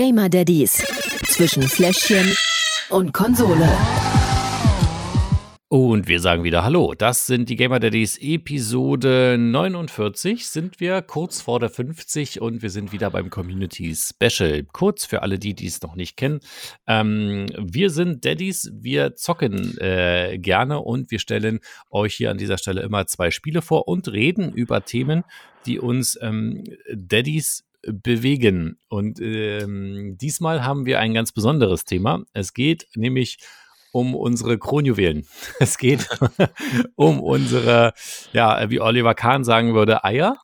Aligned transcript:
Gamer 0.00 0.30
Daddies 0.30 0.82
zwischen 1.26 1.62
Fläschchen 1.62 2.34
und 2.88 3.12
Konsole. 3.12 3.68
Und 5.68 6.08
wir 6.08 6.20
sagen 6.20 6.42
wieder 6.42 6.64
Hallo. 6.64 6.94
Das 6.96 7.26
sind 7.26 7.50
die 7.50 7.56
Gamer 7.56 7.80
Daddies 7.80 8.16
Episode 8.16 9.36
49. 9.38 10.48
Sind 10.48 10.80
wir 10.80 11.02
kurz 11.02 11.42
vor 11.42 11.60
der 11.60 11.68
50 11.68 12.40
und 12.40 12.62
wir 12.62 12.70
sind 12.70 12.92
wieder 12.92 13.10
beim 13.10 13.28
Community 13.28 13.94
Special. 13.94 14.64
Kurz 14.72 15.04
für 15.04 15.20
alle 15.20 15.38
die, 15.38 15.52
die 15.52 15.66
es 15.66 15.82
noch 15.82 15.96
nicht 15.96 16.16
kennen. 16.16 16.40
Ähm, 16.86 17.44
wir 17.58 17.90
sind 17.90 18.24
Daddies, 18.24 18.72
wir 18.72 19.16
zocken 19.16 19.76
äh, 19.76 20.38
gerne 20.38 20.80
und 20.80 21.10
wir 21.10 21.18
stellen 21.18 21.60
euch 21.90 22.14
hier 22.14 22.30
an 22.30 22.38
dieser 22.38 22.56
Stelle 22.56 22.80
immer 22.80 23.06
zwei 23.06 23.30
Spiele 23.30 23.60
vor 23.60 23.86
und 23.86 24.08
reden 24.08 24.50
über 24.54 24.82
Themen, 24.82 25.24
die 25.66 25.78
uns 25.78 26.18
ähm, 26.22 26.64
Daddies 26.90 27.64
bewegen. 27.82 28.78
Und 28.88 29.20
ähm, 29.20 30.16
diesmal 30.20 30.64
haben 30.64 30.86
wir 30.86 31.00
ein 31.00 31.14
ganz 31.14 31.32
besonderes 31.32 31.84
Thema. 31.84 32.24
Es 32.32 32.52
geht 32.52 32.88
nämlich 32.94 33.38
um 33.92 34.14
unsere 34.14 34.58
Kronjuwelen. 34.58 35.26
Es 35.58 35.78
geht 35.78 36.08
um 36.96 37.20
unsere, 37.20 37.92
ja, 38.32 38.70
wie 38.70 38.80
Oliver 38.80 39.14
Kahn 39.14 39.44
sagen 39.44 39.74
würde, 39.74 40.04
Eier. 40.04 40.36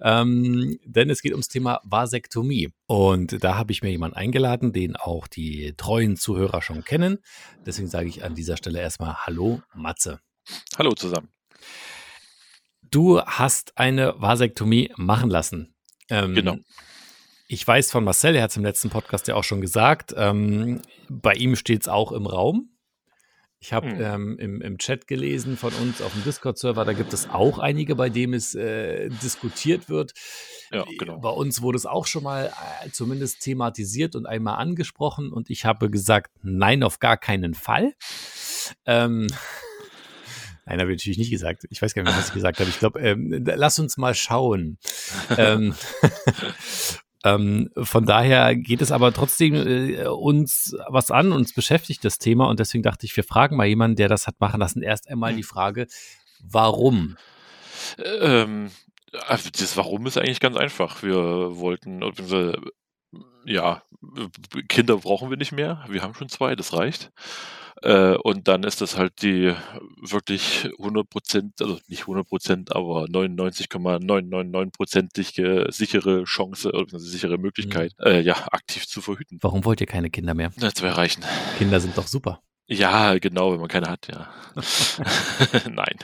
Ähm, 0.00 0.78
denn 0.84 1.10
es 1.10 1.22
geht 1.22 1.32
ums 1.32 1.48
Thema 1.48 1.80
Vasektomie. 1.84 2.70
Und 2.86 3.42
da 3.42 3.56
habe 3.56 3.72
ich 3.72 3.82
mir 3.82 3.90
jemanden 3.90 4.16
eingeladen, 4.16 4.72
den 4.72 4.96
auch 4.96 5.26
die 5.26 5.74
treuen 5.76 6.16
Zuhörer 6.16 6.62
schon 6.62 6.84
kennen. 6.84 7.18
Deswegen 7.66 7.88
sage 7.88 8.08
ich 8.08 8.24
an 8.24 8.34
dieser 8.34 8.56
Stelle 8.56 8.80
erstmal 8.80 9.26
Hallo, 9.26 9.60
Matze. 9.74 10.20
Hallo 10.78 10.92
zusammen. 10.92 11.28
Du 12.82 13.20
hast 13.20 13.76
eine 13.76 14.14
Vasektomie 14.18 14.92
machen 14.96 15.30
lassen. 15.30 15.74
Ähm, 16.10 16.34
genau. 16.34 16.56
Ich 17.46 17.66
weiß 17.66 17.90
von 17.90 18.04
Marcel, 18.04 18.36
er 18.36 18.42
hat 18.42 18.50
es 18.50 18.56
im 18.56 18.64
letzten 18.64 18.90
Podcast 18.90 19.26
ja 19.26 19.34
auch 19.34 19.44
schon 19.44 19.60
gesagt, 19.60 20.14
ähm, 20.16 20.82
bei 21.08 21.32
ihm 21.32 21.56
steht 21.56 21.82
es 21.82 21.88
auch 21.88 22.12
im 22.12 22.26
Raum. 22.26 22.70
Ich 23.60 23.72
habe 23.72 23.88
hm. 23.88 24.00
ähm, 24.00 24.38
im, 24.38 24.60
im 24.60 24.78
Chat 24.78 25.08
gelesen 25.08 25.56
von 25.56 25.72
uns 25.74 26.00
auf 26.00 26.12
dem 26.12 26.22
Discord-Server, 26.22 26.84
da 26.84 26.92
gibt 26.92 27.12
es 27.12 27.28
auch 27.28 27.58
einige, 27.58 27.96
bei 27.96 28.08
denen 28.08 28.34
es 28.34 28.54
äh, 28.54 29.08
diskutiert 29.08 29.88
wird. 29.88 30.12
Ja, 30.70 30.84
genau. 30.98 31.18
Bei 31.18 31.30
uns 31.30 31.60
wurde 31.60 31.76
es 31.76 31.86
auch 31.86 32.06
schon 32.06 32.22
mal 32.22 32.52
äh, 32.84 32.90
zumindest 32.90 33.40
thematisiert 33.40 34.14
und 34.14 34.26
einmal 34.26 34.58
angesprochen 34.58 35.32
und 35.32 35.50
ich 35.50 35.64
habe 35.64 35.90
gesagt, 35.90 36.30
nein, 36.42 36.84
auf 36.84 37.00
gar 37.00 37.16
keinen 37.16 37.54
Fall. 37.54 37.94
Ähm, 38.84 39.26
Nein, 40.68 40.80
habe 40.80 40.92
ich 40.92 40.98
natürlich 40.98 41.18
nicht 41.18 41.30
gesagt. 41.30 41.64
Ich 41.70 41.80
weiß 41.80 41.94
gar 41.94 42.02
nicht, 42.02 42.16
was 42.16 42.28
ich 42.28 42.34
gesagt 42.34 42.60
habe. 42.60 42.68
Ich 42.68 42.78
glaube, 42.78 43.00
ähm, 43.00 43.42
lass 43.44 43.78
uns 43.78 43.96
mal 43.96 44.14
schauen. 44.14 44.76
ähm, 45.38 45.74
ähm, 47.24 47.70
von 47.74 48.04
daher 48.04 48.54
geht 48.54 48.82
es 48.82 48.92
aber 48.92 49.14
trotzdem 49.14 49.54
äh, 49.54 50.06
uns 50.06 50.76
was 50.88 51.10
an, 51.10 51.32
uns 51.32 51.54
beschäftigt 51.54 52.04
das 52.04 52.18
Thema 52.18 52.48
und 52.50 52.60
deswegen 52.60 52.82
dachte 52.82 53.06
ich, 53.06 53.16
wir 53.16 53.24
fragen 53.24 53.56
mal 53.56 53.66
jemanden, 53.66 53.96
der 53.96 54.08
das 54.08 54.26
hat 54.26 54.40
machen 54.40 54.60
lassen. 54.60 54.82
Erst 54.82 55.08
einmal 55.08 55.34
die 55.34 55.42
Frage, 55.42 55.86
warum? 56.42 57.16
Ähm, 58.20 58.70
also 59.26 59.48
das 59.50 59.78
Warum 59.78 60.06
ist 60.06 60.18
eigentlich 60.18 60.40
ganz 60.40 60.56
einfach. 60.58 61.02
Wir 61.02 61.16
wollten, 61.56 62.02
ja, 63.46 63.82
Kinder 64.68 64.98
brauchen 64.98 65.30
wir 65.30 65.38
nicht 65.38 65.52
mehr. 65.52 65.82
Wir 65.88 66.02
haben 66.02 66.14
schon 66.14 66.28
zwei, 66.28 66.54
das 66.56 66.74
reicht. 66.74 67.10
Äh, 67.82 68.14
und 68.16 68.48
dann 68.48 68.64
ist 68.64 68.80
das 68.80 68.96
halt 68.96 69.22
die 69.22 69.54
wirklich 70.00 70.68
100 70.78 71.08
Prozent, 71.08 71.60
also 71.60 71.78
nicht 71.86 72.00
100 72.02 72.28
Prozent, 72.28 72.74
aber 72.74 73.04
99,999-prozentige 73.04 75.70
sichere 75.70 76.24
Chance 76.24 76.72
oder 76.72 76.98
sichere 76.98 77.38
Möglichkeit, 77.38 77.92
mhm. 77.98 78.06
äh, 78.06 78.20
ja, 78.20 78.48
aktiv 78.50 78.86
zu 78.86 79.00
verhüten. 79.00 79.38
Warum 79.40 79.64
wollt 79.64 79.80
ihr 79.80 79.86
keine 79.86 80.10
Kinder 80.10 80.34
mehr? 80.34 80.50
Na, 80.56 80.74
zwei 80.74 80.90
reichen. 80.90 81.24
Kinder 81.58 81.80
sind 81.80 81.96
doch 81.96 82.06
super. 82.06 82.42
Ja, 82.70 83.16
genau, 83.18 83.50
wenn 83.52 83.60
man 83.60 83.68
keine 83.68 83.88
hat, 83.88 84.08
ja. 84.08 84.28
nein. 85.70 85.96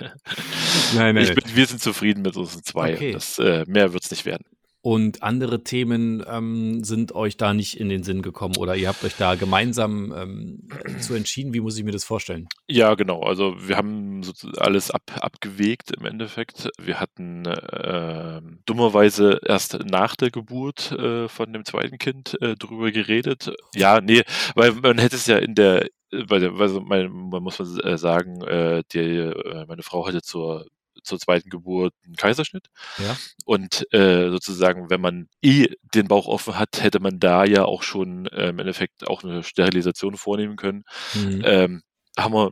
Nein, 0.95 1.15
nein. 1.15 1.35
Bin, 1.35 1.45
wir 1.55 1.67
sind 1.67 1.83
zufrieden 1.83 2.23
mit 2.23 2.35
unseren 2.37 2.63
zwei. 2.63 2.95
Okay. 2.95 3.13
Das, 3.13 3.39
äh, 3.39 3.67
mehr 3.67 3.93
wird 3.93 4.03
es 4.05 4.11
nicht 4.11 4.25
werden 4.25 4.47
und 4.85 5.23
andere 5.23 5.65
Themen 5.65 6.23
ähm, 6.29 6.85
sind 6.85 7.15
euch 7.15 7.39
da 7.39 7.55
nicht 7.55 7.81
in 7.81 7.89
den 7.89 8.03
Sinn 8.03 8.21
gekommen 8.21 8.59
oder 8.59 8.77
ihr 8.77 8.89
habt 8.89 9.03
euch 9.03 9.17
da 9.17 9.35
gemeinsam 9.35 10.13
ähm, 10.15 10.69
zu 11.01 11.15
entschieden. 11.15 11.55
Wie 11.55 11.61
muss 11.61 11.79
ich 11.79 11.85
mir 11.85 11.91
das 11.91 12.05
vorstellen? 12.05 12.49
Ja, 12.69 12.95
genau. 12.95 13.23
Also 13.23 13.57
wir 13.67 13.79
haben 13.79 14.21
alles 14.59 14.91
ab, 14.91 15.05
abgewegt 15.23 15.93
im 15.99 16.05
Endeffekt. 16.05 16.69
Wir 16.79 17.01
hatten 17.01 17.47
äh, 17.47 18.43
dummerweise 18.67 19.41
erst 19.47 19.79
nach 19.87 20.17
der 20.17 20.31
Geburt 20.31 20.93
äh, 20.93 21.29
von 21.29 21.51
dem 21.55 21.65
zweiten 21.65 21.97
Kind 21.97 22.37
äh, 22.43 22.55
drüber 22.55 22.93
geredet. 22.93 23.55
Ja, 23.75 24.03
nee, 24.03 24.23
weil 24.55 24.73
man 24.73 24.99
hätte 24.99 25.17
es 25.17 25.27
ja 25.27 25.39
in 25.39 25.55
der 25.55 25.89
weil, 26.11 26.59
weil 26.59 26.69
man, 26.81 27.31
man 27.31 27.43
muss 27.43 27.59
äh, 27.59 27.99
sagen, 27.99 28.43
äh, 28.43 28.83
die, 28.93 28.99
äh, 28.99 29.65
meine 29.67 29.83
Frau 29.83 30.07
hatte 30.07 30.23
zur 30.23 30.67
zur 31.05 31.19
zweiten 31.19 31.51
Geburt 31.51 31.95
einen 32.05 32.17
Kaiserschnitt. 32.17 32.69
Ja. 32.99 33.17
Und 33.45 33.87
äh, 33.93 34.31
sozusagen, 34.31 34.91
wenn 34.91 35.01
man 35.01 35.29
eh 35.43 35.69
den 35.95 36.09
Bauch 36.09 36.27
offen 36.27 36.59
hat, 36.59 36.83
hätte 36.83 37.01
man 37.01 37.21
da 37.21 37.45
ja 37.45 37.65
auch 37.65 37.83
schon 37.83 38.27
äh, 38.27 38.49
im 38.49 38.59
Endeffekt 38.59 39.07
auch 39.07 39.23
eine 39.23 39.43
Sterilisation 39.43 40.17
vornehmen 40.17 40.57
können. 40.57 40.85
Mhm. 41.15 41.43
Ähm, 41.45 41.83
haben 42.17 42.35
wir 42.35 42.51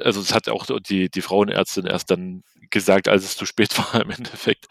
also 0.00 0.20
es 0.20 0.34
hat 0.34 0.48
auch 0.48 0.66
die, 0.80 1.10
die 1.10 1.22
Frauenärztin 1.22 1.86
erst 1.86 2.10
dann 2.10 2.42
gesagt, 2.70 3.08
als 3.08 3.24
es 3.24 3.36
zu 3.36 3.46
spät 3.46 3.76
war 3.78 4.02
im 4.02 4.10
Endeffekt. 4.10 4.66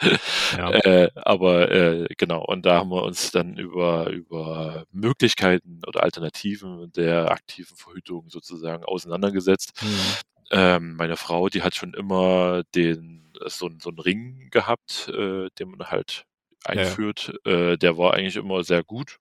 Ja. 0.55 0.71
Äh, 0.71 1.09
aber 1.15 1.71
äh, 1.71 2.07
genau, 2.17 2.43
und 2.45 2.65
da 2.65 2.77
haben 2.79 2.89
wir 2.89 3.03
uns 3.03 3.31
dann 3.31 3.57
über, 3.57 4.09
über 4.09 4.85
Möglichkeiten 4.91 5.81
oder 5.87 6.03
Alternativen 6.03 6.91
der 6.93 7.31
aktiven 7.31 7.75
Verhütung 7.75 8.29
sozusagen 8.29 8.83
auseinandergesetzt. 8.83 9.73
Mhm. 9.81 9.87
Ähm, 10.51 10.95
meine 10.95 11.17
Frau, 11.17 11.49
die 11.49 11.61
hat 11.61 11.75
schon 11.75 11.93
immer 11.93 12.63
den, 12.75 13.33
so, 13.45 13.69
so 13.79 13.89
einen 13.89 13.99
Ring 13.99 14.49
gehabt, 14.51 15.09
äh, 15.09 15.49
den 15.57 15.69
man 15.69 15.87
halt 15.87 16.25
einführt. 16.65 17.33
Ja. 17.45 17.51
Äh, 17.51 17.77
der 17.77 17.97
war 17.97 18.13
eigentlich 18.13 18.35
immer 18.35 18.63
sehr 18.63 18.83
gut. 18.83 19.19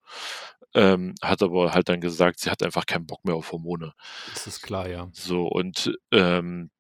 Ähm, 0.75 1.15
hat 1.23 1.43
aber 1.43 1.73
halt 1.73 1.89
dann 1.89 2.01
gesagt, 2.01 2.41
sie 2.41 2.51
hat 2.51 2.63
einfach 2.63 2.87
keinen 2.87 3.07
Bock 3.07 3.25
mehr 3.25 3.35
auf 3.35 3.53
Hormone. 3.53 3.95
Das 4.35 4.47
ist 4.47 4.63
klar, 4.63 4.89
ja. 4.89 5.09
So, 5.13 5.47
und 5.47 5.97
ähm, 6.13 6.71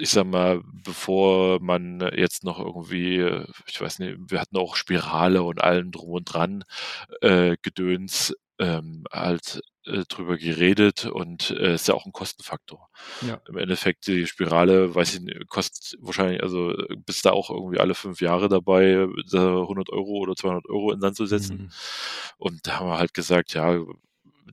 ich 0.00 0.10
sag 0.10 0.24
mal, 0.24 0.62
bevor 0.64 1.60
man 1.60 2.00
jetzt 2.16 2.44
noch 2.44 2.58
irgendwie, 2.58 3.44
ich 3.66 3.80
weiß 3.80 3.98
nicht, 3.98 4.16
wir 4.28 4.40
hatten 4.40 4.56
auch 4.56 4.76
Spirale 4.76 5.42
und 5.42 5.62
allem 5.62 5.90
drum 5.90 6.10
und 6.10 6.24
dran 6.24 6.64
äh, 7.20 7.56
Gedöns, 7.60 8.34
ähm, 8.62 9.04
halt 9.10 9.60
äh, 9.86 10.04
drüber 10.08 10.36
geredet 10.36 11.06
und 11.06 11.50
äh, 11.50 11.74
ist 11.74 11.88
ja 11.88 11.94
auch 11.94 12.06
ein 12.06 12.12
Kostenfaktor. 12.12 12.88
Ja. 13.26 13.40
Im 13.48 13.58
Endeffekt 13.58 14.06
die 14.06 14.26
Spirale, 14.26 14.94
weiß 14.94 15.14
ich 15.14 15.20
nicht, 15.20 15.48
kostet 15.48 15.98
wahrscheinlich, 16.00 16.42
also 16.42 16.72
bist 17.04 17.24
da 17.24 17.30
auch 17.30 17.50
irgendwie 17.50 17.80
alle 17.80 17.94
fünf 17.94 18.20
Jahre 18.20 18.48
dabei, 18.48 19.02
100 19.02 19.90
Euro 19.90 20.18
oder 20.18 20.36
200 20.36 20.68
Euro 20.68 20.92
in 20.92 21.00
Sand 21.00 21.16
zu 21.16 21.26
setzen. 21.26 21.56
Mhm. 21.56 21.70
Und 22.36 22.66
da 22.66 22.78
haben 22.78 22.86
wir 22.86 22.98
halt 22.98 23.14
gesagt, 23.14 23.54
ja, 23.54 23.80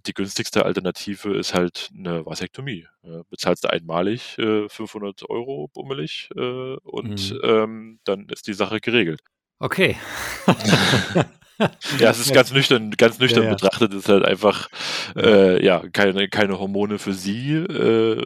die 0.08 0.14
günstigste 0.14 0.66
Alternative 0.66 1.38
ist 1.38 1.54
halt 1.54 1.92
eine 1.96 2.26
Vasektomie. 2.26 2.88
Ja, 3.04 3.22
bezahlst 3.30 3.66
du 3.66 3.70
einmalig 3.70 4.38
äh, 4.40 4.68
500 4.68 5.30
Euro 5.30 5.70
bummelig 5.74 6.30
äh, 6.36 6.76
und 6.78 7.32
mhm. 7.34 7.40
ähm, 7.44 8.00
dann 8.04 8.28
ist 8.30 8.48
die 8.48 8.54
Sache 8.54 8.80
geregelt. 8.80 9.22
Okay. 9.60 9.96
ja, 12.00 12.10
es 12.10 12.20
ist 12.20 12.34
ganz 12.34 12.52
nüchtern, 12.52 12.92
ganz 12.92 13.20
nüchtern 13.20 13.44
ja, 13.44 13.50
ja. 13.50 13.56
betrachtet, 13.56 13.94
ist 13.94 14.10
halt 14.10 14.26
einfach 14.26 14.70
äh, 15.16 15.64
ja 15.64 15.84
keine, 15.92 16.30
keine 16.30 16.60
Hormone 16.60 17.00
für 17.00 17.14
sie. 17.14 17.54
Äh, 17.54 18.24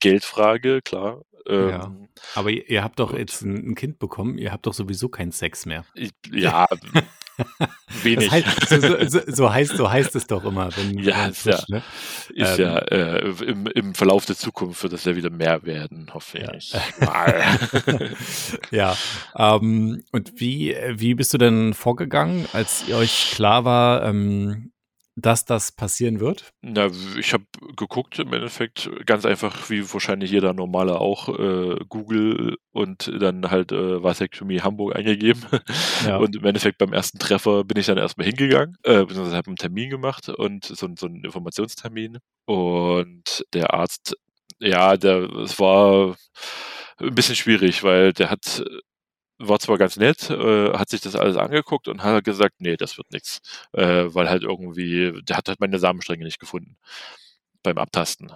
Geldfrage, 0.00 0.82
klar. 0.82 1.22
Ähm, 1.46 1.68
ja. 1.68 1.92
Aber 2.34 2.50
ihr, 2.50 2.68
ihr 2.68 2.84
habt 2.84 2.98
doch 2.98 3.16
jetzt 3.16 3.42
ein, 3.42 3.70
ein, 3.70 3.74
Kind 3.74 3.98
bekommen, 3.98 4.38
ihr 4.38 4.52
habt 4.52 4.66
doch 4.66 4.74
sowieso 4.74 5.08
keinen 5.08 5.32
Sex 5.32 5.66
mehr. 5.66 5.84
Ja, 6.30 6.66
wenig. 8.02 8.30
Heißt, 8.30 8.68
so, 8.68 8.80
so, 9.08 9.20
so, 9.26 9.52
heißt, 9.52 9.76
so 9.76 9.90
heißt 9.90 10.14
es 10.16 10.26
doch 10.26 10.44
immer. 10.44 10.70
Wenn, 10.76 10.98
ja, 10.98 11.26
wenn 11.26 11.34
frisch, 11.34 11.64
ja, 11.68 11.76
ne? 11.76 11.82
ist 12.34 12.58
ähm, 12.58 12.64
ja 12.64 12.78
äh, 12.78 13.28
im, 13.44 13.66
im 13.66 13.94
Verlauf 13.94 14.26
der 14.26 14.36
Zukunft 14.36 14.82
wird 14.82 14.92
es 14.92 15.04
ja 15.04 15.16
wieder 15.16 15.30
mehr 15.30 15.62
werden, 15.64 16.10
hoffe 16.12 16.38
ich. 16.56 16.74
ja, 18.70 18.96
ähm, 19.36 20.02
und 20.12 20.40
wie, 20.40 20.76
wie 20.90 21.14
bist 21.14 21.32
du 21.34 21.38
denn 21.38 21.74
vorgegangen, 21.74 22.46
als 22.52 22.84
euch 22.92 23.32
klar 23.34 23.64
war, 23.64 24.04
ähm, 24.04 24.72
dass 25.20 25.44
das 25.44 25.72
passieren 25.72 26.20
wird? 26.20 26.52
Na, 26.62 26.90
ich 27.18 27.32
habe 27.32 27.44
geguckt, 27.76 28.18
im 28.18 28.32
Endeffekt 28.32 28.88
ganz 29.04 29.24
einfach, 29.24 29.68
wie 29.68 29.92
wahrscheinlich 29.92 30.30
jeder 30.30 30.52
Normale 30.52 31.00
auch, 31.00 31.28
äh, 31.38 31.76
Google 31.88 32.56
und 32.72 33.12
dann 33.20 33.50
halt 33.50 33.72
äh, 33.72 34.02
Vasektomie 34.02 34.60
Hamburg 34.60 34.96
eingegeben. 34.96 35.44
Ja. 36.06 36.18
Und 36.18 36.36
im 36.36 36.44
Endeffekt 36.44 36.78
beim 36.78 36.92
ersten 36.92 37.18
Treffer 37.18 37.64
bin 37.64 37.78
ich 37.78 37.86
dann 37.86 37.98
erstmal 37.98 38.26
hingegangen, 38.26 38.76
äh, 38.84 39.04
beziehungsweise 39.04 39.36
habe 39.36 39.48
einen 39.48 39.56
Termin 39.56 39.90
gemacht 39.90 40.28
und 40.28 40.64
so, 40.64 40.88
so 40.96 41.06
einen 41.06 41.24
Informationstermin. 41.24 42.18
Und 42.46 43.44
der 43.52 43.74
Arzt, 43.74 44.16
ja, 44.60 44.96
der, 44.96 45.28
es 45.40 45.58
war 45.58 46.16
ein 47.00 47.14
bisschen 47.14 47.36
schwierig, 47.36 47.82
weil 47.82 48.12
der 48.12 48.30
hat 48.30 48.64
war 49.38 49.58
zwar 49.60 49.78
ganz 49.78 49.96
nett, 49.96 50.30
äh, 50.30 50.72
hat 50.72 50.88
sich 50.88 51.00
das 51.00 51.14
alles 51.16 51.36
angeguckt 51.36 51.88
und 51.88 52.02
hat 52.02 52.24
gesagt, 52.24 52.56
nee, 52.60 52.76
das 52.76 52.98
wird 52.98 53.12
nichts. 53.12 53.40
Äh, 53.72 54.06
weil 54.08 54.28
halt 54.28 54.42
irgendwie, 54.42 55.22
der 55.22 55.36
hat 55.36 55.48
halt 55.48 55.60
meine 55.60 55.78
Samenstränge 55.78 56.24
nicht 56.24 56.40
gefunden 56.40 56.76
beim 57.62 57.78
Abtasten. 57.78 58.30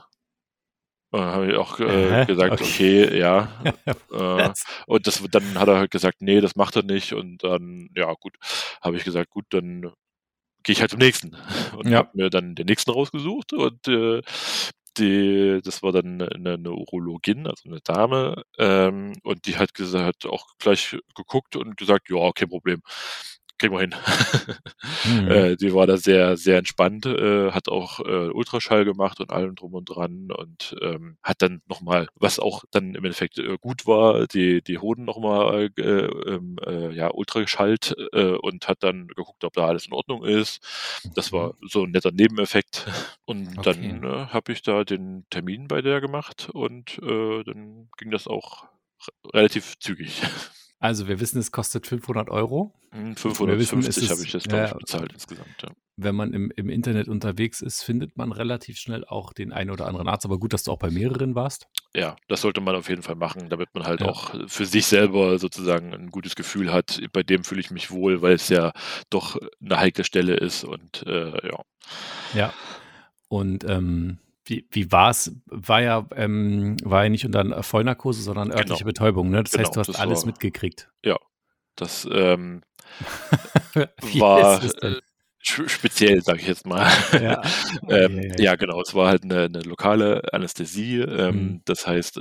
Und 1.10 1.20
dann 1.20 1.32
habe 1.32 1.50
ich 1.50 1.56
auch 1.56 1.78
äh, 1.78 2.24
gesagt, 2.26 2.52
okay, 2.52 3.04
okay 3.04 3.18
ja. 3.18 3.48
äh, 4.12 4.52
und 4.86 5.06
das, 5.06 5.22
dann 5.30 5.58
hat 5.58 5.68
er 5.68 5.76
halt 5.76 5.90
gesagt, 5.90 6.22
nee, 6.22 6.40
das 6.40 6.56
macht 6.56 6.76
er 6.76 6.84
nicht. 6.84 7.12
Und 7.12 7.44
dann, 7.44 7.90
ja, 7.94 8.12
gut, 8.14 8.36
habe 8.80 8.96
ich 8.96 9.04
gesagt, 9.04 9.30
gut, 9.30 9.44
dann 9.50 9.92
gehe 10.62 10.72
ich 10.72 10.80
halt 10.80 10.90
zum 10.90 11.00
nächsten. 11.00 11.36
Und 11.76 11.88
ja. 11.88 11.98
habe 11.98 12.10
mir 12.14 12.30
dann 12.30 12.54
den 12.54 12.66
nächsten 12.66 12.92
rausgesucht 12.92 13.52
und 13.52 13.88
äh, 13.88 14.22
die, 14.98 15.60
das 15.64 15.82
war 15.82 15.92
dann 15.92 16.20
eine, 16.22 16.54
eine 16.54 16.72
Urologin, 16.72 17.46
also 17.46 17.68
eine 17.68 17.80
Dame, 17.80 18.44
ähm, 18.58 19.12
und 19.24 19.46
die 19.46 19.56
hat 19.56 19.74
gesagt, 19.74 20.24
hat 20.24 20.30
auch 20.30 20.46
gleich 20.58 20.96
geguckt 21.16 21.56
und 21.56 21.76
gesagt, 21.76 22.10
ja, 22.10 22.30
kein 22.32 22.48
Problem 22.48 22.82
kriegen 23.62 23.74
wir 23.74 23.80
hin. 23.80 23.94
Mhm. 25.04 25.30
äh, 25.30 25.56
die 25.56 25.74
war 25.74 25.86
da 25.86 25.96
sehr, 25.96 26.36
sehr 26.36 26.58
entspannt, 26.58 27.06
äh, 27.06 27.50
hat 27.50 27.68
auch 27.68 27.98
äh, 28.00 28.28
Ultraschall 28.28 28.84
gemacht 28.84 29.20
und 29.20 29.30
allem 29.30 29.56
drum 29.56 29.74
und 29.74 29.86
dran 29.86 30.30
und 30.30 30.76
ähm, 30.80 31.16
hat 31.24 31.42
dann 31.42 31.60
nochmal, 31.66 32.08
was 32.14 32.38
auch 32.38 32.64
dann 32.70 32.94
im 32.94 33.04
Endeffekt 33.04 33.38
äh, 33.38 33.58
gut 33.60 33.86
war, 33.86 34.28
die, 34.28 34.62
die 34.62 34.78
Hoden 34.78 35.04
nochmal 35.04 35.70
äh, 35.76 35.82
ähm, 35.82 36.56
äh, 36.64 36.92
ja, 36.94 37.10
ultrageschallt 37.12 37.96
äh, 38.12 38.32
und 38.32 38.68
hat 38.68 38.84
dann 38.84 39.08
geguckt, 39.08 39.42
ob 39.42 39.54
da 39.54 39.66
alles 39.66 39.86
in 39.86 39.92
Ordnung 39.92 40.24
ist. 40.24 40.60
Das 41.14 41.32
war 41.32 41.54
mhm. 41.60 41.68
so 41.68 41.84
ein 41.84 41.90
netter 41.90 42.12
Nebeneffekt. 42.12 42.86
Und 43.24 43.58
okay. 43.58 43.62
dann 43.64 44.04
äh, 44.04 44.26
habe 44.26 44.52
ich 44.52 44.62
da 44.62 44.84
den 44.84 45.26
Termin 45.30 45.66
bei 45.66 45.82
der 45.82 46.00
gemacht 46.00 46.48
und 46.52 46.98
äh, 46.98 47.42
dann 47.44 47.88
ging 47.98 48.10
das 48.10 48.28
auch 48.28 48.66
relativ 49.32 49.78
zügig. 49.78 50.22
Also 50.82 51.06
wir 51.06 51.20
wissen, 51.20 51.38
es 51.38 51.52
kostet 51.52 51.86
500 51.86 52.28
Euro. 52.28 52.74
550 52.90 53.70
hm, 53.70 54.10
habe 54.10 54.24
ich 54.24 54.32
das, 54.32 54.42
glaube 54.42 54.64
ich, 54.66 54.74
bezahlt 54.74 55.12
insgesamt. 55.12 55.62
Ja. 55.62 55.68
Wenn 55.96 56.16
man 56.16 56.32
im, 56.32 56.50
im 56.56 56.68
Internet 56.68 57.06
unterwegs 57.06 57.60
ist, 57.60 57.84
findet 57.84 58.16
man 58.16 58.32
relativ 58.32 58.78
schnell 58.78 59.04
auch 59.04 59.32
den 59.32 59.52
einen 59.52 59.70
oder 59.70 59.86
anderen 59.86 60.08
Arzt. 60.08 60.24
Aber 60.24 60.40
gut, 60.40 60.52
dass 60.52 60.64
du 60.64 60.72
auch 60.72 60.80
bei 60.80 60.90
mehreren 60.90 61.36
warst. 61.36 61.68
Ja, 61.94 62.16
das 62.26 62.40
sollte 62.40 62.60
man 62.60 62.74
auf 62.74 62.88
jeden 62.88 63.02
Fall 63.02 63.14
machen, 63.14 63.48
damit 63.48 63.68
man 63.74 63.84
halt 63.84 64.00
ja. 64.00 64.08
auch 64.08 64.34
für 64.48 64.66
sich 64.66 64.86
selber 64.86 65.38
sozusagen 65.38 65.94
ein 65.94 66.10
gutes 66.10 66.34
Gefühl 66.34 66.72
hat. 66.72 67.00
Bei 67.12 67.22
dem 67.22 67.44
fühle 67.44 67.60
ich 67.60 67.70
mich 67.70 67.92
wohl, 67.92 68.20
weil 68.20 68.34
es 68.34 68.48
ja 68.48 68.72
doch 69.08 69.36
eine 69.64 69.78
heikle 69.78 70.02
Stelle 70.02 70.34
ist 70.34 70.64
und 70.64 71.06
äh, 71.06 71.46
ja. 71.46 71.62
Ja. 72.34 72.54
Und 73.28 73.62
ähm, 73.70 74.18
wie, 74.44 74.66
wie 74.70 74.90
war 74.90 75.10
es? 75.10 75.32
War 75.46 75.82
ja, 75.82 76.06
ähm, 76.16 76.76
war 76.82 77.04
ja 77.04 77.08
nicht 77.08 77.24
unter 77.24 77.62
Vollnarkose, 77.62 78.22
sondern 78.22 78.48
genau. 78.48 78.58
örtliche 78.58 78.80
genau. 78.80 78.88
Betäubung, 78.88 79.30
ne? 79.30 79.42
Das 79.42 79.52
genau, 79.52 79.64
heißt, 79.64 79.76
du 79.76 79.80
hast 79.80 80.00
alles 80.00 80.20
war, 80.20 80.26
mitgekriegt. 80.26 80.90
Ja, 81.04 81.18
das 81.76 82.08
ähm, 82.10 82.62
war 83.74 84.62
äh, 84.62 85.00
speziell, 85.42 86.22
sage 86.22 86.40
ich 86.40 86.48
jetzt 86.48 86.66
mal. 86.66 86.90
Ja. 87.12 87.42
ähm, 87.88 88.18
okay, 88.18 88.42
ja. 88.42 88.56
genau. 88.56 88.80
Es 88.80 88.94
war 88.94 89.08
halt 89.08 89.24
eine, 89.24 89.44
eine 89.44 89.60
lokale 89.62 90.22
Anästhesie. 90.32 91.00
Ähm, 91.00 91.34
mhm. 91.34 91.62
Das 91.64 91.86
heißt, 91.86 92.20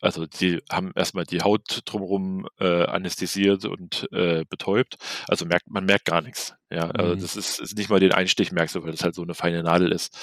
also 0.00 0.26
die 0.26 0.62
haben 0.70 0.92
erstmal 0.94 1.24
die 1.24 1.42
Haut 1.42 1.82
drumherum 1.84 2.46
äh, 2.58 2.84
anästhesiert 2.84 3.66
und 3.66 4.08
äh, 4.12 4.44
betäubt. 4.48 4.96
Also 5.28 5.44
merkt 5.44 5.68
man 5.68 5.84
merkt 5.84 6.06
gar 6.06 6.22
nichts. 6.22 6.54
Ja, 6.70 6.90
also 6.90 7.14
mhm. 7.14 7.20
das 7.20 7.36
ist, 7.36 7.60
ist, 7.60 7.76
nicht 7.76 7.90
mal 7.90 8.00
den 8.00 8.12
Einstich 8.12 8.50
merkst 8.52 8.74
du, 8.74 8.82
weil 8.82 8.92
das 8.92 9.04
halt 9.04 9.14
so 9.14 9.22
eine 9.22 9.34
feine 9.34 9.62
Nadel 9.62 9.92
ist. 9.92 10.16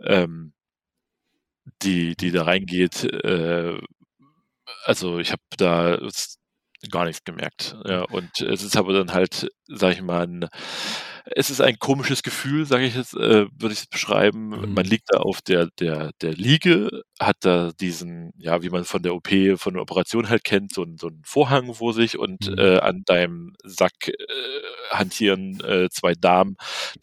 Ähm, 0.00 0.52
die, 1.82 2.16
die 2.16 2.30
da 2.30 2.44
reingeht. 2.44 3.04
Äh, 3.04 3.78
also 4.84 5.18
ich 5.18 5.32
habe 5.32 5.42
da 5.56 5.98
gar 6.90 7.04
nichts 7.04 7.24
gemerkt. 7.24 7.76
Ja, 7.84 8.02
und 8.02 8.40
es 8.40 8.62
ist 8.62 8.76
aber 8.76 8.92
dann 8.92 9.12
halt, 9.12 9.48
sag 9.66 9.92
ich 9.94 10.02
mal, 10.02 10.26
ein, 10.26 10.48
es 11.34 11.50
ist 11.50 11.60
ein 11.60 11.78
komisches 11.78 12.22
Gefühl, 12.22 12.66
sage 12.66 12.84
ich 12.84 12.94
jetzt, 12.94 13.14
äh, 13.14 13.46
würde 13.58 13.72
ich 13.72 13.80
es 13.80 13.86
beschreiben. 13.86 14.48
Mhm. 14.48 14.74
Man 14.74 14.84
liegt 14.84 15.08
da 15.08 15.18
auf 15.18 15.42
der, 15.42 15.68
der, 15.78 16.10
der 16.20 16.32
Liege, 16.32 17.02
hat 17.18 17.36
da 17.40 17.72
diesen, 17.80 18.32
ja, 18.36 18.62
wie 18.62 18.70
man 18.70 18.84
von 18.84 19.02
der 19.02 19.14
OP, 19.14 19.28
von 19.56 19.74
der 19.74 19.82
Operation 19.82 20.28
halt 20.28 20.44
kennt, 20.44 20.72
so, 20.72 20.86
so 20.98 21.08
einen 21.08 21.22
Vorhang 21.24 21.74
vor 21.74 21.94
sich 21.94 22.18
und 22.18 22.48
mhm. 22.48 22.58
äh, 22.58 22.78
an 22.78 23.02
deinem 23.06 23.54
Sack 23.64 24.08
äh, 24.08 24.12
hantieren 24.90 25.60
äh, 25.64 25.88
zwei 25.90 26.14
Damen, 26.14 26.56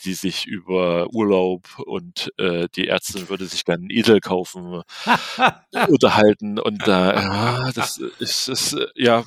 die 0.06 0.14
sich 0.14 0.46
über 0.46 1.08
Urlaub 1.14 1.80
und 1.80 2.32
äh, 2.38 2.68
die 2.76 2.88
Ärztin 2.88 3.28
würde 3.30 3.46
sich 3.46 3.66
dann 3.66 3.82
einen 3.82 3.90
Edel 3.90 4.22
kaufen, 4.22 4.84
unterhalten 5.90 6.60
und 6.60 6.88
da, 6.88 7.14
ja, 7.14 7.72
das 7.74 7.98
ist, 8.20 8.48
ist 8.48 8.78
ja, 8.96 9.24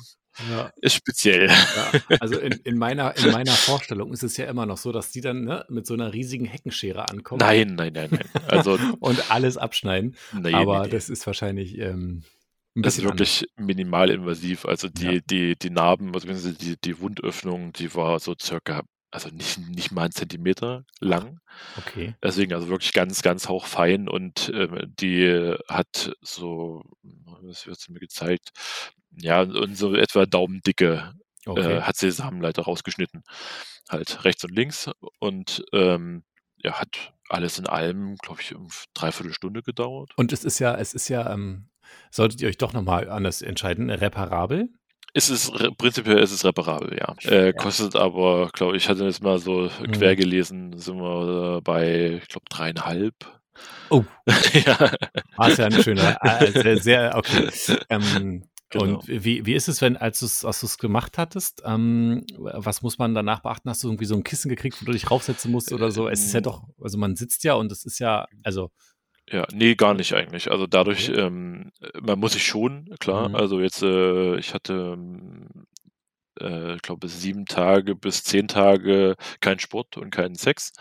ja. 0.49 0.71
Ist 0.81 0.95
speziell. 0.95 1.47
Ja, 1.47 2.17
also 2.19 2.39
in, 2.39 2.53
in, 2.63 2.77
meiner, 2.77 3.15
in 3.17 3.31
meiner 3.31 3.51
Vorstellung 3.51 4.13
ist 4.13 4.23
es 4.23 4.37
ja 4.37 4.45
immer 4.45 4.65
noch 4.65 4.77
so, 4.77 4.91
dass 4.91 5.11
die 5.11 5.21
dann 5.21 5.43
ne, 5.43 5.65
mit 5.69 5.85
so 5.85 5.93
einer 5.93 6.13
riesigen 6.13 6.45
Heckenschere 6.45 7.09
ankommen. 7.09 7.39
Nein, 7.39 7.75
nein, 7.75 7.93
nein, 7.93 8.09
nein. 8.11 8.29
Also, 8.47 8.77
und 8.99 9.31
alles 9.31 9.57
abschneiden. 9.57 10.15
Nee, 10.33 10.53
Aber 10.53 10.83
nee, 10.83 10.89
das 10.89 11.09
ist 11.09 11.25
wahrscheinlich. 11.25 11.77
Ähm, 11.77 12.23
das 12.75 12.97
ist 12.97 13.03
wirklich 13.03 13.45
anders. 13.55 13.67
minimal 13.67 14.09
invasiv. 14.11 14.65
Also 14.65 14.87
die, 14.87 15.05
ja. 15.05 15.19
die, 15.25 15.55
die 15.55 15.69
Narben, 15.69 16.13
also 16.13 16.51
die, 16.51 16.75
die 16.77 16.99
Wundöffnung, 16.99 17.73
die 17.73 17.93
war 17.95 18.19
so 18.19 18.35
circa, 18.39 18.83
also 19.09 19.29
nicht, 19.29 19.57
nicht 19.57 19.91
mal 19.91 20.03
einen 20.03 20.11
Zentimeter 20.11 20.85
lang. 20.99 21.39
Okay. 21.77 22.13
Deswegen 22.21 22.53
also 22.53 22.69
wirklich 22.69 22.93
ganz, 22.93 23.23
ganz 23.23 23.49
hauchfein 23.49 24.07
und 24.07 24.51
ähm, 24.53 24.93
die 24.99 25.55
hat 25.67 26.13
so, 26.21 26.83
was 27.01 27.65
wird 27.65 27.79
sie 27.79 27.93
mir 27.93 27.99
gezeigt, 27.99 28.51
ja, 29.19 29.41
und 29.41 29.77
so 29.77 29.93
etwa 29.95 30.25
Daumendicke 30.25 31.13
äh, 31.45 31.49
okay. 31.49 31.77
äh, 31.77 31.81
hat 31.81 31.97
sie 31.97 32.11
Samenleiter 32.11 32.63
rausgeschnitten. 32.63 33.23
Halt 33.89 34.23
rechts 34.25 34.43
und 34.43 34.55
links 34.55 34.89
und 35.19 35.63
ähm, 35.73 36.23
ja, 36.57 36.73
hat 36.73 37.13
alles 37.29 37.59
in 37.59 37.67
allem, 37.67 38.15
glaube 38.15 38.41
ich, 38.41 38.55
um 38.55 38.67
dreiviertel 38.93 39.33
Stunde 39.33 39.61
gedauert. 39.61 40.11
Und 40.17 40.33
es 40.33 40.43
ist 40.43 40.59
ja, 40.59 40.75
es 40.75 40.93
ist 40.93 41.07
ja, 41.09 41.31
ähm, 41.31 41.69
solltet 42.11 42.41
ihr 42.41 42.49
euch 42.49 42.57
doch 42.57 42.73
nochmal 42.73 43.09
anders 43.09 43.41
entscheiden, 43.41 43.89
reparabel? 43.89 44.69
Ist 45.13 45.29
es 45.29 45.51
prinzipiell 45.77 46.19
ist 46.19 46.31
es 46.31 46.45
reparabel, 46.45 46.97
ja. 46.97 47.15
Äh, 47.29 47.53
kostet 47.53 47.95
aber, 47.95 48.49
glaube 48.53 48.77
ich, 48.77 48.89
hatte 48.89 49.05
jetzt 49.05 49.23
mal 49.23 49.39
so 49.39 49.69
quer 49.93 50.13
mhm. 50.13 50.17
gelesen, 50.17 50.77
sind 50.77 50.97
wir 50.97 51.61
bei, 51.63 52.19
ich 52.21 52.27
glaube, 52.27 52.45
dreieinhalb. 52.49 53.15
Oh. 53.89 54.03
ja. 54.53 54.91
Ah, 55.37 55.47
ist 55.47 55.57
ja 55.57 55.65
ein 55.65 55.81
schöner, 55.81 56.17
äh, 56.21 56.51
sehr, 56.51 56.77
sehr, 56.77 57.15
okay. 57.15 57.49
Ähm, 57.89 58.43
Genau. 58.69 58.97
Und 58.97 59.07
wie, 59.07 59.45
wie 59.45 59.53
ist 59.53 59.69
es, 59.69 59.81
wenn, 59.81 59.95
als 59.95 60.19
du 60.19 60.25
es 60.25 60.77
gemacht 60.77 61.17
hattest, 61.17 61.63
ähm, 61.65 62.25
was 62.37 62.81
muss 62.81 62.97
man 62.97 63.13
danach 63.13 63.39
beachten? 63.39 63.69
Hast 63.69 63.83
du 63.83 63.87
irgendwie 63.87 64.05
so 64.05 64.15
ein 64.15 64.23
Kissen 64.23 64.49
gekriegt, 64.49 64.81
wo 64.81 64.85
du 64.85 64.91
dich 64.91 65.09
raufsetzen 65.09 65.51
musst 65.51 65.71
oder 65.71 65.89
so? 65.89 66.09
Es 66.09 66.25
ist 66.25 66.33
ja 66.33 66.39
ähm. 66.39 66.43
doch, 66.43 66.63
also 66.81 66.97
man 66.97 67.15
sitzt 67.15 67.43
ja 67.45 67.53
und 67.53 67.71
es 67.71 67.85
ist 67.85 67.99
ja, 67.99 68.27
also. 68.43 68.71
Ja, 69.29 69.45
nee, 69.53 69.75
gar 69.75 69.93
nicht 69.93 70.13
eigentlich. 70.13 70.51
Also 70.51 70.67
dadurch, 70.67 71.09
okay. 71.09 71.21
ähm, 71.21 71.71
man 72.01 72.19
muss 72.19 72.33
sich 72.33 72.45
schon, 72.45 72.89
klar. 72.99 73.29
Mhm. 73.29 73.35
Also 73.35 73.61
jetzt, 73.61 73.83
äh, 73.83 74.37
ich 74.37 74.53
hatte, 74.53 74.97
äh, 76.39 76.75
ich 76.75 76.81
glaube, 76.81 77.07
sieben 77.07 77.45
Tage 77.45 77.95
bis 77.95 78.23
zehn 78.23 78.49
Tage 78.49 79.15
kein 79.39 79.59
Sport 79.59 79.97
und 79.97 80.11
keinen 80.11 80.35
Sex. 80.35 80.71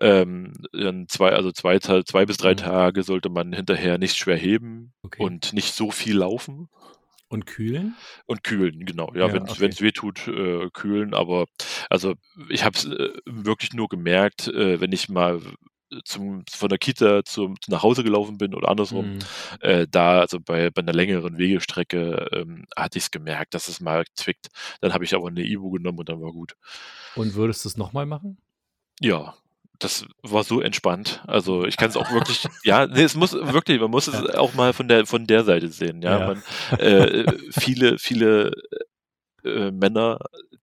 Ähm, 0.00 0.54
dann 0.72 1.08
zwei, 1.08 1.32
also 1.32 1.52
zwei, 1.52 1.78
zwei 1.78 2.24
bis 2.24 2.38
drei 2.38 2.52
mhm. 2.52 2.58
Tage 2.58 3.02
sollte 3.02 3.28
man 3.28 3.52
hinterher 3.52 3.98
nicht 3.98 4.16
schwer 4.16 4.36
heben 4.36 4.92
okay. 5.02 5.22
und 5.22 5.52
nicht 5.52 5.74
so 5.74 5.90
viel 5.90 6.16
laufen. 6.16 6.68
Und 7.32 7.46
kühlen? 7.46 7.96
Und 8.26 8.44
kühlen, 8.44 8.84
genau. 8.84 9.10
Ja, 9.14 9.26
ja 9.26 9.32
wenn 9.32 9.44
es 9.44 9.52
okay. 9.52 9.80
weh 9.80 9.92
tut, 9.92 10.28
äh, 10.28 10.68
kühlen. 10.70 11.14
Aber 11.14 11.46
also 11.88 12.12
ich 12.50 12.62
habe 12.62 12.76
es 12.76 12.84
äh, 12.84 13.08
wirklich 13.24 13.72
nur 13.72 13.88
gemerkt, 13.88 14.48
äh, 14.48 14.82
wenn 14.82 14.92
ich 14.92 15.08
mal 15.08 15.40
zum, 16.04 16.44
von 16.50 16.68
der 16.68 16.76
Kita 16.76 17.24
zum, 17.24 17.54
nach 17.68 17.82
Hause 17.82 18.04
gelaufen 18.04 18.36
bin 18.36 18.54
oder 18.54 18.68
andersrum, 18.68 19.14
mhm. 19.14 19.18
äh, 19.60 19.86
da, 19.90 20.20
also 20.20 20.40
bei, 20.40 20.68
bei 20.68 20.82
einer 20.82 20.92
längeren 20.92 21.38
Wegestrecke, 21.38 22.28
ähm, 22.32 22.66
hatte 22.76 22.98
ich 22.98 23.04
es 23.04 23.10
gemerkt, 23.10 23.54
dass 23.54 23.68
es 23.68 23.80
mal 23.80 24.04
zwickt. 24.14 24.48
Dann 24.82 24.92
habe 24.92 25.04
ich 25.04 25.14
aber 25.14 25.28
eine 25.28 25.42
Ibu 25.42 25.70
genommen 25.70 26.00
und 26.00 26.10
dann 26.10 26.20
war 26.20 26.32
gut. 26.32 26.54
Und 27.14 27.34
würdest 27.34 27.64
du 27.64 27.70
es 27.70 27.78
nochmal 27.78 28.04
machen? 28.04 28.36
Ja, 29.00 29.34
das 29.82 30.06
war 30.22 30.44
so 30.44 30.60
entspannt. 30.60 31.22
Also 31.26 31.64
ich 31.66 31.76
kann 31.76 31.90
es 31.90 31.96
auch 31.96 32.10
wirklich, 32.12 32.46
ja, 32.64 32.86
nee, 32.86 33.02
es 33.02 33.14
muss 33.14 33.32
wirklich, 33.32 33.80
man 33.80 33.90
muss 33.90 34.06
es 34.06 34.34
auch 34.34 34.54
mal 34.54 34.72
von 34.72 34.88
der 34.88 35.06
von 35.06 35.26
der 35.26 35.44
Seite 35.44 35.68
sehen. 35.68 36.02
Ja, 36.02 36.18
ja. 36.18 36.26
Man, 36.26 36.78
äh, 36.78 37.24
viele 37.50 37.98
viele 37.98 38.52
äh, 39.44 39.70
Männer, 39.70 40.18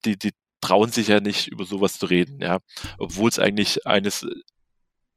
die 0.06 0.18
die 0.18 0.32
trauen 0.62 0.92
sich 0.92 1.08
ja 1.08 1.20
nicht 1.20 1.48
über 1.48 1.66
sowas 1.66 2.00
zu 2.00 2.06
reden, 2.06 2.42
ja, 2.42 2.60
obwohl 2.98 3.30
es 3.30 3.40
eigentlich 3.40 3.86
eines 3.86 4.26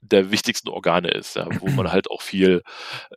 der 0.03 0.33
wichtigsten 0.33 0.69
Organe 0.69 1.09
ist, 1.09 1.37
ja, 1.37 1.47
wo 1.61 1.69
man 1.71 1.91
halt 1.93 2.11
auch 2.11 2.23
viel 2.23 2.63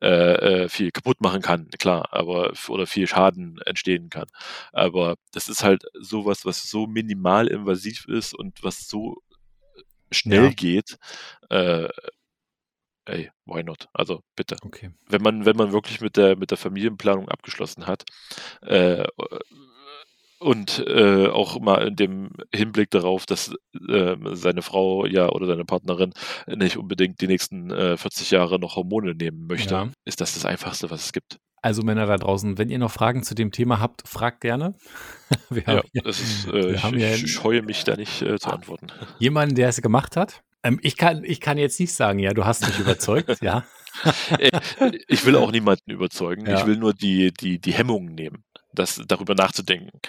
äh, 0.01 0.63
äh 0.65 0.70
viel 0.70 0.92
kaputt 0.92 1.20
machen 1.20 1.42
kann, 1.42 1.70
klar, 1.80 2.10
aber 2.12 2.54
oder 2.70 2.88
viel 2.88 3.08
Schaden 3.08 3.60
entstehen 3.65 4.10
kann. 4.10 4.27
Aber 4.72 5.15
das 5.34 5.50
ist 5.50 5.63
halt 5.63 5.84
sowas, 6.00 6.46
was 6.46 6.70
so 6.70 6.88
minimal 6.88 7.48
invasiv 7.48 8.06
ist 8.08 8.34
und 8.36 8.63
was 8.63 8.88
so 8.88 9.18
schnell 10.15 10.45
ja. 10.45 10.50
geht, 10.50 10.98
äh, 11.50 11.88
ey, 13.05 13.31
why 13.45 13.63
not? 13.63 13.88
Also 13.93 14.22
bitte. 14.36 14.57
Okay. 14.63 14.91
Wenn 15.07 15.22
man, 15.22 15.45
wenn 15.45 15.55
man 15.57 15.72
wirklich 15.72 16.01
mit 16.01 16.17
der, 16.17 16.36
mit 16.38 16.51
der 16.51 16.57
Familienplanung 16.57 17.29
abgeschlossen 17.29 17.88
hat, 17.88 18.03
äh, 18.62 19.05
und 20.39 20.79
äh, 20.88 21.27
auch 21.27 21.60
mal 21.60 21.88
in 21.88 21.95
dem 21.95 22.29
Hinblick 22.53 22.91
darauf, 22.91 23.25
dass 23.25 23.53
äh, 23.88 24.15
seine 24.34 24.62
Frau 24.62 25.05
ja 25.05 25.29
oder 25.29 25.48
seine 25.48 25.65
Partnerin 25.65 26.13
nicht 26.48 26.77
unbedingt 26.77 27.22
die 27.22 27.27
nächsten 27.27 27.72
äh, 27.72 27.98
40 27.98 28.31
Jahre 28.31 28.60
noch 28.60 28.75
Hormone 28.75 29.15
nehmen 29.15 29.48
möchte, 29.48 29.74
Ja. 29.74 29.91
ist 30.03 30.22
das 30.22 30.34
das 30.34 30.45
Einfachste, 30.45 30.89
was 30.91 31.05
es 31.05 31.13
gibt. 31.13 31.38
Also 31.65 31.81
Männer 31.81 32.05
da 32.05 32.17
draußen, 32.17 32.60
wenn 32.60 32.69
ihr 32.69 32.77
noch 32.77 32.91
Fragen 32.91 33.24
zu 33.24 33.34
dem 33.34 33.51
Thema 33.51 33.79
habt, 33.79 34.07
fragt 34.07 34.41
gerne. 34.41 34.75
Wir 35.50 35.63
Ja, 35.63 35.67
haben 35.77 35.89
hier 35.93 36.03
das 36.03 36.19
ist, 36.19 36.45
wir 36.53 36.53
äh, 36.67 36.72
ich, 36.75 36.84
haben 36.84 37.00
ja- 37.00 37.10
ich 37.15 37.31
scheue 37.34 37.63
mich 37.63 37.84
da 37.84 37.95
nicht 37.95 38.22
äh, 38.22 38.38
zu 38.38 38.51
antworten. 38.51 38.88
jemanden, 39.19 39.55
der 39.55 39.69
es 39.69 39.81
gemacht 39.81 40.15
hat. 40.15 40.43
Ähm, 40.62 40.79
ich, 40.84 40.95
kann, 40.95 41.24
ich 41.24 41.41
kann 41.41 41.57
jetzt 41.57 41.79
nicht 41.79 41.91
sagen, 41.93 42.19
ja, 42.19 42.34
du 42.34 42.45
hast 42.45 42.67
mich 42.67 42.77
überzeugt, 42.77 43.38
ja. 43.41 43.63
Ich 45.07 45.25
will 45.25 45.36
auch 45.38 45.51
niemanden 45.51 45.89
überzeugen. 45.89 46.45
Ja. 46.45 46.60
Ich 46.60 46.67
will 46.67 46.77
nur 46.77 46.93
die, 46.93 47.31
die, 47.34 47.57
die 47.60 47.72
Hemmungen 47.74 48.13
nehmen, 48.13 48.43
das 48.72 49.01
darüber 49.07 49.34
nachzudenken. 49.34 50.00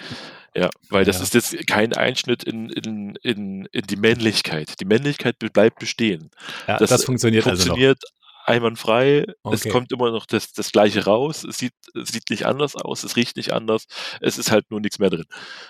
Ja, 0.55 0.69
weil 0.89 1.05
das 1.05 1.17
Ja. 1.17 1.23
ist 1.23 1.33
jetzt 1.33 1.65
kein 1.67 1.93
Einschnitt 1.93 2.43
in, 2.43 2.69
in, 2.69 3.15
in, 3.23 3.65
in 3.71 3.81
die 3.87 3.95
Männlichkeit. 3.95 4.79
Die 4.79 4.85
Männlichkeit 4.85 5.37
bleibt 5.39 5.79
bestehen. 5.79 6.29
ja 6.67 6.77
das, 6.77 7.03
funktioniert, 7.03 7.45
funktioniert 7.45 7.99
einwandfrei. 8.47 9.25
Es 9.51 9.61
Okay. 9.61 9.69
kommt 9.69 9.91
immer 9.91 10.11
noch 10.11 10.25
das, 10.25 10.51
das 10.53 10.71
Gleiche 10.71 11.05
raus. 11.05 11.43
Es 11.43 11.57
sieht, 11.57 11.73
es 11.93 12.09
sieht 12.09 12.29
nicht 12.29 12.45
anders 12.45 12.75
aus. 12.75 13.03
Es 13.03 13.15
riecht 13.15 13.37
nicht 13.37 13.53
anders. 13.53 13.85
Es 14.21 14.37
ist 14.37 14.51
halt 14.51 14.69
nur 14.71 14.79
nichts 14.79 14.99
mehr 14.99 15.09
drin. 15.09 15.25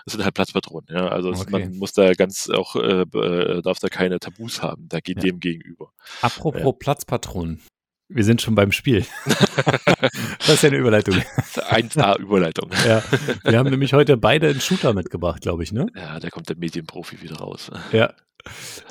Es 0.05 0.13
sind 0.13 0.23
halt 0.23 0.33
Platzpatronen. 0.35 0.87
Ja, 0.89 1.07
also 1.07 1.31
es, 1.31 1.41
Okay. 1.41 1.51
man 1.51 1.77
muss 1.77 1.93
da 1.93 2.13
ganz 2.13 2.49
auch, 2.49 2.75
äh, 2.75 3.01
äh, 3.01 3.61
darf 3.61 3.79
da 3.79 3.87
keine 3.89 4.19
Tabus 4.19 4.61
haben. 4.61 4.87
Da 4.89 4.99
geht 4.99 5.17
Ja. 5.17 5.23
dem 5.23 5.39
gegenüber. 5.39 5.91
Apropos 6.21 6.75
Platzpatronen. 6.79 7.61
Wir 8.09 8.23
sind 8.23 8.41
schon 8.41 8.55
beim 8.55 8.71
Spiel. 8.71 9.05
das 9.25 10.47
ist 10.49 10.63
ja 10.63 10.69
eine 10.69 10.77
Überleitung. 10.77 11.15
1A 11.55 12.17
Überleitung. 12.19 12.71
Ja, 12.87 13.03
wir 13.43 13.57
haben 13.59 13.69
nämlich 13.69 13.91
heute 13.93 14.15
beide 14.15 14.47
einen 14.49 14.61
Shooter 14.61 14.93
mitgebracht, 14.93 15.41
glaube 15.41 15.63
ich, 15.63 15.73
ne? 15.73 15.87
Ja, 15.95 16.17
da 16.19 16.29
kommt 16.29 16.47
der 16.47 16.55
Medienprofi 16.57 17.21
wieder 17.21 17.37
raus. 17.37 17.69
Ja. 17.91 18.13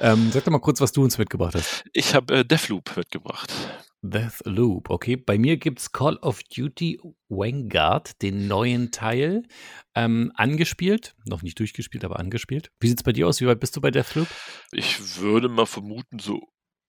Ähm, 0.00 0.30
sag 0.32 0.44
doch 0.44 0.52
mal 0.52 0.58
kurz, 0.58 0.80
was 0.80 0.92
du 0.92 1.02
uns 1.02 1.18
mitgebracht 1.18 1.54
hast. 1.54 1.84
Ich 1.92 2.14
habe 2.14 2.38
äh, 2.38 2.44
Deathloop 2.44 2.96
mitgebracht. 2.96 3.52
Deathloop, 4.02 4.90
okay. 4.90 5.16
Bei 5.16 5.38
mir 5.38 5.56
gibt 5.56 5.80
es 5.80 5.92
Call 5.92 6.16
of 6.16 6.42
Duty 6.44 7.00
Vanguard, 7.28 8.22
den 8.22 8.46
neuen 8.46 8.90
Teil, 8.90 9.42
ähm, 9.94 10.32
angespielt. 10.34 11.14
Noch 11.24 11.42
nicht 11.42 11.58
durchgespielt, 11.58 12.04
aber 12.04 12.18
angespielt. 12.18 12.70
Wie 12.80 12.88
sieht's 12.88 13.02
bei 13.02 13.12
dir 13.12 13.26
aus? 13.26 13.40
Wie 13.40 13.46
weit 13.46 13.60
bist 13.60 13.76
du 13.76 13.80
bei 13.80 13.90
Deathloop? 13.90 14.28
Ich 14.72 15.18
würde 15.18 15.48
mal 15.48 15.66
vermuten, 15.66 16.18
so 16.18 16.40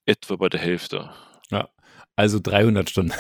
etwa 0.06 0.36
bei 0.36 0.50
der 0.50 0.60
Hälfte. 0.60 1.12
Also 2.16 2.40
300 2.40 2.90
Stunden. 2.90 3.14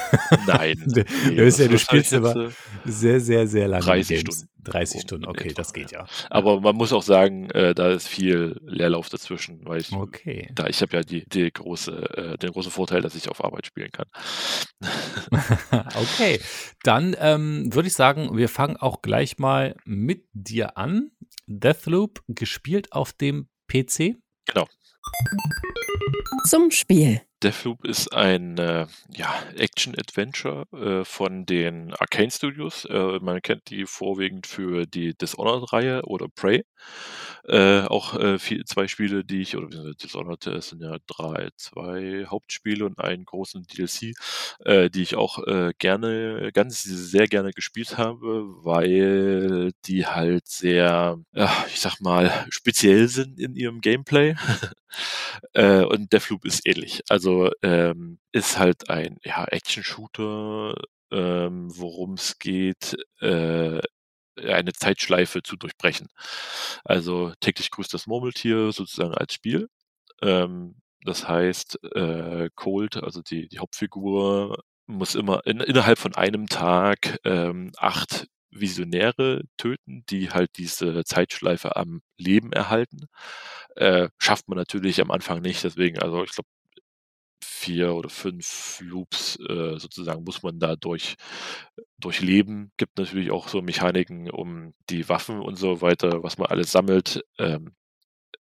Nein. 0.47 0.75
Du- 0.87 1.03
Nee, 1.27 1.35
du 1.35 1.45
weißt 1.45 1.59
ja, 1.59 1.65
das 1.67 1.71
du 1.73 1.77
spielst 1.79 2.13
aber 2.13 2.35
äh, 2.35 2.49
Sehr, 2.85 3.19
sehr, 3.19 3.47
sehr 3.47 3.67
lange 3.67 3.83
30 3.85 4.07
Games. 4.23 4.35
Stunden. 4.37 4.51
30 4.63 4.95
Um 4.95 5.01
Stunden, 5.01 5.25
okay, 5.27 5.45
etwa, 5.49 5.53
das 5.61 5.71
geht 5.73 5.91
ja. 5.91 6.05
Aber 6.29 6.59
man 6.59 6.75
muss 6.75 6.91
auch 6.91 7.03
sagen, 7.03 7.49
äh, 7.51 7.73
da 7.73 7.89
ist 7.91 8.07
viel 8.07 8.59
Leerlauf 8.65 9.07
dazwischen, 9.07 9.61
weil 9.65 9.79
ich, 9.79 9.93
Okay. 9.93 10.49
da 10.55 10.67
ich 10.67 10.81
habe 10.81 10.97
ja 10.97 11.03
die, 11.03 11.23
die 11.29 11.49
große, 11.51 11.91
äh, 12.17 12.37
den 12.37 12.51
großen 12.51 12.71
Vorteil, 12.71 13.01
dass 13.01 13.15
ich 13.15 13.29
auf 13.29 13.41
Arbeit 13.43 13.65
spielen 13.67 13.91
kann. 13.91 14.07
okay, 15.95 16.39
dann 16.83 17.15
ähm, 17.19 17.73
würde 17.73 17.87
ich 17.87 17.93
sagen, 17.93 18.35
wir 18.37 18.49
fangen 18.49 18.75
auch 18.77 19.01
gleich 19.01 19.37
mal 19.37 19.75
mit 19.85 20.25
dir 20.33 20.77
an. 20.77 21.11
Deathloop 21.45 22.21
gespielt 22.27 22.91
auf 22.91 23.13
dem 23.13 23.47
PC. 23.71 24.15
Zum 26.45 26.71
Spiel. 26.71 27.21
Deathloop 27.43 27.85
ist 27.85 28.13
ein 28.13 28.57
äh, 28.57 28.87
ja, 29.15 29.43
Action-Adventure 29.55 30.65
äh, 30.73 31.05
von 31.05 31.45
den 31.45 31.93
Arcane 31.93 32.31
Studios. 32.31 32.85
Äh, 32.85 33.19
man 33.21 33.41
kennt 33.41 33.69
die 33.69 33.85
vorwiegend 33.85 34.47
für 34.47 34.85
die 34.85 35.15
Dishonored-Reihe 35.15 36.03
oder 36.03 36.27
Prey. 36.29 36.63
Äh, 37.47 37.83
auch 37.83 38.13
äh, 38.15 38.39
viel, 38.39 38.65
zwei 38.65 38.87
Spiele, 38.89 39.23
die 39.23 39.41
ich, 39.41 39.55
oder 39.55 39.93
Dishonored 39.93 40.47
äh, 40.47 40.61
sind 40.61 40.81
ja 40.81 40.97
drei, 41.07 41.49
zwei 41.55 42.25
Hauptspiele 42.27 42.85
und 42.85 42.99
einen 42.99 43.23
großen 43.23 43.63
DLC, 43.63 44.13
die 44.89 45.01
ich 45.01 45.15
auch 45.15 45.39
gerne, 45.77 46.51
ganz 46.53 46.83
sehr 46.83 47.27
gerne 47.27 47.51
gespielt 47.51 47.97
habe, 47.97 48.43
weil 48.63 49.71
die 49.85 50.05
halt 50.05 50.47
sehr, 50.47 51.17
ich 51.67 51.79
sag 51.79 51.99
mal, 52.01 52.45
speziell 52.49 53.07
sind 53.07 53.39
in 53.39 53.55
ihrem 53.55 53.81
Gameplay. 53.81 54.35
Und 55.53 56.11
Deathloop 56.11 56.45
ist 56.45 56.65
ähnlich. 56.65 57.03
Also 57.09 57.26
ähm, 57.63 58.19
ist 58.31 58.57
halt 58.59 58.89
ein 58.89 59.17
ja, 59.23 59.45
Action-Shooter, 59.45 60.75
ähm, 61.11 61.69
worum 61.77 62.13
es 62.13 62.39
geht, 62.39 62.95
äh, 63.21 63.79
eine 64.37 64.73
Zeitschleife 64.73 65.41
zu 65.43 65.55
durchbrechen. 65.57 66.07
Also 66.83 67.33
täglich 67.39 67.71
grüßt 67.71 67.93
das 67.93 68.07
Murmeltier 68.07 68.71
sozusagen 68.71 69.15
als 69.15 69.33
Spiel. 69.33 69.69
Ähm, 70.21 70.75
das 71.03 71.27
heißt, 71.27 71.79
äh, 71.95 72.49
Cold, 72.55 72.97
also 72.97 73.21
die, 73.21 73.47
die 73.49 73.59
Hauptfigur, 73.59 74.57
muss 74.87 75.15
immer 75.15 75.41
in, 75.45 75.59
innerhalb 75.59 75.99
von 75.99 76.15
einem 76.15 76.47
Tag 76.47 77.19
ähm, 77.25 77.71
acht 77.77 78.27
Visionäre 78.51 79.41
töten, 79.57 80.03
die 80.09 80.31
halt 80.31 80.51
diese 80.57 81.03
Zeitschleife 81.03 81.75
am 81.75 82.01
Leben 82.17 82.51
erhalten. 82.53 83.07
Äh, 83.75 84.09
schafft 84.17 84.47
man 84.47 84.57
natürlich 84.57 85.01
am 85.01 85.11
Anfang 85.11 85.41
nicht, 85.41 85.63
deswegen, 85.63 85.99
also 85.99 86.23
ich 86.23 86.31
glaube, 86.31 86.49
vier 87.67 87.93
oder 87.93 88.09
fünf 88.09 88.79
Loops 88.81 89.37
äh, 89.41 89.77
sozusagen 89.77 90.23
muss 90.23 90.41
man 90.43 90.59
da 90.59 90.75
durch, 90.77 91.15
durchleben. 91.99 92.71
Gibt 92.77 92.97
natürlich 92.97 93.31
auch 93.31 93.49
so 93.49 93.61
Mechaniken 93.61 94.29
um 94.31 94.73
die 94.89 95.09
Waffen 95.09 95.39
und 95.41 95.57
so 95.57 95.81
weiter, 95.81 96.23
was 96.23 96.37
man 96.37 96.47
alles 96.47 96.71
sammelt, 96.71 97.23
ähm, 97.39 97.73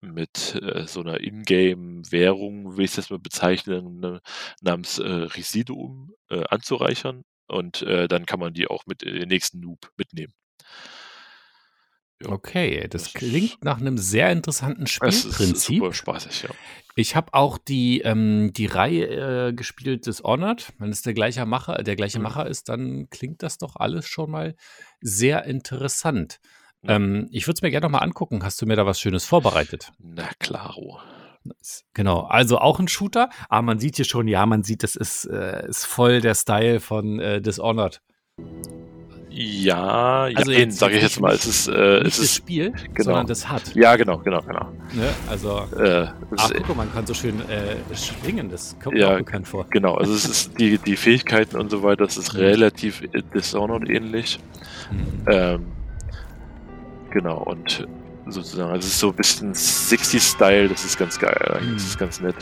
mit 0.02 0.56
äh, 0.62 0.86
so 0.86 1.00
einer 1.00 1.20
Ingame-Währung, 1.22 2.76
will 2.76 2.84
ich 2.84 2.94
das 2.94 3.10
mal 3.10 3.18
bezeichnen, 3.18 4.00
ne, 4.00 4.20
namens 4.60 4.98
äh, 4.98 5.08
Residuum 5.08 6.14
äh, 6.30 6.44
anzureichern. 6.50 7.22
Und 7.48 7.82
äh, 7.82 8.08
dann 8.08 8.26
kann 8.26 8.40
man 8.40 8.54
die 8.54 8.68
auch 8.68 8.84
mit 8.86 9.02
in 9.02 9.14
den 9.14 9.28
nächsten 9.28 9.60
Loop 9.62 9.90
mitnehmen. 9.96 10.34
Okay, 12.24 12.80
das 12.88 12.90
Das 12.90 13.06
ist- 13.08 13.14
klingt 13.14 13.64
nach 13.64 13.80
einem 13.80 13.98
sehr 13.98 14.30
interessanten 14.30 14.84
Es 14.84 14.90
ist 14.92 14.94
Spielprinzip. 15.20 15.78
super 15.78 15.92
spaßig, 15.92 16.42
ja. 16.44 16.50
Ich 16.96 17.16
habe 17.16 17.34
auch 17.34 17.58
die, 17.58 18.02
ähm, 18.02 18.52
die 18.52 18.66
Reihe 18.66 19.48
äh, 19.48 19.52
gespielt 19.52 20.06
Dishonored. 20.06 20.72
Wenn 20.78 20.90
es 20.90 21.02
der 21.02 21.12
gleiche 21.12 21.44
Macher, 21.44 21.82
der 21.82 21.96
gleiche 21.96 22.18
Mhm. 22.18 22.22
Macher 22.24 22.46
ist, 22.46 22.68
dann 22.68 23.08
klingt 23.10 23.42
das 23.42 23.58
doch 23.58 23.74
alles 23.76 24.06
schon 24.06 24.30
mal 24.30 24.54
sehr 25.00 25.44
interessant. 25.44 26.38
Ähm, 26.86 27.28
ich 27.32 27.46
würde 27.46 27.56
es 27.58 27.62
mir 27.62 27.70
gerne 27.70 27.86
nochmal 27.86 28.02
angucken. 28.04 28.44
Hast 28.44 28.60
du 28.62 28.66
mir 28.66 28.76
da 28.76 28.86
was 28.86 29.00
Schönes 29.00 29.24
vorbereitet? 29.24 29.90
Na 29.98 30.28
klaro. 30.38 31.00
Genau, 31.94 32.20
also 32.22 32.58
auch 32.58 32.78
ein 32.78 32.88
Shooter, 32.88 33.28
aber 33.48 33.62
man 33.62 33.78
sieht 33.78 33.96
hier 33.96 34.04
schon, 34.04 34.28
ja, 34.28 34.46
man 34.46 34.62
sieht, 34.62 34.82
das 34.82 34.94
ist, 34.96 35.24
äh, 35.26 35.66
ist 35.68 35.84
voll 35.84 36.20
der 36.20 36.34
Style 36.34 36.80
von 36.80 37.18
äh, 37.20 37.42
Dishonored. 37.42 38.00
Ja, 39.36 40.28
Also 40.34 40.52
ja, 40.52 40.70
sage 40.70 40.94
ich 40.96 41.02
jetzt 41.02 41.20
mal. 41.20 41.34
Es 41.34 41.44
ist, 41.44 41.66
äh, 41.66 41.72
Nicht 42.04 42.06
es 42.06 42.16
das 42.16 42.18
ist, 42.26 42.34
Spiel, 42.36 42.70
genau. 42.70 43.04
sondern 43.04 43.26
das 43.26 43.48
hat. 43.48 43.74
ja, 43.74 43.96
genau, 43.96 44.18
genau, 44.18 44.40
genau. 44.42 44.70
Ne? 44.92 45.08
Also, 45.28 45.66
Äh, 45.76 46.04
ist, 46.04 46.54
guck 46.54 46.68
mal, 46.68 46.84
man 46.84 46.92
kann 46.92 47.04
so 47.04 47.14
schön 47.14 47.40
äh, 47.48 47.74
schwingen, 47.96 48.48
das 48.48 48.76
kommt 48.80 48.96
Ja, 48.96 49.08
mir 49.08 49.14
auch 49.14 49.18
bekannt 49.18 49.48
vor. 49.48 49.66
genau, 49.70 49.94
also 49.96 50.14
es 50.14 50.24
ist 50.24 50.56
die, 50.60 50.78
die 50.78 50.94
Fähigkeiten 50.94 51.56
und 51.56 51.68
so 51.68 51.82
weiter, 51.82 52.04
das 52.04 52.16
ist 52.16 52.32
Mhm. 52.34 52.40
relativ 52.40 53.02
Dishonored 53.34 53.90
ähnlich. 53.90 54.38
Mhm. 54.92 55.24
Ähm, 55.28 55.66
genau, 57.10 57.38
und 57.38 57.88
sozusagen, 58.26 58.70
also 58.70 58.86
es 58.86 58.92
ist 58.94 59.00
so 59.00 59.08
ein 59.08 59.16
bisschen 59.16 59.52
60-Style, 59.52 60.68
das 60.68 60.84
ist 60.84 60.96
ganz 60.96 61.18
geil, 61.18 61.36
eigentlich. 61.56 61.72
das 61.74 61.82
Mhm. 61.82 61.88
ist 61.88 61.98
ganz 61.98 62.20
nett. 62.20 62.36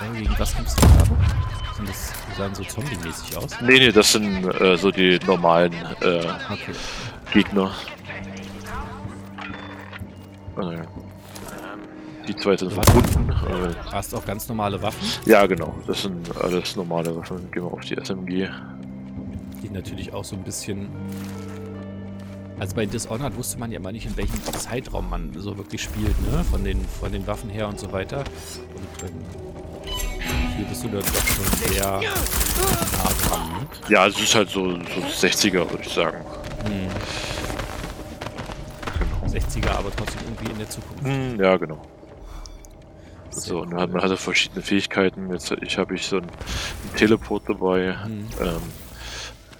Äh, 0.00 0.18
gegen 0.18 0.38
was 0.38 0.54
kämpfst 0.54 0.82
du 0.82 0.86
gerade? 0.86 1.10
Sind 1.76 1.88
das, 1.88 2.12
die 2.30 2.36
sahen 2.36 2.54
so 2.54 2.64
zombie-mäßig 2.64 3.36
aus? 3.36 3.60
Nee, 3.60 3.78
nee, 3.78 3.92
das 3.92 4.12
sind 4.12 4.44
äh, 4.60 4.76
so 4.76 4.90
die 4.90 5.18
normalen 5.26 5.72
äh, 6.00 6.24
Okay. 6.50 6.72
Gegner. 7.32 7.70
Äh, 10.58 10.82
die 12.28 12.36
zwei 12.36 12.56
sind 12.56 12.72
verbunden. 12.72 13.34
Hast 13.90 14.14
auch 14.14 14.24
ganz 14.24 14.48
normale 14.48 14.80
Waffen, 14.82 15.06
ja, 15.26 15.46
genau, 15.46 15.74
das 15.86 16.02
sind 16.02 16.36
alles 16.36 16.76
normale 16.76 17.16
Waffen. 17.16 17.50
Gehen 17.50 17.64
wir 17.64 17.72
auf 17.72 17.80
die 17.80 17.96
SMG. 17.96 18.48
die 19.62 19.70
natürlich 19.70 20.12
auch 20.12 20.24
so 20.24 20.36
ein 20.36 20.42
bisschen. 20.42 20.88
Also 22.58 22.76
bei 22.76 22.84
Dishonored 22.84 23.34
wusste 23.36 23.58
man 23.58 23.72
ja 23.72 23.78
immer 23.78 23.90
nicht, 23.90 24.04
in 24.04 24.16
welchem 24.18 24.42
Zeitraum 24.44 25.08
man 25.08 25.32
so 25.34 25.56
wirklich 25.56 25.82
spielt, 25.82 26.20
ne? 26.30 26.44
Von 26.44 26.62
den, 26.62 26.84
von 26.84 27.10
den 27.10 27.26
Waffen 27.26 27.48
her 27.48 27.66
und 27.68 27.80
so 27.80 27.90
weiter. 27.90 28.18
Und 28.18 29.08
ähm, 29.08 29.14
hier 30.60 30.68
bist 30.68 30.84
du 30.84 30.88
dann 30.88 31.00
doch 31.00 31.26
schon 31.26 31.72
sehr 31.72 31.86
nah 31.86 33.28
dran, 33.28 33.48
ne? 33.48 33.66
Ja, 33.88 34.06
es 34.06 34.20
ist 34.20 34.34
halt 34.34 34.50
so, 34.50 34.72
so 34.72 35.26
60er, 35.26 35.70
würde 35.70 35.82
ich 35.82 35.92
sagen. 35.92 36.18
Hm. 36.64 36.88
Genau. 38.98 39.34
60er, 39.34 39.70
aber 39.70 39.90
trotzdem 39.96 40.20
irgendwie 40.26 40.52
in 40.52 40.58
der 40.58 40.68
Zukunft. 40.68 41.04
Hm, 41.04 41.40
ja, 41.40 41.56
genau. 41.56 41.80
Sehr 43.30 43.42
So, 43.42 43.60
und 43.62 43.72
cool. 43.72 43.80
hat, 43.80 43.90
man 43.90 44.02
hatte 44.02 44.16
verschiedene 44.18 44.60
Fähigkeiten. 44.62 45.32
Jetzt 45.32 45.50
ich 45.62 45.78
habe 45.78 45.94
ich 45.94 46.06
so 46.06 46.16
einen, 46.16 46.26
einen 46.26 46.96
Teleport 46.96 47.44
dabei. 47.48 47.96
Hm. 48.04 48.26
Ähm, 48.40 48.60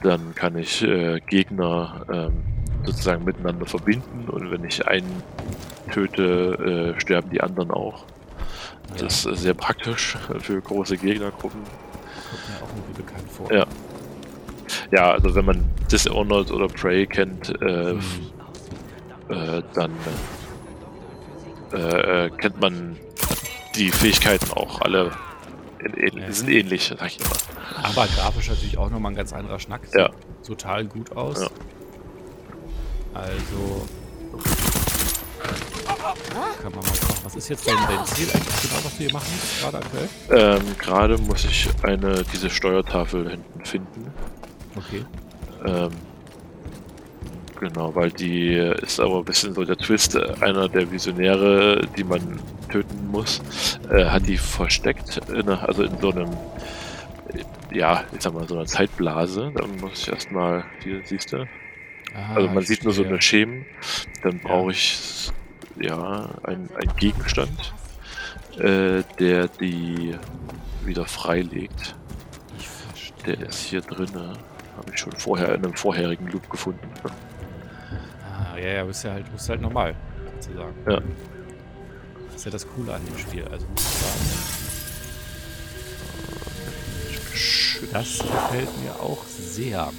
dann 0.02 0.34
kann 0.34 0.56
ich 0.58 0.82
äh, 0.82 1.20
Gegner 1.26 2.04
ähm, 2.12 2.42
sozusagen 2.84 3.24
miteinander 3.24 3.66
verbinden 3.66 4.28
und 4.28 4.50
wenn 4.50 4.64
ich 4.64 4.86
einen 4.88 5.22
töte, 5.92 6.94
äh, 6.96 7.00
sterben 7.00 7.30
die 7.30 7.40
anderen 7.42 7.70
auch. 7.70 8.04
Das 8.98 9.24
ist 9.24 9.40
sehr 9.42 9.54
praktisch 9.54 10.16
für 10.40 10.60
große 10.60 10.96
Gegnergruppen. 10.98 11.60
Kommt 11.62 12.48
mir 12.48 12.56
auch 12.64 12.68
irgendwie 12.76 13.02
bekannt 13.02 13.30
vor. 13.30 13.52
Ja. 13.52 13.66
Ja, 14.92 15.10
also 15.12 15.34
wenn 15.34 15.44
man 15.44 15.64
Dishonored 15.90 16.50
oder 16.52 16.68
Prey 16.68 17.06
kennt, 17.06 17.50
äh, 17.62 17.94
Mhm. 17.94 18.02
äh, 19.28 19.62
dann 19.74 19.92
äh, 21.72 22.26
äh, 22.26 22.30
kennt 22.30 22.60
man 22.60 22.96
die 23.76 23.90
Fähigkeiten 23.90 24.50
auch 24.52 24.80
alle 24.80 25.12
Ja. 25.96 26.32
sind 26.32 26.50
ähnlich, 26.50 26.88
sag 26.98 27.06
ich 27.06 27.20
immer. 27.20 27.30
Aber 27.84 28.06
grafisch 28.08 28.48
natürlich 28.48 28.76
auch 28.76 28.90
nochmal 28.90 29.12
ein 29.12 29.16
ganz 29.16 29.32
anderer 29.32 29.58
Schnack. 29.60 29.86
Sieht 29.86 29.94
Ja. 29.94 30.10
total 30.46 30.84
gut 30.84 31.12
aus. 31.16 31.40
Ja. 31.42 31.48
Also. 33.14 33.86
Kann 36.62 36.72
man 36.72 36.80
mal 36.80 36.90
gucken. 36.90 37.16
Was 37.24 37.36
ist 37.36 37.48
jetzt 37.48 37.66
dein, 37.66 37.76
dein 37.88 38.04
Ziel 38.06 38.28
eigentlich 38.34 38.62
genau, 38.62 38.84
was 38.84 38.96
du 38.96 39.04
hier 39.04 39.12
machen 39.12 39.26
gerade 39.60 39.78
aktuell? 39.78 40.08
Ähm, 40.30 40.62
Gerade 40.78 41.18
muss 41.18 41.44
ich 41.44 41.68
eine 41.82 42.22
diese 42.32 42.50
Steuertafel 42.50 43.30
hinten 43.30 43.64
finden. 43.64 44.12
Okay. 44.76 45.04
Ähm, 45.64 45.90
genau, 47.58 47.94
weil 47.94 48.10
die 48.10 48.54
ist 48.54 49.00
aber 49.00 49.18
ein 49.18 49.24
bisschen 49.24 49.54
so 49.54 49.64
der 49.64 49.76
Twist. 49.76 50.16
Einer 50.42 50.68
der 50.68 50.90
Visionäre, 50.90 51.86
die 51.96 52.04
man 52.04 52.40
töten 52.70 53.08
muss, 53.08 53.40
äh, 53.90 54.06
hat 54.06 54.26
die 54.26 54.38
versteckt, 54.38 55.20
in 55.28 55.42
einer, 55.42 55.68
also 55.68 55.82
in 55.82 55.98
so 56.00 56.10
einem, 56.10 56.30
ja, 57.72 58.04
ich 58.12 58.22
sag 58.22 58.34
mal, 58.34 58.46
so 58.48 58.54
einer 58.54 58.66
Zeitblase. 58.66 59.52
Da 59.54 59.66
muss 59.66 60.02
ich 60.02 60.08
erstmal, 60.08 60.64
hier 60.82 61.00
siehst 61.04 61.32
du, 61.32 61.46
Ah, 62.14 62.34
also 62.34 62.48
man 62.48 62.64
sieht 62.64 62.84
nur 62.84 62.92
so 62.92 63.04
eine 63.04 63.20
Schemen. 63.20 63.66
Dann 64.22 64.40
brauche 64.40 64.72
ich 64.72 65.30
ja 65.80 66.28
einen 66.42 66.68
Gegenstand, 66.96 67.72
äh, 68.58 69.02
der 69.18 69.48
die 69.48 70.16
wieder 70.84 71.06
freilegt. 71.06 71.94
Der 73.26 73.40
ist 73.40 73.60
hier 73.60 73.80
drinne. 73.82 74.32
Habe 74.76 74.92
ich 74.92 74.98
schon 74.98 75.12
vorher 75.12 75.54
in 75.54 75.64
einem 75.64 75.74
vorherigen 75.74 76.26
Loop 76.28 76.48
gefunden. 76.48 76.88
Ah, 78.24 78.56
ja, 78.56 78.68
ja, 78.68 78.84
bist 78.84 79.04
ja 79.04 79.12
halt, 79.12 79.30
bist 79.30 79.48
halt 79.48 79.60
normal, 79.60 79.94
sozusagen. 80.40 80.74
Ja. 80.86 81.00
Das 82.26 82.36
ist 82.36 82.44
ja 82.46 82.50
das 82.50 82.66
Coole 82.66 82.94
an 82.94 83.04
dem 83.04 83.18
Spiel. 83.18 83.44
Also 83.44 83.66
muss 83.66 83.84
ich 83.84 83.90
sagen, 83.90 84.20
das 87.92 88.18
gefällt 88.18 88.82
mir 88.82 88.94
auch 89.00 89.24
sehr. 89.26 89.92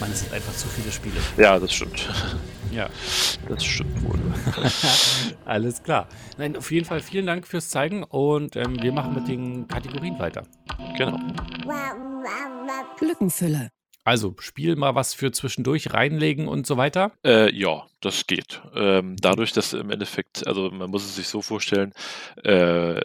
Man, 0.00 0.12
es 0.12 0.20
sind 0.20 0.32
einfach 0.32 0.54
zu 0.54 0.68
viele 0.68 0.92
Spiele. 0.92 1.16
Ja, 1.36 1.58
das 1.58 1.72
stimmt. 1.72 2.08
Ja. 2.70 2.90
Das 3.48 3.64
stimmt 3.64 4.02
wohl. 4.04 4.18
Alles 5.46 5.82
klar. 5.82 6.06
Nein, 6.36 6.54
auf 6.54 6.70
jeden 6.70 6.84
Fall 6.84 7.00
vielen 7.00 7.26
Dank 7.26 7.46
fürs 7.46 7.70
Zeigen 7.70 8.04
und 8.04 8.56
ähm, 8.56 8.76
wir 8.82 8.92
machen 8.92 9.14
mit 9.14 9.26
den 9.26 9.66
Kategorien 9.66 10.18
weiter. 10.18 10.42
Genau. 10.98 11.18
Lückenfüller. 13.00 13.70
Also, 14.04 14.34
Spiel 14.38 14.76
mal 14.76 14.94
was 14.94 15.12
für 15.12 15.32
zwischendurch 15.32 15.92
reinlegen 15.92 16.48
und 16.48 16.66
so 16.66 16.76
weiter. 16.76 17.12
Äh, 17.24 17.54
ja, 17.54 17.86
das 18.00 18.26
geht. 18.26 18.62
Ähm, 18.74 19.16
dadurch, 19.20 19.52
dass 19.52 19.74
im 19.74 19.90
Endeffekt, 19.90 20.46
also 20.46 20.70
man 20.70 20.90
muss 20.90 21.04
es 21.04 21.16
sich 21.16 21.28
so 21.28 21.42
vorstellen, 21.42 21.92
äh, 22.42 23.00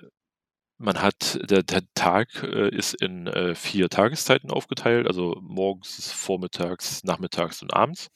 man 0.77 1.01
hat, 1.01 1.39
der, 1.50 1.63
der 1.63 1.84
Tag 1.94 2.44
äh, 2.44 2.70
ist 2.70 2.94
in 3.01 3.27
äh, 3.27 3.56
vier 3.56 3.89
Tageszeiten 3.89 4.51
aufgeteilt, 4.51 5.08
also 5.08 5.38
morgens, 5.42 6.12
vormittags, 6.12 7.03
nachmittags 7.03 7.62
und 7.62 7.74
abends 7.74 8.10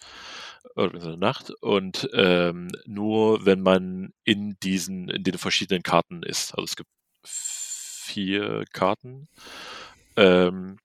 oder 0.76 0.94
in 0.94 1.00
der 1.00 1.18
Nacht. 1.18 1.52
Und 1.62 2.10
ähm, 2.14 2.70
nur 2.86 3.46
wenn 3.46 3.62
man 3.62 4.14
in 4.24 4.58
diesen, 4.62 5.10
in 5.10 5.24
den 5.24 5.38
verschiedenen 5.38 5.84
Karten 5.84 6.24
ist, 6.24 6.54
also 6.54 6.64
es 6.66 6.76
gibt 6.76 6.90
vier 7.24 8.66
Karten, 8.74 9.28
ähm, 10.16 10.78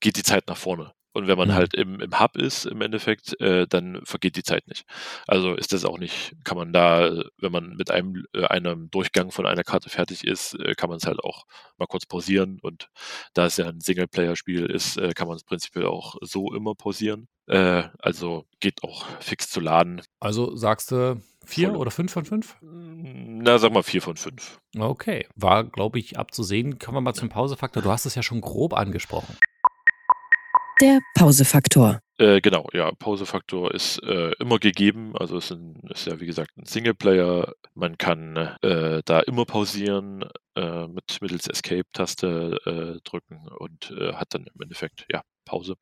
geht 0.00 0.16
die 0.16 0.22
Zeit 0.22 0.46
nach 0.48 0.56
vorne. 0.56 0.92
Und 1.12 1.26
wenn 1.26 1.36
man 1.38 1.48
Mhm. 1.48 1.54
halt 1.54 1.74
im, 1.74 2.00
im 2.00 2.20
Hub 2.20 2.36
ist, 2.36 2.66
im 2.66 2.80
Endeffekt, 2.82 3.38
äh, 3.40 3.66
dann 3.66 4.00
vergeht 4.04 4.36
die 4.36 4.42
Zeit 4.44 4.68
nicht. 4.68 4.84
Also 5.26 5.54
ist 5.54 5.72
das 5.72 5.84
auch 5.84 5.98
nicht, 5.98 6.36
kann 6.44 6.56
man 6.56 6.72
da, 6.72 7.22
wenn 7.38 7.50
man 7.52 7.76
mit 7.76 7.90
einem, 7.90 8.24
äh, 8.32 8.44
einem 8.46 8.90
Durchgang 8.90 9.30
von 9.32 9.44
einer 9.46 9.64
Karte 9.64 9.90
fertig 9.90 10.24
ist, 10.24 10.54
äh, 10.54 10.74
kann 10.74 10.88
man 10.88 10.98
es 10.98 11.06
halt 11.06 11.18
auch 11.24 11.44
mal 11.78 11.86
kurz 11.86 12.06
pausieren. 12.06 12.58
Und 12.62 12.88
da 13.34 13.46
es 13.46 13.56
ja 13.56 13.66
ein 13.66 13.80
Singleplayer-Spiel 13.80 14.66
ist, 14.66 14.96
äh, 14.98 15.12
kann 15.14 15.26
man 15.26 15.36
es 15.36 15.44
prinzipiell 15.44 15.86
auch 15.86 16.16
so 16.20 16.54
immer 16.54 16.74
pausieren. 16.74 17.26
Äh, 17.46 17.84
also 17.98 18.46
geht 18.60 18.84
auch 18.84 19.04
fix 19.20 19.50
zu 19.50 19.58
laden. 19.60 20.02
Also 20.20 20.54
sagst 20.54 20.92
du 20.92 21.20
vier 21.44 21.74
oder 21.74 21.90
fünf 21.90 22.12
von 22.12 22.24
fünf? 22.24 22.56
Na, 22.62 23.58
sag 23.58 23.72
mal 23.72 23.82
vier 23.82 24.02
von 24.02 24.16
fünf. 24.16 24.60
Okay. 24.78 25.26
War, 25.34 25.64
glaube 25.64 25.98
ich, 25.98 26.16
abzusehen. 26.18 26.78
Kommen 26.78 26.98
wir 26.98 27.00
mal 27.00 27.14
zum 27.14 27.28
Pausefaktor. 27.28 27.82
Du 27.82 27.90
hast 27.90 28.06
es 28.06 28.14
ja 28.14 28.22
schon 28.22 28.40
grob 28.40 28.74
angesprochen. 28.74 29.36
Der 30.80 31.00
Pausefaktor. 31.14 32.00
Äh, 32.16 32.40
genau, 32.40 32.66
ja, 32.72 32.90
Pausefaktor 32.92 33.74
ist 33.74 34.02
äh, 34.02 34.30
immer 34.38 34.58
gegeben. 34.58 35.12
Also 35.14 35.36
es 35.36 35.50
ist, 35.50 35.60
ist 35.90 36.06
ja 36.06 36.20
wie 36.20 36.26
gesagt 36.26 36.56
ein 36.56 36.64
Singleplayer. 36.64 37.52
Man 37.74 37.98
kann 37.98 38.36
äh, 38.62 39.02
da 39.04 39.20
immer 39.20 39.44
pausieren 39.44 40.24
äh, 40.56 40.86
mit 40.86 41.18
mittels 41.20 41.48
Escape-Taste 41.48 42.60
äh, 42.64 43.00
drücken 43.08 43.46
und 43.58 43.90
äh, 43.90 44.14
hat 44.14 44.28
dann 44.30 44.46
im 44.54 44.62
Endeffekt 44.62 45.06
ja 45.12 45.22
Pause. 45.44 45.74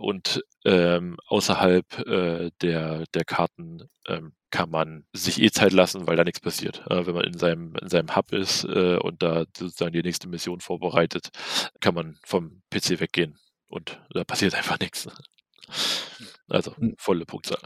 Und 0.00 0.42
ähm, 0.64 1.16
außerhalb 1.28 1.86
der, 2.60 3.04
der 3.14 3.24
Karten 3.24 3.88
ähm, 4.08 4.32
kann 4.50 4.70
man 4.70 5.04
sich 5.12 5.40
eh 5.40 5.50
Zeit 5.50 5.72
lassen, 5.72 6.06
weil 6.06 6.16
da 6.16 6.24
nichts 6.24 6.40
passiert. 6.40 6.82
Äh, 6.90 7.06
wenn 7.06 7.14
man 7.14 7.24
in 7.24 7.38
seinem, 7.38 7.74
in 7.76 7.88
seinem 7.88 8.16
Hub 8.16 8.32
ist 8.32 8.64
äh, 8.64 8.96
und 8.96 9.22
da 9.22 9.44
sozusagen 9.56 9.92
die 9.92 10.02
nächste 10.02 10.28
Mission 10.28 10.60
vorbereitet, 10.60 11.28
kann 11.80 11.94
man 11.94 12.18
vom 12.24 12.62
PC 12.70 13.00
weggehen 13.00 13.36
und 13.74 14.00
da 14.10 14.24
passiert 14.24 14.54
einfach 14.54 14.78
nichts. 14.78 15.08
Also 16.48 16.76
Hm. 16.76 16.94
volle 16.98 17.24
Punktzahl. 17.24 17.58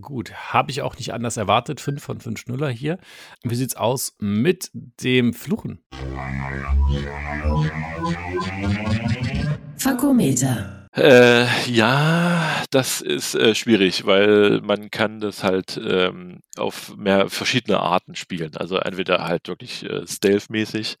Gut, 0.00 0.34
habe 0.34 0.70
ich 0.70 0.82
auch 0.82 0.96
nicht 0.96 1.12
anders 1.14 1.36
erwartet. 1.36 1.80
Fünf 1.80 2.02
von 2.02 2.20
fünf 2.20 2.40
Schnuller 2.40 2.68
hier. 2.68 2.98
Wie 3.42 3.54
sieht's 3.54 3.76
aus 3.76 4.16
mit 4.18 4.70
dem 4.74 5.32
Fluchen? 5.32 5.84
Fakometer. 9.76 10.88
Äh, 10.96 11.46
ja, 11.70 12.62
das 12.70 13.00
ist 13.00 13.34
äh, 13.34 13.54
schwierig, 13.54 14.06
weil 14.06 14.60
man 14.60 14.90
kann 14.90 15.18
das 15.20 15.42
halt 15.42 15.80
ähm, 15.84 16.40
auf 16.56 16.96
mehr 16.96 17.28
verschiedene 17.30 17.80
Arten 17.80 18.14
spielen. 18.14 18.56
Also 18.56 18.76
entweder 18.76 19.24
halt 19.24 19.48
wirklich 19.48 19.84
äh, 19.84 20.06
stealth-mäßig 20.06 20.96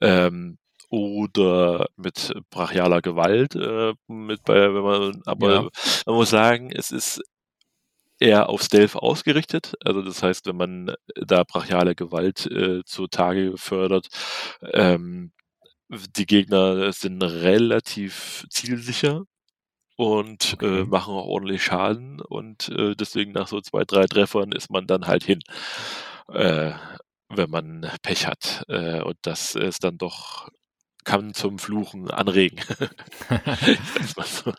ähm, 0.00 0.56
oder 0.90 1.86
mit 1.96 2.32
brachialer 2.50 3.02
Gewalt. 3.02 3.54
Äh, 3.56 3.94
mit 4.08 4.44
bei, 4.44 4.74
wenn 4.74 4.82
man, 4.82 5.22
aber 5.26 5.64
Ja. 5.64 5.70
man 6.06 6.14
muss 6.16 6.30
sagen, 6.30 6.70
es 6.72 6.90
ist 6.90 7.20
eher 8.20 8.48
auf 8.48 8.62
Stealth 8.62 8.96
ausgerichtet. 8.96 9.74
Also 9.84 10.02
das 10.02 10.22
heißt, 10.22 10.46
wenn 10.46 10.56
man 10.56 10.94
da 11.16 11.44
brachiale 11.44 11.94
Gewalt 11.94 12.46
äh, 12.46 12.82
zutage 12.84 13.54
fördert, 13.56 14.08
ähm, 14.72 15.32
die 15.90 16.26
Gegner 16.26 16.92
sind 16.92 17.22
relativ 17.22 18.46
zielsicher 18.50 19.24
und 19.96 20.54
Okay. 20.54 20.82
äh, 20.82 20.84
machen 20.86 21.14
auch 21.14 21.26
ordentlich 21.26 21.64
Schaden 21.64 22.20
und 22.20 22.68
äh, 22.70 22.94
deswegen 22.96 23.32
nach 23.32 23.48
so 23.48 23.60
zwei, 23.60 23.84
drei 23.84 24.06
Treffern 24.06 24.52
ist 24.52 24.70
man 24.70 24.86
dann 24.86 25.06
halt 25.06 25.24
hin, 25.24 25.40
äh, 26.32 26.72
wenn 27.30 27.50
man 27.50 27.90
Pech 28.02 28.26
hat. 28.26 28.64
Äh, 28.68 29.02
und 29.02 29.16
das 29.22 29.54
ist 29.54 29.84
dann 29.84 29.98
doch, 29.98 30.48
kann 31.04 31.34
zum 31.34 31.58
Fluchen 31.58 32.10
anregen. 32.10 32.60
So. 34.24 34.52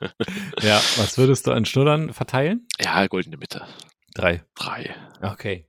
Ja, 0.61 0.77
was 0.97 1.17
würdest 1.17 1.47
du 1.47 1.51
an 1.51 1.65
Schnullern 1.65 2.13
verteilen? 2.13 2.67
ja, 2.79 3.07
goldene 3.07 3.37
Mitte. 3.37 3.65
Drei. 4.13 4.43
Drei. 4.55 4.95
Okay. 5.21 5.67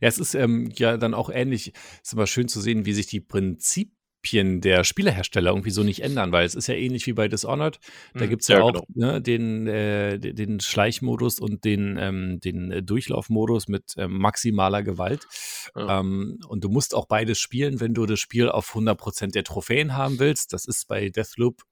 Ja, 0.00 0.08
es 0.08 0.18
ist 0.18 0.34
ähm, 0.34 0.72
ja 0.76 0.96
dann 0.96 1.14
auch 1.14 1.30
ähnlich. 1.30 1.72
Es 2.02 2.08
ist 2.08 2.12
immer 2.12 2.26
schön 2.26 2.48
zu 2.48 2.60
sehen, 2.60 2.84
wie 2.86 2.92
sich 2.92 3.06
die 3.06 3.20
Prinzipien 3.20 3.96
der 4.22 4.84
Spielehersteller 4.84 5.50
irgendwie 5.50 5.70
so 5.70 5.82
nicht 5.82 6.02
ändern, 6.02 6.32
weil 6.32 6.46
es 6.46 6.54
ist 6.54 6.68
ja 6.68 6.74
ähnlich 6.74 7.06
wie 7.06 7.12
bei 7.12 7.28
Dishonored. 7.28 7.78
Da 8.14 8.24
Mhm. 8.24 8.28
gibt 8.30 8.42
es 8.42 8.48
ja, 8.48 8.58
Ja, 8.58 8.62
auch 8.62 8.72
genau. 8.72 9.12
ne, 9.12 9.20
den, 9.20 9.66
äh, 9.66 10.18
den- 10.18 10.36
den 10.36 10.60
Schleichmodus 10.60 11.40
und 11.40 11.64
den, 11.64 11.96
ähm, 12.00 12.40
den 12.40 12.70
äh, 12.70 12.82
Durchlaufmodus 12.82 13.68
mit 13.68 13.94
ähm, 13.98 14.18
maximaler 14.18 14.82
Gewalt. 14.82 15.26
Ja. 15.76 16.00
Ähm, 16.00 16.38
und 16.48 16.64
du 16.64 16.68
musst 16.68 16.94
auch 16.94 17.06
beides 17.06 17.38
spielen, 17.38 17.80
wenn 17.80 17.94
du 17.94 18.06
das 18.06 18.20
Spiel 18.20 18.48
auf 18.48 18.74
100% 18.74 19.34
der 19.34 19.44
Trophäen 19.44 19.96
haben 19.96 20.18
willst. 20.18 20.52
Das 20.52 20.64
ist 20.66 20.88
bei 20.88 21.08
Deathloop 21.08 21.62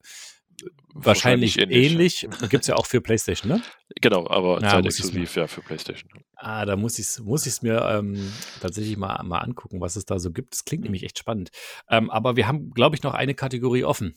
wahrscheinlich, 0.94 1.58
ähnlich. 1.58 2.28
Gibt 2.48 2.62
es 2.62 2.66
ja 2.66 2.76
auch 2.76 2.86
für 2.86 3.00
PlayStation, 3.00 3.50
ne? 3.50 3.62
Genau, 4.00 4.28
aber 4.28 4.60
Ja, 4.62 4.70
zeitexklusiv 4.70 5.36
ja 5.36 5.46
für 5.46 5.62
PlayStation. 5.62 6.10
Ah, 6.36 6.64
da 6.64 6.76
muss 6.76 6.98
ich 6.98 7.06
es 7.06 7.20
muss 7.20 7.46
ich's 7.46 7.62
mir 7.62 7.82
ähm, 7.82 8.32
tatsächlich 8.60 8.96
mal, 8.96 9.22
mal 9.22 9.38
angucken, 9.38 9.80
was 9.80 9.96
es 9.96 10.06
da 10.06 10.18
so 10.18 10.30
gibt. 10.30 10.54
Das 10.54 10.64
klingt 10.64 10.84
nämlich 10.84 11.04
echt 11.04 11.18
spannend. 11.18 11.50
Ähm, 11.88 12.10
aber 12.10 12.36
wir 12.36 12.46
haben, 12.46 12.70
glaube 12.70 12.96
ich, 12.96 13.02
noch 13.02 13.14
eine 13.14 13.34
Kategorie 13.34 13.84
offen. 13.84 14.14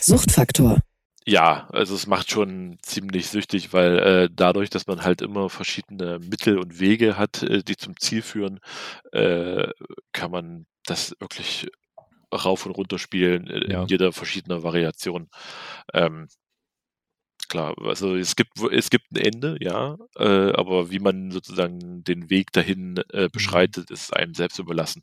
Suchtfaktor. 0.00 0.80
Ja, 1.28 1.66
also 1.72 1.96
es 1.96 2.06
macht 2.06 2.30
schon 2.30 2.78
ziemlich 2.82 3.26
süchtig, 3.26 3.72
weil 3.72 3.98
äh, 3.98 4.28
dadurch, 4.32 4.70
dass 4.70 4.86
man 4.86 5.02
halt 5.02 5.22
immer 5.22 5.50
verschiedene 5.50 6.20
Mittel 6.20 6.56
und 6.56 6.78
Wege 6.78 7.16
hat, 7.16 7.42
äh, 7.42 7.64
die 7.64 7.76
zum 7.76 7.98
Ziel 7.98 8.22
führen, 8.22 8.60
äh, 9.10 9.66
kann 10.12 10.30
man 10.30 10.66
das 10.84 11.16
wirklich 11.18 11.66
rauf 12.34 12.66
und 12.66 12.72
runter 12.72 12.98
spielen 12.98 13.46
äh, 13.48 13.70
Ja. 13.72 13.82
in 13.82 13.88
jeder 13.88 14.12
verschiedener 14.12 14.62
Variation. 14.62 15.28
Ähm, 15.94 16.28
klar, 17.48 17.74
also 17.84 18.16
es 18.16 18.34
gibt 18.34 18.58
es 18.72 18.90
gibt 18.90 19.04
ein 19.12 19.16
Ende, 19.18 19.56
ja, 19.60 19.96
äh, 20.16 20.52
aber 20.52 20.90
wie 20.90 20.98
man 20.98 21.30
sozusagen 21.30 22.02
den 22.02 22.28
Weg 22.28 22.50
dahin 22.52 22.94
Mhm. 22.94 23.02
äh, 23.12 23.28
beschreitet, 23.28 23.90
ist 23.90 24.12
einem 24.16 24.34
selbst 24.34 24.58
überlassen. 24.58 25.02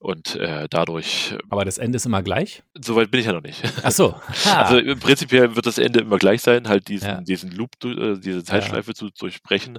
Und 0.00 0.34
äh, 0.36 0.66
dadurch, 0.68 1.36
Aber 1.50 1.64
das 1.64 1.78
Ende 1.78 1.96
ist 1.96 2.06
immer 2.06 2.22
gleich? 2.22 2.62
soweit 2.80 3.10
bin 3.12 3.20
ich 3.20 3.26
ja 3.26 3.32
noch 3.32 3.42
nicht. 3.42 3.62
Ach 3.84 3.92
so. 3.92 4.14
Ha. 4.46 4.62
Also 4.62 4.78
im 4.78 4.98
Prinzipiell 4.98 5.54
wird 5.54 5.66
das 5.66 5.78
Ende 5.78 6.00
immer 6.00 6.18
gleich 6.18 6.42
sein, 6.42 6.68
halt 6.68 6.88
diesen, 6.88 7.08
Ja. 7.08 7.20
diesen 7.20 7.52
Loop, 7.52 7.70
äh, 7.84 8.18
diese 8.18 8.42
Zeitschleife 8.44 8.94
zu 8.94 9.10
durchbrechen. 9.10 9.78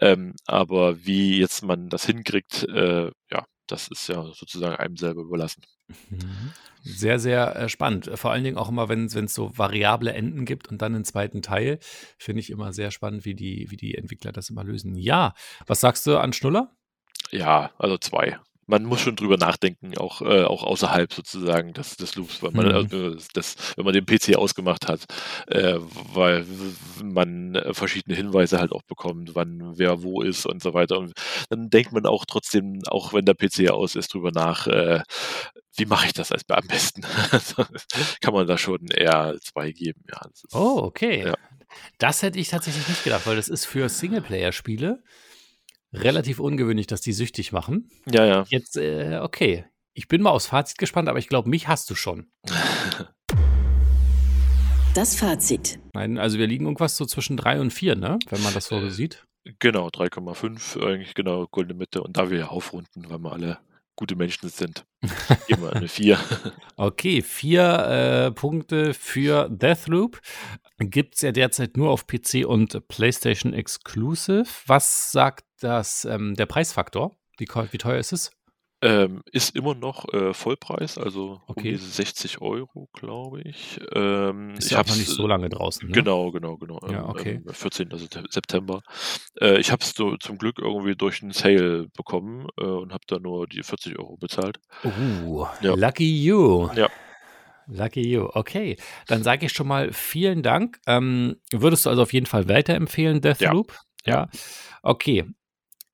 Ähm, 0.00 0.34
aber 0.46 1.04
wie 1.04 1.38
jetzt 1.40 1.62
man 1.62 1.90
das 1.90 2.06
hinkriegt, 2.06 2.64
äh, 2.68 3.10
ja, 3.30 3.46
das 3.66 3.88
ist 3.88 4.08
ja 4.08 4.22
sozusagen 4.32 4.76
einem 4.76 4.96
selber 4.96 5.22
überlassen. 5.22 5.62
Mhm. 6.10 6.52
Sehr, 6.82 7.18
sehr 7.18 7.56
äh, 7.56 7.68
spannend. 7.68 8.10
Vor 8.14 8.30
allen 8.30 8.44
Dingen 8.44 8.58
auch 8.58 8.68
immer, 8.68 8.88
wenn 8.90 9.06
es 9.06 9.34
so 9.34 9.56
variable 9.56 10.12
Enden 10.12 10.44
gibt 10.44 10.68
und 10.68 10.82
dann 10.82 10.94
einen 10.94 11.04
zweiten 11.04 11.40
Teil. 11.40 11.78
Finde 12.18 12.40
ich 12.40 12.50
immer 12.50 12.74
sehr 12.74 12.90
spannend, 12.90 13.24
wie 13.24 13.34
die, 13.34 13.70
wie 13.70 13.76
die 13.76 13.94
Entwickler 13.94 14.32
das 14.32 14.50
immer 14.50 14.64
lösen. 14.64 14.94
Ja, 14.96 15.34
was 15.66 15.80
sagst 15.80 16.06
du 16.06 16.18
an 16.18 16.34
Schnuller? 16.34 16.76
Ja, 17.30 17.70
also 17.78 17.96
zwei. 17.96 18.38
Man 18.66 18.84
muss 18.84 19.00
schon 19.00 19.16
drüber 19.16 19.36
nachdenken, 19.36 19.96
auch, 19.98 20.22
äh, 20.22 20.44
auch 20.44 20.62
außerhalb 20.62 21.12
sozusagen 21.12 21.72
des, 21.74 21.96
des 21.96 22.14
Loops, 22.14 22.42
weil 22.42 22.52
man, 22.52 22.66
Mhm. 22.68 22.72
also 22.74 23.14
das, 23.34 23.56
wenn 23.76 23.84
man 23.84 23.92
den 23.94 24.06
PC 24.06 24.36
ausgemacht 24.36 24.88
hat, 24.88 25.04
äh, 25.48 25.78
weil 26.14 26.46
man 27.02 27.54
äh, 27.54 27.74
verschiedene 27.74 28.16
Hinweise 28.16 28.58
halt 28.58 28.72
auch 28.72 28.82
bekommt, 28.82 29.34
wann 29.34 29.72
wer 29.76 30.02
wo 30.02 30.22
ist 30.22 30.46
und 30.46 30.62
so 30.62 30.72
weiter. 30.74 30.98
Und 30.98 31.12
dann 31.50 31.68
denkt 31.70 31.92
man 31.92 32.06
auch 32.06 32.24
trotzdem, 32.24 32.80
auch 32.88 33.12
wenn 33.12 33.24
der 33.24 33.34
PC 33.34 33.70
aus 33.70 33.94
ist, 33.96 34.14
drüber 34.14 34.30
nach, 34.32 34.66
äh, 34.66 35.02
wie 35.76 35.86
mache 35.86 36.06
ich 36.06 36.12
das 36.12 36.32
als 36.32 36.42
am 36.48 36.66
besten? 36.66 37.02
Kann 38.20 38.34
man 38.34 38.46
da 38.46 38.56
schon 38.58 38.86
eher 38.88 39.36
zwei 39.42 39.72
geben, 39.72 40.02
ja. 40.10 40.20
ist- 40.32 40.46
Oh, 40.54 40.80
okay. 40.84 41.26
Ja. 41.26 41.34
Das 41.98 42.22
hätte 42.22 42.38
ich 42.38 42.48
tatsächlich 42.48 42.86
nicht 42.88 43.02
gedacht, 43.04 43.26
weil 43.26 43.36
das 43.36 43.48
ist 43.48 43.64
für 43.66 43.88
Singleplayer-Spiele 43.88 45.02
relativ 45.94 46.40
ungewöhnlich, 46.40 46.86
dass 46.86 47.00
die 47.00 47.12
süchtig 47.12 47.52
machen. 47.52 47.88
Ja, 48.10 48.24
ja. 48.24 48.44
Jetzt, 48.48 48.76
äh, 48.76 49.20
okay. 49.22 49.64
Ich 49.94 50.08
bin 50.08 50.22
mal 50.22 50.30
aufs 50.30 50.46
Fazit 50.46 50.78
gespannt, 50.78 51.08
aber 51.08 51.18
ich 51.18 51.28
glaube, 51.28 51.48
mich 51.48 51.68
hast 51.68 51.88
du 51.90 51.94
schon. 51.94 52.26
Das 54.94 55.16
Fazit. 55.16 55.80
Nein, 55.92 56.18
also 56.18 56.38
wir 56.38 56.46
liegen 56.46 56.66
irgendwas 56.66 56.96
so 56.96 57.04
zwischen 57.04 57.36
drei 57.36 57.60
und 57.60 57.72
vier, 57.72 57.96
ne? 57.96 58.16
Wenn 58.30 58.42
man 58.44 58.54
das 58.54 58.66
so 58.66 58.76
Äh, 58.76 58.90
sieht. 58.90 59.24
Genau, 59.58 59.88
3,5 59.88 60.80
eigentlich 60.86 61.14
genau, 61.14 61.48
goldene 61.48 61.76
Mitte. 61.76 62.00
Und 62.00 62.16
da 62.16 62.30
wir 62.30 62.38
ja 62.38 62.46
aufrunden, 62.46 63.10
weil 63.10 63.18
wir 63.18 63.32
alle 63.32 63.58
gute 63.96 64.16
Menschen 64.16 64.48
sind, 64.48 64.86
wir 65.46 65.72
eine 65.72 65.88
4. 65.88 66.18
Okay, 66.76 67.22
vier 67.22 67.62
äh, 67.62 68.32
Punkte 68.32 68.94
für 68.94 69.48
Deathloop. 69.48 70.20
Gibt 70.78 71.14
es 71.14 71.20
ja 71.22 71.32
derzeit 71.32 71.76
nur 71.76 71.90
auf 71.90 72.06
PC 72.06 72.44
und 72.46 72.88
PlayStation 72.88 73.52
Exclusive. 73.52 74.46
Was 74.66 75.12
sagt 75.12 75.44
das, 75.60 76.04
ähm, 76.04 76.34
der 76.34 76.46
Preisfaktor? 76.46 77.16
Wie, 77.38 77.46
wie 77.46 77.78
teuer 77.78 77.98
ist 77.98 78.12
es? 78.12 78.30
Ähm, 78.86 79.22
ist 79.32 79.56
immer 79.56 79.74
noch 79.74 80.12
äh, 80.12 80.34
Vollpreis, 80.34 80.98
also 80.98 81.40
um 81.46 81.56
Okay. 81.56 81.72
diese 81.72 81.86
60 81.88 82.40
Euro, 82.42 82.88
glaube 82.92 83.40
ich. 83.42 83.80
Ähm, 83.94 84.50
Ist 84.58 84.66
ich 84.66 84.72
ja 84.72 84.80
auch 84.80 84.86
noch 84.86 84.96
nicht 84.96 85.08
so 85.08 85.26
lange 85.26 85.48
draußen. 85.48 85.88
Ne? 85.88 85.94
Genau, 85.94 86.30
genau, 86.32 86.58
genau. 86.58 86.78
Ja, 86.82 86.98
ähm, 87.04 87.08
okay. 87.08 87.40
ähm, 87.46 87.52
14. 87.52 87.88
Sep- 87.90 88.30
September. 88.30 88.82
Äh, 89.40 89.58
ich 89.58 89.72
habe 89.72 89.82
es 89.82 89.94
so 89.94 90.16
zum 90.18 90.36
Glück 90.36 90.58
irgendwie 90.58 90.94
durch 90.94 91.22
einen 91.22 91.32
Sale 91.32 91.88
bekommen 91.96 92.46
äh, 92.58 92.64
und 92.64 92.92
habe 92.92 93.04
da 93.06 93.18
nur 93.18 93.46
die 93.46 93.62
40 93.62 93.98
Euro 93.98 94.16
bezahlt. 94.18 94.58
Uh, 94.84 95.46
Ja. 95.60 95.74
lucky 95.74 96.22
you. 96.22 96.68
Ja. 96.76 96.88
Lucky 97.66 98.02
you. 98.06 98.28
Okay, 98.34 98.76
dann 99.06 99.22
sage 99.22 99.46
ich 99.46 99.52
schon 99.52 99.66
mal 99.66 99.90
vielen 99.94 100.42
Dank. 100.42 100.78
Ähm, 100.86 101.36
würdest 101.50 101.86
du 101.86 101.90
also 101.90 102.02
auf 102.02 102.12
jeden 102.12 102.26
Fall 102.26 102.48
weiterempfehlen, 102.48 103.22
Deathloop? 103.22 103.72
Ja. 104.04 104.28
Okay. 104.82 105.24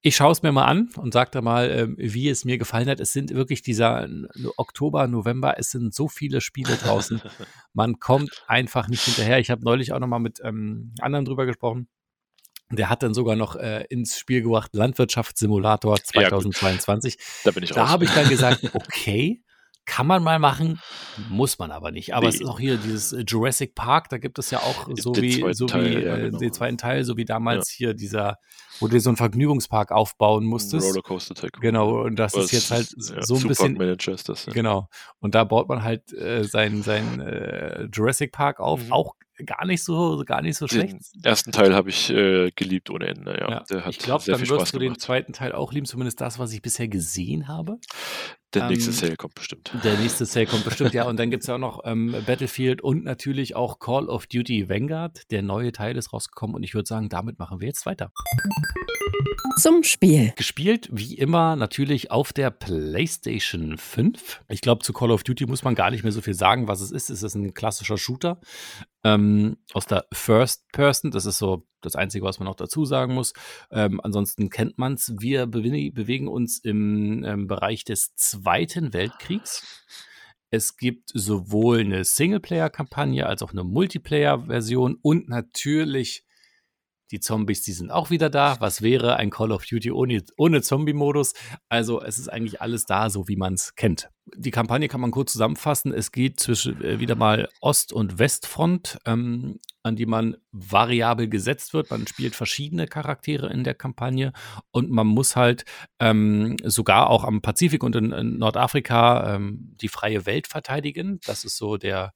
Ich 0.03 0.17
schaue 0.17 0.33
es 0.33 0.43
mir 0.43 0.51
mal 0.51 0.65
an 0.65 0.89
und 0.97 1.13
sage 1.13 1.31
da 1.31 1.43
mal, 1.43 1.71
ähm, 1.71 1.95
wie 1.99 2.29
es 2.31 2.47
mir 2.47 2.57
gefallen 2.57 2.89
hat. 2.89 3.01
Es 3.01 3.13
sind 3.13 3.35
wirklich 3.35 3.61
dieser 3.61 4.09
Oktober, 4.57 5.07
November, 5.07 5.59
es 5.59 5.71
sind 5.71 5.95
so 5.95 6.09
viele 6.09 6.41
Spiele 6.41 6.77
draußen. 6.77 7.21
Man 7.75 7.99
kommt 7.99 8.43
einfach 8.47 8.89
nicht 8.89 9.03
hinterher. 9.03 9.39
Ich 9.39 9.51
habe 9.51 9.63
neulich 9.63 9.93
auch 9.93 9.99
noch 9.99 10.07
mal 10.07 10.19
mit 10.19 10.41
ähm, 10.43 10.95
anderen 11.01 11.27
drüber 11.27 11.45
gesprochen. 11.45 11.89
Der 12.71 12.89
hat 12.89 13.03
dann 13.03 13.15
sogar 13.15 13.37
noch 13.37 13.57
äh, 13.57 13.85
ins 13.91 14.19
Spiel 14.19 14.43
gebracht 14.43 14.75
Landwirtschaftssimulator 14.75 15.97
Ja, 16.15 16.29
gut. 16.31 16.43
2022. 16.43 17.19
Da 17.45 17.51
bin 17.51 17.65
ich 17.65 17.71
Da 17.71 17.89
habe 17.89 18.05
ich 18.05 18.11
dann 18.13 18.29
gesagt, 18.29 18.63
okay, 18.75 19.43
kann 19.87 20.07
man 20.07 20.23
mal 20.23 20.39
machen, 20.39 20.81
muss 21.29 21.59
man 21.59 21.71
aber 21.71 21.91
nicht. 21.91 22.15
Aber 22.15 22.29
es 22.29 22.37
Nee. 22.39 22.45
ist 22.45 22.49
auch 22.51 22.61
hier 22.61 22.77
dieses 22.77 23.13
äh, 23.13 23.25
Jurassic 23.27 23.75
Park, 23.75 24.09
da 24.09 24.19
gibt 24.19 24.39
es 24.39 24.51
ja 24.51 24.59
auch 24.61 24.89
so 24.97 25.13
Den 25.13 25.23
wie, 25.25 25.53
so 25.55 25.67
Teil, 25.67 25.85
wie 25.85 26.05
ja, 26.05 26.17
äh, 26.17 26.21
genau. 26.27 26.39
den 26.39 26.53
zweiten 26.53 26.79
Teil, 26.79 27.05
so 27.05 27.17
wie 27.17 27.25
damals 27.25 27.69
hier 27.71 27.95
dieser, 27.95 28.37
wo 28.79 28.87
du 28.89 29.01
so 29.01 29.11
einen 29.11 29.17
Vergnügungspark 29.17 29.91
aufbauen 29.91 30.45
musstest. 30.45 30.87
Rollercoaster 30.87 31.35
Tycoon. 31.35 31.61
Genau, 31.61 32.03
und 32.05 32.17
das 32.17 32.35
Oder 32.35 32.45
ist 32.45 32.53
jetzt 32.53 32.71
halt 32.71 32.95
ja, 32.97 33.23
so 33.23 33.37
ein 33.37 33.49
bisschen 33.49 33.75
Manager 33.75 34.13
ist 34.13 34.29
das. 34.29 34.47
Ja. 34.47 34.53
Genau. 34.53 34.89
Und 35.19 35.35
da 35.35 35.45
baut 35.45 35.69
man 35.69 35.83
halt 35.83 36.13
äh, 36.13 36.45
sein, 36.45 36.83
sein 36.83 37.21
äh, 37.21 37.89
Jurassic 37.93 38.33
Park 38.33 38.61
auf. 38.61 38.85
Mhm. 38.85 38.93
Auch 38.93 39.15
gar 39.47 39.65
nicht 39.67 39.83
so, 39.83 40.23
gar 40.27 40.43
nicht 40.43 40.59
so 40.59 40.69
schlecht. 40.69 40.93
Den 41.15 41.25
ersten 41.25 41.51
Teil 41.51 41.75
habe 41.75 41.89
ich 41.89 42.11
äh, 42.11 42.51
geliebt 42.55 42.91
ohne 42.91 43.07
Ende. 43.07 43.39
Ja, 43.41 43.51
Ja, 43.51 43.65
der 43.71 43.85
hat 43.87 43.93
ich 43.93 43.99
glaube, 43.99 44.23
dann 44.27 44.39
wirst 44.39 44.51
Spaß 44.51 44.73
du 44.73 44.79
den 44.79 44.89
gemacht. 44.89 45.01
zweiten 45.01 45.33
Teil 45.33 45.53
auch 45.53 45.73
lieben, 45.73 45.87
zumindest 45.87 46.21
das, 46.21 46.39
was 46.39 46.53
ich 46.53 46.61
bisher 46.61 46.89
gesehen 46.89 47.49
habe. 47.49 47.79
Der 48.55 48.69
nächste 48.69 48.91
ähm, 48.91 48.97
Sale 48.97 49.17
kommt 49.17 49.35
bestimmt. 49.35 49.73
Der 49.85 49.97
nächste 49.99 50.27
Sale 50.27 50.47
kommt 50.47 50.65
bestimmt, 50.65 50.93
ja. 50.93 51.05
Und 51.05 51.19
dann 51.19 51.31
gibt 51.31 51.43
es 51.43 51.47
ja 51.47 51.55
auch 51.57 51.59
noch 51.59 51.83
ähm, 51.85 52.15
Battlefield 52.27 52.83
und 52.83 53.05
natürlich 53.05 53.55
auch 53.55 53.79
Call 53.79 54.09
of 54.09 54.27
Duty 54.27 54.69
Vanguard. 54.69 55.31
Der 55.31 55.43
neue 55.43 55.73
Teil 55.73 55.97
ist 55.97 56.13
rausgekommen 56.13 56.57
und 56.57 56.63
ich 56.63 56.75
würde 56.75 56.87
sagen, 56.87 57.09
damit 57.09 57.39
machen 57.39 57.61
wir 57.61 57.69
jetzt 57.69 57.87
weiter. 57.87 58.13
Zum 59.57 59.83
Spiel. 59.83 60.33
Gespielt 60.37 60.89
wie 60.91 61.15
immer 61.15 61.55
natürlich 61.55 62.11
auf 62.11 62.33
der 62.33 62.51
PlayStation 62.51 63.77
5. 63.77 64.43
Ich 64.49 64.63
glaube, 64.63 64.83
zu 64.83 64.93
Call 64.93 65.11
of 65.11 65.23
Duty 65.23 65.47
muss 65.47 65.65
man 65.65 65.75
gar 65.75 65.91
nicht 65.91 66.03
mehr 66.03 66.13
so 66.13 66.23
viel 66.23 66.35
sagen, 66.35 66.67
was 66.67 66.81
es 66.81 66.91
ist. 66.91 67.11
Es 67.11 67.23
ist 67.23 67.35
ein 67.35 67.53
klassischer 67.53 67.99
Shooter 67.99 68.41
ähm, 69.05 69.57
aus 69.73 69.87
der 69.87 70.07
First 70.13 70.71
Person. 70.73 71.11
Das 71.11 71.27
ist 71.27 71.39
so 71.39 71.67
das 71.81 71.97
Einzige, 71.97 72.25
was 72.25 72.39
man 72.39 72.47
noch 72.47 72.57
dazu 72.57 72.85
sagen 72.85 73.15
muss. 73.15 73.33
Ähm, 73.71 74.01
ansonsten 74.03 74.51
kennt 74.51 74.79
man 74.79 74.95
es. 74.95 75.15
Wir 75.19 75.47
bewe 75.47 75.91
bewegen 75.93 76.29
uns 76.29 76.59
im 76.59 77.25
ähm, 77.25 77.47
Bereich 77.47 77.85
des 77.85 78.15
Zweiten 78.17 78.93
Weltkriegs. 78.93 79.85
Es 80.51 80.77
gibt 80.77 81.11
sowohl 81.15 81.81
eine 81.81 82.05
Singleplayer-Kampagne 82.05 83.27
als 83.27 83.43
auch 83.43 83.53
eine 83.53 83.65
Multiplayer-Version 83.65 84.99
und 85.01 85.29
natürlich 85.29 86.25
die 87.11 87.21
Zombies, 87.21 87.63
die 87.63 87.73
sind 87.73 87.91
auch 87.91 88.11
wieder 88.11 88.31
da. 88.31 88.57
Was 88.61 88.83
wäre 88.83 89.17
ein 89.17 89.31
Call 89.31 89.53
of 89.53 89.65
Duty 89.65 89.91
ohne, 89.91 90.23
ohne 90.37 90.63
Zombie-Modus? 90.63 91.35
Also 91.69 92.01
es 92.03 92.19
ist 92.19 92.29
eigentlich 92.29 92.61
alles 92.61 92.87
da, 92.87 93.11
so 93.11 93.29
wie 93.29 93.37
man 93.37 93.55
es 93.55 93.75
kennt. 93.75 94.11
Die 94.37 94.53
Kampagne 94.53 94.87
kann 94.87 95.01
man 95.01 95.11
kurz 95.11 95.33
zusammenfassen. 95.33 95.93
Es 95.93 96.13
geht 96.13 96.39
zwischen 96.39 96.81
äh, 96.83 97.01
wieder 97.01 97.17
mal 97.17 97.49
Ost- 97.61 97.93
und 97.93 98.19
Westfront, 98.19 98.99
ähm, 99.05 99.59
an 99.83 99.97
die 99.97 100.07
man 100.07 100.37
variabel 100.53 101.29
gesetzt 101.29 101.75
wird. 101.75 101.91
Man 101.91 102.07
spielt 102.07 102.37
verschiedene 102.37 102.87
Charaktere 102.87 103.51
in 103.53 103.65
der 103.65 103.75
Kampagne 103.75 104.33
und 104.71 104.91
man 104.91 105.07
muss 105.07 105.35
halt 105.35 105.65
ähm, 105.99 106.57
sogar 106.65 107.11
auch 107.11 107.25
am 107.25 107.43
Pazifik 107.43 107.83
und 107.83 107.97
in, 107.97 108.13
in 108.13 108.39
Nordafrika 108.39 109.35
ähm, 109.35 109.75
die 109.81 109.89
freie 109.89 110.27
Welt 110.27 110.47
verteidigen. 110.47 111.19
Das 111.27 111.45
ist 111.45 111.57
so 111.57 111.77
der 111.77 112.13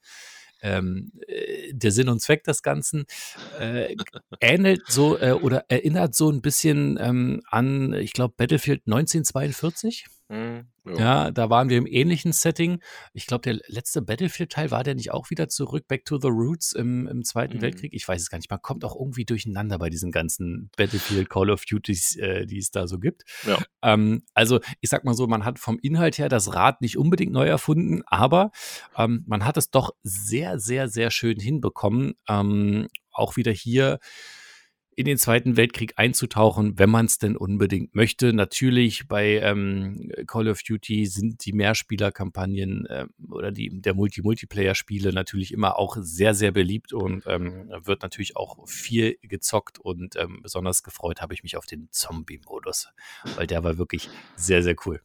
ähm, 0.64 1.12
äh, 1.26 1.53
der 1.78 1.92
Sinn 1.92 2.08
und 2.08 2.20
Zweck 2.20 2.44
des 2.44 2.62
Ganzen 2.62 3.04
äh, 3.58 3.96
ähnelt 4.40 4.82
so 4.88 5.18
äh, 5.18 5.32
oder 5.32 5.64
erinnert 5.68 6.14
so 6.14 6.30
ein 6.30 6.40
bisschen 6.40 6.98
ähm, 7.00 7.42
an, 7.50 7.92
ich 7.92 8.12
glaube, 8.12 8.34
Battlefield 8.36 8.82
1942. 8.86 10.06
Hm, 10.30 10.66
Ja, 10.96 11.30
da 11.30 11.50
waren 11.50 11.68
wir 11.68 11.76
im 11.76 11.86
ähnlichen 11.86 12.32
Setting. 12.32 12.80
Ich 13.12 13.26
glaube, 13.26 13.42
der 13.42 13.60
letzte 13.68 14.00
Battlefield-Teil 14.00 14.70
war 14.70 14.82
der 14.82 14.94
nicht 14.94 15.10
auch 15.12 15.28
wieder 15.28 15.48
zurück, 15.48 15.86
Back 15.86 16.06
to 16.06 16.18
the 16.18 16.28
Roots 16.28 16.72
im, 16.72 17.06
im 17.06 17.24
Zweiten 17.24 17.58
Mhm. 17.58 17.62
Weltkrieg? 17.62 17.92
Ich 17.92 18.08
weiß 18.08 18.22
es 18.22 18.30
gar 18.30 18.38
nicht. 18.38 18.50
Man 18.50 18.62
kommt 18.62 18.84
auch 18.86 18.96
irgendwie 18.98 19.26
durcheinander 19.26 19.78
bei 19.78 19.90
diesen 19.90 20.12
ganzen 20.12 20.70
Battlefield, 20.78 21.28
Call 21.28 21.50
of 21.50 21.64
Duties, 21.66 22.16
äh, 22.16 22.46
die 22.46 22.58
es 22.58 22.70
da 22.70 22.86
so 22.86 22.98
gibt. 22.98 23.24
Ja. 23.46 23.58
Ähm, 23.82 24.22
also, 24.32 24.60
ich 24.80 24.88
sag 24.88 25.04
mal 25.04 25.14
so, 25.14 25.26
man 25.26 25.44
hat 25.44 25.58
vom 25.58 25.78
Inhalt 25.78 26.16
her 26.16 26.30
das 26.30 26.54
Rad 26.54 26.80
nicht 26.80 26.96
unbedingt 26.96 27.32
neu 27.32 27.46
erfunden, 27.46 28.02
aber 28.06 28.50
ähm, 28.96 29.24
man 29.26 29.44
hat 29.44 29.58
es 29.58 29.70
doch 29.70 29.90
sehr, 30.02 30.58
sehr, 30.58 30.88
sehr 30.88 31.10
schön 31.10 31.38
hinbekommen. 31.38 32.14
Ähm, 32.28 32.88
auch 33.12 33.36
wieder 33.36 33.52
hier 33.52 33.98
in 34.96 35.04
den 35.04 35.18
Zweiten 35.18 35.56
Weltkrieg 35.56 35.94
einzutauchen, 35.96 36.78
wenn 36.78 36.90
man 36.90 37.06
es 37.06 37.18
denn 37.18 37.36
unbedingt 37.36 37.94
möchte. 37.94 38.32
Natürlich 38.32 39.08
bei 39.08 39.38
ähm, 39.40 40.10
Call 40.26 40.48
of 40.48 40.62
Duty 40.62 41.06
sind 41.06 41.44
die 41.44 41.52
Mehrspielerkampagnen 41.52 42.86
äh, 42.86 43.06
oder 43.30 43.50
die, 43.50 43.70
der 43.80 43.94
Multi-Multiplayer-Spiele 43.94 45.12
natürlich 45.12 45.52
immer 45.52 45.78
auch 45.78 45.96
sehr, 46.00 46.34
sehr 46.34 46.52
beliebt 46.52 46.92
und 46.92 47.24
ähm, 47.26 47.70
wird 47.82 48.02
natürlich 48.02 48.36
auch 48.36 48.68
viel 48.68 49.18
gezockt 49.22 49.78
und 49.78 50.16
ähm, 50.16 50.40
besonders 50.42 50.82
gefreut 50.82 51.20
habe 51.20 51.34
ich 51.34 51.42
mich 51.42 51.56
auf 51.56 51.66
den 51.66 51.88
Zombie-Modus, 51.90 52.88
weil 53.36 53.46
der 53.46 53.64
war 53.64 53.78
wirklich 53.78 54.08
sehr, 54.36 54.62
sehr 54.62 54.76
cool. 54.86 55.00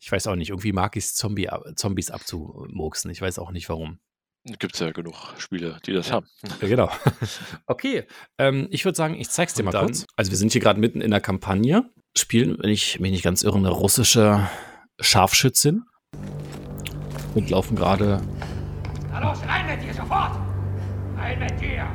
Ich 0.00 0.10
weiß 0.10 0.26
auch 0.26 0.36
nicht, 0.36 0.50
irgendwie 0.50 0.72
mag 0.72 0.96
ich 0.96 1.04
es, 1.04 1.14
Zombie, 1.14 1.48
Zombies 1.76 2.10
abzumurksen. 2.10 3.10
Ich 3.10 3.20
weiß 3.20 3.38
auch 3.38 3.52
nicht 3.52 3.68
warum. 3.68 4.00
Gibt 4.46 4.74
es 4.74 4.80
ja 4.80 4.90
genug 4.90 5.14
Spiele, 5.38 5.78
die 5.86 5.92
das 5.94 6.12
haben. 6.12 6.26
Ja, 6.60 6.68
genau. 6.68 6.90
okay, 7.66 8.04
ähm, 8.36 8.68
ich 8.70 8.84
würde 8.84 8.94
sagen, 8.94 9.14
ich 9.14 9.30
zeig's 9.30 9.54
dir 9.54 9.60
Und 9.60 9.66
mal 9.66 9.70
dann, 9.72 9.86
kurz. 9.86 10.04
Also 10.16 10.30
wir 10.32 10.36
sind 10.36 10.52
hier 10.52 10.60
gerade 10.60 10.78
mitten 10.78 11.00
in 11.00 11.10
der 11.10 11.22
Kampagne, 11.22 11.90
spielen, 12.14 12.58
wenn 12.60 12.68
ich 12.68 13.00
mich 13.00 13.10
nicht 13.10 13.24
ganz 13.24 13.42
irre, 13.42 13.56
eine 13.56 13.70
russische 13.70 14.46
Scharfschützin 15.00 15.84
und 17.34 17.48
laufen 17.48 17.74
gerade. 17.74 18.20
Na 19.10 19.20
los, 19.20 19.38
rein 19.46 19.66
mit 19.66 19.82
dir 19.82 19.94
sofort! 19.94 20.38
Rein 21.16 21.38
mit 21.38 21.58
dir! 21.58 21.86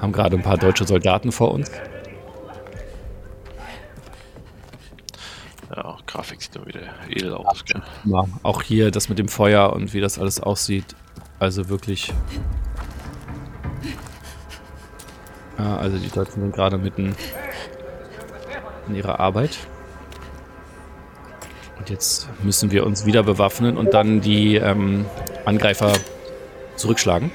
Haben 0.00 0.12
gerade 0.12 0.36
ein 0.36 0.42
paar 0.42 0.58
deutsche 0.58 0.86
Soldaten 0.86 1.32
vor 1.32 1.50
uns. 1.50 1.72
Ja, 5.76 5.96
Grafik 6.06 6.40
sieht 6.40 6.54
dann 6.54 6.66
wieder 6.66 6.82
edel 7.08 7.34
aus. 7.34 7.64
Gell? 7.64 7.82
Ja, 8.04 8.24
auch 8.42 8.62
hier 8.62 8.90
das 8.90 9.08
mit 9.08 9.18
dem 9.18 9.28
Feuer 9.28 9.72
und 9.72 9.92
wie 9.92 10.00
das 10.00 10.18
alles 10.18 10.40
aussieht. 10.40 10.94
Also 11.40 11.68
wirklich. 11.68 12.12
Ja, 15.58 15.76
also 15.76 15.98
die 15.98 16.10
Deutschen 16.10 16.42
sind 16.42 16.54
gerade 16.54 16.78
mitten 16.78 17.16
in 18.88 18.94
ihrer 18.94 19.18
Arbeit. 19.18 19.56
Und 21.78 21.90
jetzt 21.90 22.28
müssen 22.42 22.70
wir 22.70 22.86
uns 22.86 23.04
wieder 23.04 23.22
bewaffnen 23.22 23.76
und 23.76 23.94
dann 23.94 24.20
die 24.20 24.56
ähm, 24.56 25.06
Angreifer 25.44 25.92
zurückschlagen. 26.76 27.32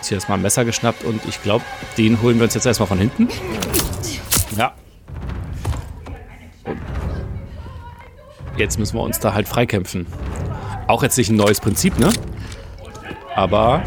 Ist 0.00 0.08
hier 0.08 0.16
erstmal 0.16 0.38
ein 0.38 0.42
Messer 0.42 0.64
geschnappt 0.64 1.04
und 1.04 1.24
ich 1.26 1.42
glaube, 1.42 1.64
den 1.96 2.20
holen 2.22 2.36
wir 2.36 2.44
uns 2.44 2.54
jetzt 2.54 2.66
erstmal 2.66 2.88
von 2.88 2.98
hinten. 2.98 3.28
Ja, 4.56 4.74
Jetzt 8.56 8.78
müssen 8.78 8.96
wir 8.96 9.02
uns 9.02 9.20
da 9.20 9.34
halt 9.34 9.48
freikämpfen. 9.48 10.06
Auch 10.86 11.02
jetzt 11.02 11.18
nicht 11.18 11.30
ein 11.30 11.36
neues 11.36 11.60
Prinzip, 11.60 11.98
ne? 11.98 12.10
Aber 13.34 13.82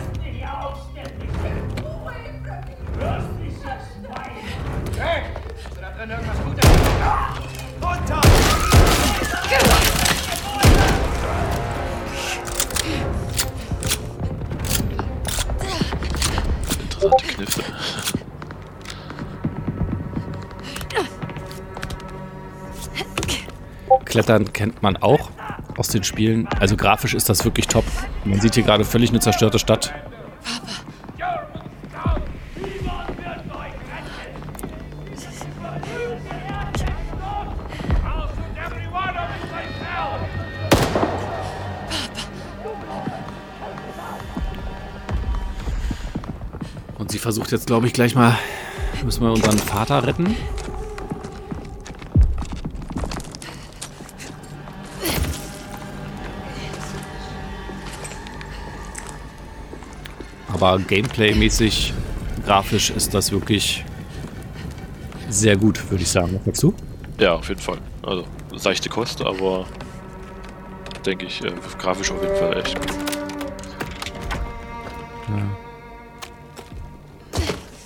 Klettern 24.09 24.51
kennt 24.51 24.81
man 24.81 24.97
auch 24.97 25.29
aus 25.77 25.87
den 25.87 26.03
Spielen. 26.03 26.47
Also 26.59 26.75
grafisch 26.75 27.13
ist 27.13 27.29
das 27.29 27.45
wirklich 27.45 27.67
top. 27.67 27.85
Man 28.25 28.41
sieht 28.41 28.55
hier 28.55 28.63
gerade 28.63 28.83
völlig 28.83 29.11
eine 29.11 29.19
zerstörte 29.19 29.59
Stadt. 29.59 29.93
Und 46.97 47.11
sie 47.11 47.19
versucht 47.19 47.51
jetzt, 47.51 47.67
glaube 47.67 47.87
ich, 47.87 47.93
gleich 47.93 48.15
mal, 48.15 48.37
müssen 49.03 49.23
wir 49.23 49.31
unseren 49.31 49.57
Vater 49.57 50.05
retten. 50.05 50.35
Aber 60.59 60.77
gameplay-mäßig, 60.77 61.93
grafisch 62.45 62.89
ist 62.89 63.13
das 63.13 63.31
wirklich 63.31 63.85
sehr 65.29 65.55
gut, 65.55 65.89
würde 65.89 66.03
ich 66.03 66.09
sagen. 66.09 66.33
Was 66.35 66.43
sagst 66.43 66.63
du? 66.63 66.73
Ja, 67.17 67.35
auf 67.35 67.47
jeden 67.47 67.61
Fall. 67.61 67.77
Also, 68.03 68.25
seichte 68.57 68.89
Kost, 68.89 69.21
aber 69.21 69.65
denke 71.05 71.27
ich, 71.27 71.41
äh, 71.45 71.53
grafisch 71.77 72.11
auf 72.11 72.21
jeden 72.21 72.35
Fall 72.35 72.57
echt 72.59 72.77
gut. 72.77 72.91
Ja. 75.29 75.57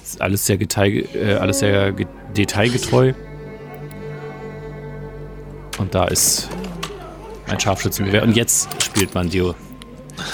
Ist 0.03 0.19
alles 0.19 0.43
sehr, 0.43 0.57
Detail, 0.57 1.05
äh, 1.13 1.35
alles 1.35 1.59
sehr 1.59 1.93
detailgetreu. 2.35 3.13
Und 5.77 5.93
da 5.93 6.05
ist 6.05 6.49
ein 7.45 7.59
Scharfschützengewehr. 7.59 8.23
Und 8.23 8.35
jetzt 8.35 8.67
spielt 8.83 9.13
man 9.13 9.29
die 9.29 9.47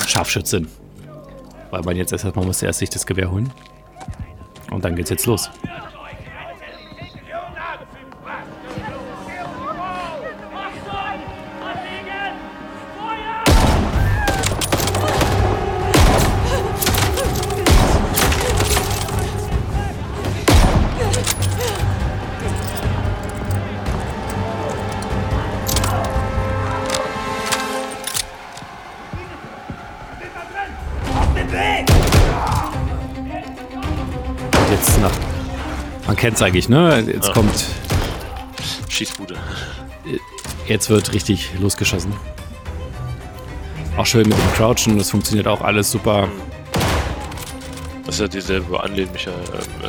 Scharfschützin. 0.08 0.69
Weil 1.71 1.82
man 1.82 1.95
jetzt 1.95 2.12
erstmal 2.12 2.45
muss 2.45 2.62
erst 2.62 2.79
sich 2.79 2.89
das 2.89 3.05
Gewehr 3.05 3.32
holen. 3.32 3.51
Und 4.71 4.86
dann 4.86 4.95
geht's 4.95 5.10
jetzt 5.10 5.25
los. 5.25 5.49
Kennt 36.29 36.37
es 36.37 36.43
eigentlich, 36.43 36.69
ne? 36.69 37.03
Jetzt 37.07 37.29
ja. 37.29 37.33
kommt. 37.33 37.65
Schießbude. 38.87 39.35
Jetzt 40.67 40.87
wird 40.91 41.11
richtig 41.11 41.49
losgeschossen. 41.59 42.13
Auch 43.97 44.05
schön 44.05 44.29
mit 44.29 44.37
dem 44.37 44.53
Crouchen, 44.53 44.99
das 44.99 45.09
funktioniert 45.09 45.47
auch 45.47 45.61
alles 45.61 45.89
super. 45.89 46.27
Das 48.05 48.15
ist 48.15 48.21
ja 48.21 48.27
dieselbe 48.27 48.79
Anlehnmechanik 48.79 49.39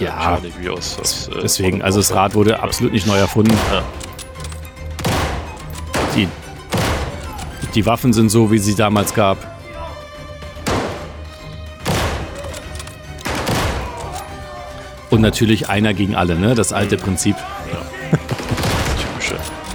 äh, 0.00 0.04
ja, 0.04 0.38
wie 0.58 0.70
aus. 0.70 0.98
aus 0.98 1.28
äh, 1.28 1.40
deswegen, 1.42 1.82
also 1.82 1.98
das 1.98 2.14
Rad 2.14 2.34
wurde 2.34 2.62
absolut 2.62 2.94
nicht 2.94 3.06
neu 3.06 3.18
erfunden. 3.18 3.54
Ja. 3.70 3.82
Die, 6.16 6.28
die 7.74 7.84
Waffen 7.84 8.14
sind 8.14 8.30
so, 8.30 8.50
wie 8.50 8.58
sie 8.58 8.74
damals 8.74 9.12
gab. 9.12 9.59
Und 15.10 15.20
natürlich 15.20 15.68
einer 15.68 15.92
gegen 15.92 16.14
alle, 16.14 16.36
ne? 16.36 16.54
Das 16.54 16.72
alte 16.72 16.96
Prinzip. 16.96 17.36
Ja. 17.70 17.78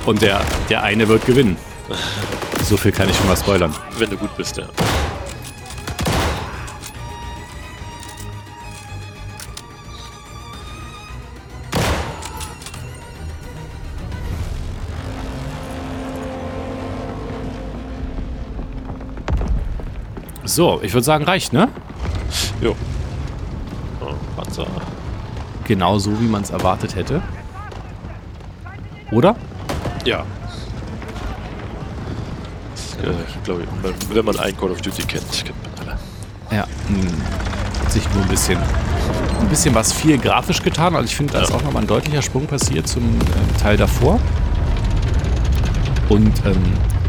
Und 0.06 0.21
der, 0.21 0.41
der 0.69 0.84
eine 0.84 1.08
wird 1.08 1.26
gewinnen. 1.26 1.58
So 2.63 2.78
viel 2.78 2.91
kann 2.91 3.10
ich 3.10 3.17
schon 3.17 3.28
mal 3.28 3.36
spoilern. 3.36 3.74
Wenn 3.98 4.10
du 4.10 4.17
gut 4.17 4.36
bist, 4.38 4.58
ja. 4.58 4.65
So, 20.43 20.80
ich 20.82 20.93
würde 20.93 21.04
sagen, 21.04 21.26
reicht, 21.26 21.52
ne? 21.52 21.67
Jo. 22.62 22.76
Oh, 24.00 24.13
Panzer 24.38 24.65
genau 25.65 25.99
so, 25.99 26.19
wie 26.19 26.28
man 26.28 26.43
es 26.43 26.49
erwartet 26.49 26.95
hätte. 26.95 27.21
Oder? 29.12 29.36
Ja. 30.06 30.19
Äh, 33.01 33.12
ich 33.28 33.43
glaube, 33.43 33.63
wenn 34.12 34.25
man 34.25 34.39
ein 34.39 34.58
Call 34.58 34.71
of 34.71 34.82
Duty 34.82 35.04
kennt, 35.04 35.30
kennt 35.32 35.78
man 35.78 35.88
alle. 35.88 35.99
Ja, 36.56 36.67
hm. 36.88 37.82
hat 37.82 37.91
sich 37.91 38.04
nur 38.13 38.23
ein 38.23 38.30
bisschen, 38.30 38.58
ein 39.39 39.49
bisschen 39.49 39.75
was 39.75 39.93
viel 39.93 40.17
grafisch 40.17 40.62
getan. 40.62 40.95
Also 40.95 41.06
ich 41.06 41.15
finde, 41.15 41.34
da 41.34 41.41
ist 41.41 41.51
auch 41.51 41.63
nochmal 41.63 41.84
ein 41.84 41.88
deutlicher 41.88 42.21
Sprung 42.21 42.47
passiert 42.47 42.88
zum 42.88 43.04
äh, 43.04 43.62
Teil 43.62 43.78
davor. 43.78 44.19
Und 46.10 46.45
ähm, 46.45 46.62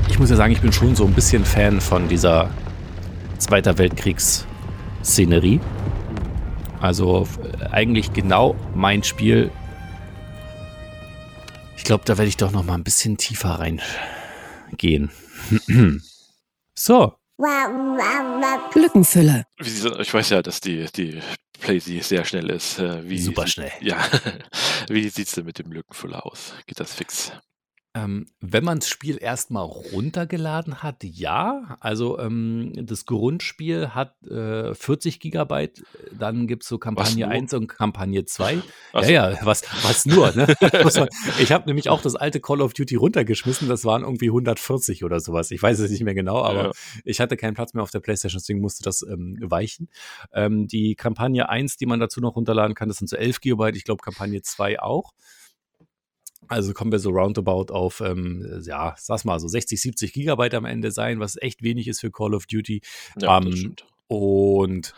ich 0.08 0.18
muss 0.18 0.30
ja 0.30 0.36
sagen, 0.36 0.52
ich 0.52 0.60
bin 0.60 0.72
schon 0.72 0.96
so 0.96 1.04
ein 1.04 1.12
bisschen 1.12 1.44
Fan 1.44 1.80
von 1.80 2.08
dieser 2.08 2.48
Zweiter 3.38 3.76
Weltkriegs-Szenerie. 3.76 5.60
Also 6.80 7.26
eigentlich 7.70 8.12
genau 8.12 8.54
mein 8.74 9.02
Spiel. 9.02 9.50
Ich 11.76 11.84
glaube, 11.84 12.04
da 12.04 12.18
werde 12.18 12.28
ich 12.28 12.36
doch 12.36 12.50
noch 12.50 12.64
mal 12.64 12.74
ein 12.74 12.84
bisschen 12.84 13.16
tiefer 13.16 13.60
reingehen. 13.60 15.10
so. 16.74 17.14
Glückenfülle. 18.72 19.44
Ich 19.58 20.14
weiß 20.14 20.30
ja, 20.30 20.42
dass 20.42 20.60
die, 20.60 20.86
die 20.96 21.20
Playsee 21.60 22.00
sehr 22.00 22.24
schnell 22.24 22.50
ist. 22.50 22.78
Äh, 22.78 23.08
wie 23.08 23.18
Super 23.18 23.46
schnell. 23.46 23.72
Ja. 23.80 23.98
Wie 24.88 25.08
sieht 25.08 25.26
es 25.26 25.34
denn 25.34 25.44
mit 25.44 25.58
dem 25.58 25.72
Lückenfüller 25.72 26.24
aus? 26.24 26.54
Geht 26.66 26.80
das 26.80 26.94
fix? 26.94 27.32
Ähm, 27.96 28.26
wenn 28.40 28.62
man 28.62 28.80
das 28.80 28.88
Spiel 28.90 29.16
erstmal 29.18 29.64
runtergeladen 29.64 30.82
hat, 30.82 31.02
ja. 31.02 31.78
Also 31.80 32.18
ähm, 32.18 32.72
das 32.76 33.06
Grundspiel 33.06 33.94
hat 33.94 34.22
äh, 34.26 34.74
40 34.74 35.18
Gigabyte, 35.18 35.82
dann 36.12 36.46
gibt 36.46 36.64
es 36.64 36.68
so 36.68 36.76
Kampagne 36.76 37.24
nur? 37.24 37.34
1 37.34 37.54
und 37.54 37.68
Kampagne 37.68 38.26
2. 38.26 38.58
Ach 38.92 39.02
Ja, 39.02 39.30
ja, 39.30 39.38
was, 39.42 39.62
was 39.82 40.04
nur, 40.04 40.30
ne? 40.32 40.46
Ich 41.38 41.52
habe 41.52 41.64
nämlich 41.66 41.88
auch 41.88 42.02
das 42.02 42.16
alte 42.16 42.38
Call 42.40 42.60
of 42.60 42.74
Duty 42.74 42.96
runtergeschmissen, 42.96 43.66
das 43.66 43.86
waren 43.86 44.02
irgendwie 44.02 44.28
140 44.28 45.02
oder 45.02 45.18
sowas. 45.20 45.50
Ich 45.50 45.62
weiß 45.62 45.78
es 45.78 45.90
nicht 45.90 46.04
mehr 46.04 46.14
genau, 46.14 46.42
aber 46.42 46.64
Ja. 46.66 46.70
ich 47.04 47.20
hatte 47.20 47.38
keinen 47.38 47.54
Platz 47.54 47.72
mehr 47.72 47.82
auf 47.82 47.90
der 47.90 48.00
Playstation, 48.00 48.40
deswegen 48.40 48.60
musste 48.60 48.82
das 48.82 49.00
ähm, 49.02 49.38
weichen. 49.40 49.88
Ähm, 50.34 50.66
die 50.66 50.96
Kampagne 50.96 51.48
1, 51.48 51.78
die 51.78 51.86
man 51.86 51.98
dazu 51.98 52.20
noch 52.20 52.36
runterladen 52.36 52.74
kann, 52.74 52.88
das 52.88 52.98
sind 52.98 53.08
so 53.08 53.16
11 53.16 53.40
Gigabyte, 53.40 53.76
ich 53.76 53.84
glaube 53.84 54.02
Kampagne 54.02 54.42
2 54.42 54.80
auch. 54.80 55.12
Also 56.48 56.72
kommen 56.72 56.92
wir 56.92 56.98
so 56.98 57.10
roundabout 57.10 57.72
auf, 57.72 58.00
ähm, 58.00 58.62
ja, 58.64 58.94
sag's 58.98 59.24
mal, 59.24 59.38
so 59.40 59.48
60, 59.48 59.80
70 59.80 60.12
Gigabyte 60.12 60.54
am 60.54 60.64
Ende 60.64 60.90
sein, 60.90 61.20
was 61.20 61.36
echt 61.40 61.62
wenig 61.62 61.88
ist 61.88 62.00
für 62.00 62.10
Call 62.10 62.34
of 62.34 62.46
Duty. 62.46 62.80
Ja, 63.20 63.38
Ähm. 63.38 63.74
Und 64.08 64.94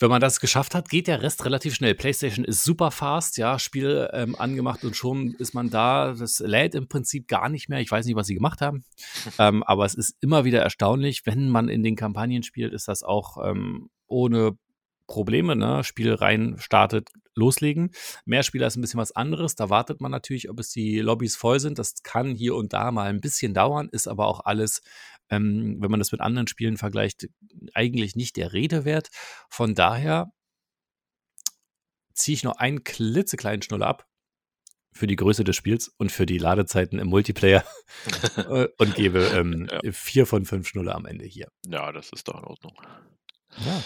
wenn 0.00 0.10
man 0.10 0.20
das 0.20 0.40
geschafft 0.40 0.74
hat, 0.74 0.88
geht 0.88 1.08
der 1.08 1.22
Rest 1.22 1.44
relativ 1.44 1.74
schnell. 1.74 1.94
PlayStation 1.94 2.44
ist 2.44 2.62
super 2.62 2.90
fast, 2.90 3.36
ja, 3.36 3.58
Spiel 3.58 4.08
ähm, 4.12 4.36
angemacht 4.36 4.84
und 4.84 4.94
schon 4.94 5.32
ist 5.32 5.54
man 5.54 5.70
da. 5.70 6.12
Das 6.12 6.38
lädt 6.38 6.74
im 6.74 6.86
Prinzip 6.86 7.26
gar 7.26 7.48
nicht 7.48 7.68
mehr. 7.68 7.80
Ich 7.80 7.90
weiß 7.90 8.06
nicht, 8.06 8.14
was 8.14 8.28
sie 8.28 8.34
gemacht 8.34 8.60
haben, 8.60 8.84
ähm, 9.38 9.62
aber 9.64 9.84
es 9.86 9.94
ist 9.94 10.16
immer 10.20 10.44
wieder 10.44 10.60
erstaunlich, 10.60 11.26
wenn 11.26 11.48
man 11.48 11.68
in 11.68 11.82
den 11.82 11.96
Kampagnen 11.96 12.42
spielt, 12.42 12.72
ist 12.72 12.86
das 12.86 13.02
auch 13.02 13.38
ähm, 13.44 13.90
ohne 14.06 14.56
Probleme, 15.08 15.56
ne? 15.56 15.82
Spiel 15.82 16.14
rein 16.14 16.54
startet, 16.58 17.08
loslegen. 17.34 17.90
Mehrspieler 18.26 18.68
ist 18.68 18.76
ein 18.76 18.80
bisschen 18.82 19.00
was 19.00 19.10
anderes. 19.10 19.56
Da 19.56 19.70
wartet 19.70 20.00
man 20.00 20.12
natürlich, 20.12 20.48
ob 20.50 20.60
es 20.60 20.70
die 20.70 21.00
Lobbys 21.00 21.34
voll 21.34 21.58
sind. 21.58 21.78
Das 21.80 22.02
kann 22.04 22.34
hier 22.34 22.54
und 22.54 22.72
da 22.72 22.92
mal 22.92 23.08
ein 23.08 23.20
bisschen 23.20 23.54
dauern, 23.54 23.88
ist 23.90 24.06
aber 24.06 24.26
auch 24.28 24.44
alles, 24.44 24.82
ähm, 25.30 25.78
wenn 25.80 25.90
man 25.90 25.98
das 25.98 26.12
mit 26.12 26.20
anderen 26.20 26.46
Spielen 26.46 26.76
vergleicht, 26.76 27.26
eigentlich 27.74 28.14
nicht 28.14 28.36
der 28.36 28.52
Rede 28.52 28.84
wert. 28.84 29.08
Von 29.48 29.74
daher 29.74 30.30
ziehe 32.14 32.34
ich 32.34 32.44
noch 32.44 32.56
einen 32.58 32.84
klitzekleinen 32.84 33.62
Schnuller 33.62 33.86
ab 33.86 34.06
für 34.92 35.06
die 35.06 35.16
Größe 35.16 35.44
des 35.44 35.54
Spiels 35.56 35.88
und 35.96 36.10
für 36.10 36.26
die 36.26 36.38
Ladezeiten 36.38 36.98
im 36.98 37.06
Multiplayer 37.08 37.64
äh, 38.36 38.68
und 38.78 38.94
gebe 38.94 39.20
ähm, 39.34 39.68
Ja. 39.70 39.92
vier 39.92 40.26
von 40.26 40.44
fünf 40.44 40.68
Schnuller 40.68 40.94
am 40.94 41.06
Ende 41.06 41.24
hier. 41.24 41.48
Ja, 41.66 41.92
das 41.92 42.10
ist 42.10 42.26
doch 42.28 42.38
in 42.38 42.44
Ordnung. 42.44 42.74
Ja. 43.64 43.82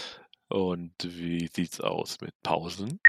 Und 0.53 0.93
wie 1.01 1.49
sieht's 1.51 1.81
aus 1.81 2.21
mit 2.21 2.31
Pausen? 2.43 2.99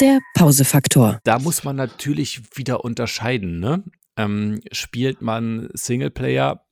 Der 0.00 0.18
Pausefaktor. 0.34 1.20
Da 1.22 1.38
muss 1.38 1.62
man 1.62 1.76
natürlich 1.76 2.56
wieder 2.56 2.84
unterscheiden. 2.84 3.60
Ne? 3.60 3.84
Ähm, 4.16 4.60
spielt 4.72 5.22
man 5.22 5.68
Singleplayer, 5.72 6.66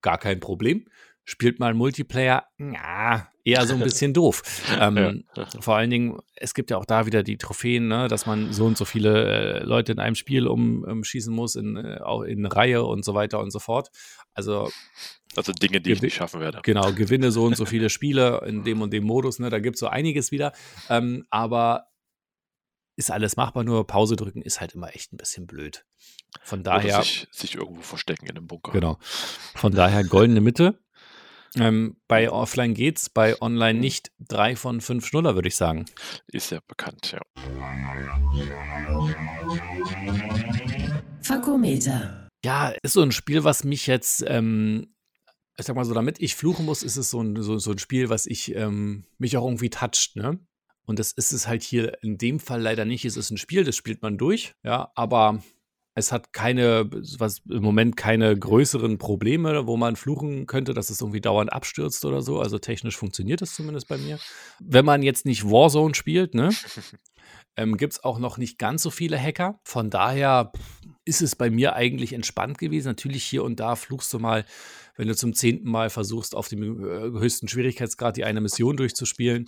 gar 0.00 0.16
kein 0.16 0.40
Problem. 0.40 0.88
Spielt 1.24 1.60
man 1.60 1.76
Multiplayer, 1.76 2.46
ja, 2.58 3.28
eher 3.44 3.66
so 3.66 3.74
ein 3.74 3.80
bisschen 3.84 4.12
doof. 4.12 4.42
Ähm, 4.78 5.24
Vor 5.60 5.76
allen 5.76 5.90
Dingen, 5.90 6.18
es 6.34 6.52
gibt 6.54 6.70
ja 6.70 6.76
auch 6.76 6.84
da 6.84 7.06
wieder 7.06 7.22
die 7.22 7.38
Trophäen, 7.38 7.88
ne, 7.88 8.08
dass 8.08 8.26
man 8.26 8.52
so 8.52 8.66
und 8.66 8.76
so 8.76 8.84
viele 8.84 9.60
äh, 9.60 9.64
Leute 9.64 9.92
in 9.92 9.98
einem 9.98 10.16
Spiel 10.16 10.46
umschießen 10.46 11.32
muss, 11.32 11.54
in, 11.54 11.76
äh, 11.76 11.98
auch 12.02 12.22
in 12.22 12.44
Reihe 12.46 12.84
und 12.84 13.04
so 13.04 13.14
weiter 13.14 13.40
und 13.40 13.52
so 13.52 13.60
fort. 13.60 13.90
Also 14.34 14.70
Also 15.36 15.52
Dinge, 15.52 15.80
die 15.80 15.92
ich 15.92 16.02
nicht 16.02 16.14
schaffen 16.14 16.40
werde. 16.40 16.60
Genau, 16.62 16.92
gewinne 16.94 17.30
so 17.30 17.44
und 17.44 17.56
so 17.56 17.66
viele 17.66 17.88
Spiele 17.88 18.42
in 18.46 18.64
dem 18.64 18.82
und 18.82 18.92
dem 18.92 19.04
Modus, 19.04 19.38
ne? 19.38 19.48
Da 19.50 19.60
gibt 19.60 19.76
es 19.76 19.80
so 19.80 19.86
einiges 19.86 20.32
wieder. 20.32 20.52
Ähm, 20.88 21.24
aber 21.30 21.86
ist 22.96 23.10
alles 23.10 23.36
machbar, 23.36 23.64
nur 23.64 23.86
Pause 23.86 24.16
drücken 24.16 24.42
ist 24.42 24.60
halt 24.60 24.74
immer 24.74 24.94
echt 24.94 25.12
ein 25.12 25.16
bisschen 25.16 25.46
blöd. 25.46 25.84
Von 26.42 26.62
daher, 26.62 27.02
sich, 27.02 27.26
sich 27.30 27.54
irgendwo 27.54 27.82
verstecken 27.82 28.26
in 28.26 28.36
einem 28.36 28.46
Bunker. 28.46 28.72
genau. 28.72 28.98
Von 29.54 29.72
daher 29.72 30.04
goldene 30.04 30.40
Mitte. 30.40 30.78
Ähm, 31.58 31.96
bei 32.08 32.30
Offline 32.30 32.74
geht's, 32.74 33.10
bei 33.10 33.40
Online 33.42 33.78
nicht. 33.78 34.10
Drei 34.18 34.56
von 34.56 34.80
fünf 34.80 35.06
Schnuller, 35.06 35.34
würde 35.34 35.48
ich 35.48 35.56
sagen. 35.56 35.84
Ist 36.28 36.50
ja 36.50 36.60
bekannt, 36.66 37.12
ja. 37.12 37.20
Fakometer. 41.22 42.28
Ja, 42.44 42.72
ist 42.82 42.94
so 42.94 43.02
ein 43.02 43.12
Spiel, 43.12 43.44
was 43.44 43.64
mich 43.64 43.86
jetzt, 43.86 44.24
ähm, 44.26 44.94
ich 45.58 45.66
sag 45.66 45.76
mal 45.76 45.84
so, 45.84 45.94
damit 45.94 46.20
ich 46.20 46.34
fluchen 46.34 46.64
muss, 46.64 46.82
ist 46.82 46.96
es 46.96 47.10
so 47.10 47.22
ein, 47.22 47.40
so, 47.42 47.58
so 47.58 47.72
ein 47.72 47.78
Spiel, 47.78 48.08
was 48.08 48.26
ich 48.26 48.54
ähm, 48.54 49.04
mich 49.18 49.36
auch 49.36 49.44
irgendwie 49.44 49.70
toucht, 49.70 50.16
ne? 50.16 50.40
Und 50.84 50.98
das 50.98 51.12
ist 51.12 51.32
es 51.32 51.46
halt 51.46 51.62
hier 51.62 52.02
in 52.02 52.18
dem 52.18 52.40
Fall 52.40 52.60
leider 52.60 52.84
nicht. 52.84 53.04
Es 53.04 53.16
ist 53.16 53.30
ein 53.30 53.36
Spiel, 53.36 53.62
das 53.62 53.76
spielt 53.76 54.02
man 54.02 54.18
durch, 54.18 54.54
ja, 54.64 54.90
aber 54.96 55.42
es 55.94 56.10
hat 56.10 56.32
keine, 56.32 56.88
was 57.18 57.42
im 57.48 57.62
Moment 57.62 57.96
keine 57.96 58.36
größeren 58.38 58.98
Probleme, 58.98 59.66
wo 59.66 59.76
man 59.76 59.96
fluchen 59.96 60.46
könnte, 60.46 60.72
dass 60.72 60.88
es 60.88 61.00
irgendwie 61.00 61.20
dauernd 61.20 61.52
abstürzt 61.52 62.04
oder 62.04 62.22
so. 62.22 62.40
Also 62.40 62.58
technisch 62.58 62.96
funktioniert 62.96 63.42
das 63.42 63.54
zumindest 63.54 63.88
bei 63.88 63.98
mir. 63.98 64.18
Wenn 64.58 64.84
man 64.84 65.02
jetzt 65.02 65.26
nicht 65.26 65.44
Warzone 65.44 65.94
spielt, 65.94 66.34
ne? 66.34 66.50
ähm, 67.56 67.76
gibt 67.76 67.92
es 67.94 68.04
auch 68.04 68.18
noch 68.18 68.38
nicht 68.38 68.58
ganz 68.58 68.82
so 68.82 68.90
viele 68.90 69.18
Hacker. 69.20 69.60
Von 69.64 69.90
daher 69.90 70.52
ist 71.04 71.20
es 71.20 71.36
bei 71.36 71.50
mir 71.50 71.74
eigentlich 71.74 72.14
entspannt 72.14 72.58
gewesen. 72.58 72.88
Natürlich 72.88 73.24
hier 73.24 73.44
und 73.44 73.60
da 73.60 73.76
fluchst 73.76 74.12
du 74.14 74.18
mal, 74.18 74.46
wenn 74.96 75.08
du 75.08 75.16
zum 75.16 75.34
zehnten 75.34 75.68
Mal 75.68 75.90
versuchst, 75.90 76.34
auf 76.34 76.48
dem 76.48 76.62
äh, 76.62 77.18
höchsten 77.18 77.48
Schwierigkeitsgrad 77.48 78.16
die 78.16 78.24
eine 78.24 78.40
Mission 78.40 78.76
durchzuspielen. 78.76 79.46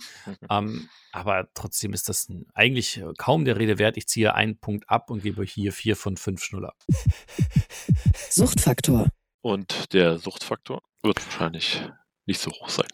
ähm, 0.49 0.89
aber 1.11 1.47
trotzdem 1.53 1.93
ist 1.93 2.09
das 2.09 2.27
eigentlich 2.53 2.97
äh, 2.97 3.13
kaum 3.17 3.45
der 3.45 3.57
Rede 3.57 3.77
wert. 3.77 3.97
Ich 3.97 4.07
ziehe 4.07 4.33
einen 4.33 4.57
Punkt 4.57 4.89
ab 4.89 5.09
und 5.09 5.23
gebe 5.23 5.43
hier 5.43 5.71
vier 5.71 5.95
von 5.95 6.17
fünf 6.17 6.43
Schnuller. 6.43 6.73
Suchtfaktor. 8.29 9.07
Und 9.41 9.93
der 9.93 10.17
Suchtfaktor 10.17 10.81
wird 11.03 11.23
wahrscheinlich 11.25 11.81
nicht 12.25 12.39
so 12.39 12.51
hoch 12.51 12.69
sein. 12.69 12.87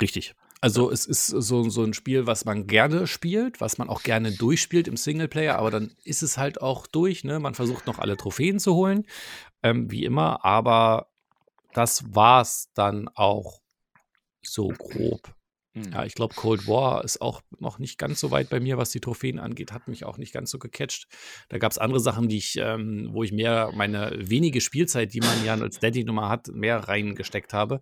Richtig. 0.00 0.34
Also 0.60 0.90
es 0.92 1.06
ist 1.06 1.26
so, 1.26 1.68
so 1.68 1.82
ein 1.82 1.92
Spiel, 1.92 2.26
was 2.26 2.44
man 2.44 2.68
gerne 2.68 3.08
spielt, 3.08 3.60
was 3.60 3.78
man 3.78 3.88
auch 3.88 4.04
gerne 4.04 4.30
durchspielt 4.30 4.86
im 4.86 4.96
Singleplayer, 4.96 5.56
aber 5.56 5.72
dann 5.72 5.92
ist 6.04 6.22
es 6.22 6.38
halt 6.38 6.62
auch 6.62 6.86
durch. 6.86 7.24
Ne? 7.24 7.40
Man 7.40 7.54
versucht 7.54 7.88
noch 7.88 7.98
alle 7.98 8.16
Trophäen 8.16 8.60
zu 8.60 8.74
holen, 8.74 9.04
ähm, 9.64 9.90
wie 9.90 10.04
immer, 10.04 10.44
aber 10.44 11.11
das 11.74 12.14
war's 12.14 12.70
dann 12.74 13.08
auch 13.14 13.60
so 14.42 14.68
grob. 14.68 15.34
Hm. 15.74 15.90
Ja, 15.92 16.04
ich 16.04 16.14
glaube, 16.14 16.34
Cold 16.34 16.68
War 16.68 17.02
ist 17.02 17.22
auch 17.22 17.40
noch 17.58 17.78
nicht 17.78 17.96
ganz 17.96 18.20
so 18.20 18.30
weit 18.30 18.50
bei 18.50 18.60
mir, 18.60 18.76
was 18.76 18.90
die 18.90 19.00
Trophäen 19.00 19.38
angeht, 19.38 19.72
hat 19.72 19.88
mich 19.88 20.04
auch 20.04 20.18
nicht 20.18 20.32
ganz 20.32 20.50
so 20.50 20.58
gecatcht. 20.58 21.06
Da 21.48 21.58
gab 21.58 21.72
es 21.72 21.78
andere 21.78 22.00
Sachen, 22.00 22.28
die 22.28 22.36
ich, 22.36 22.56
ähm, 22.58 23.08
wo 23.12 23.22
ich 23.22 23.32
mehr 23.32 23.72
meine 23.74 24.12
wenige 24.18 24.60
Spielzeit, 24.60 25.14
die 25.14 25.20
man 25.20 25.44
ja 25.44 25.54
als 25.54 25.78
Daddy-Nummer 25.78 26.28
hat, 26.28 26.48
mehr 26.48 26.76
reingesteckt 26.78 27.54
habe. 27.54 27.80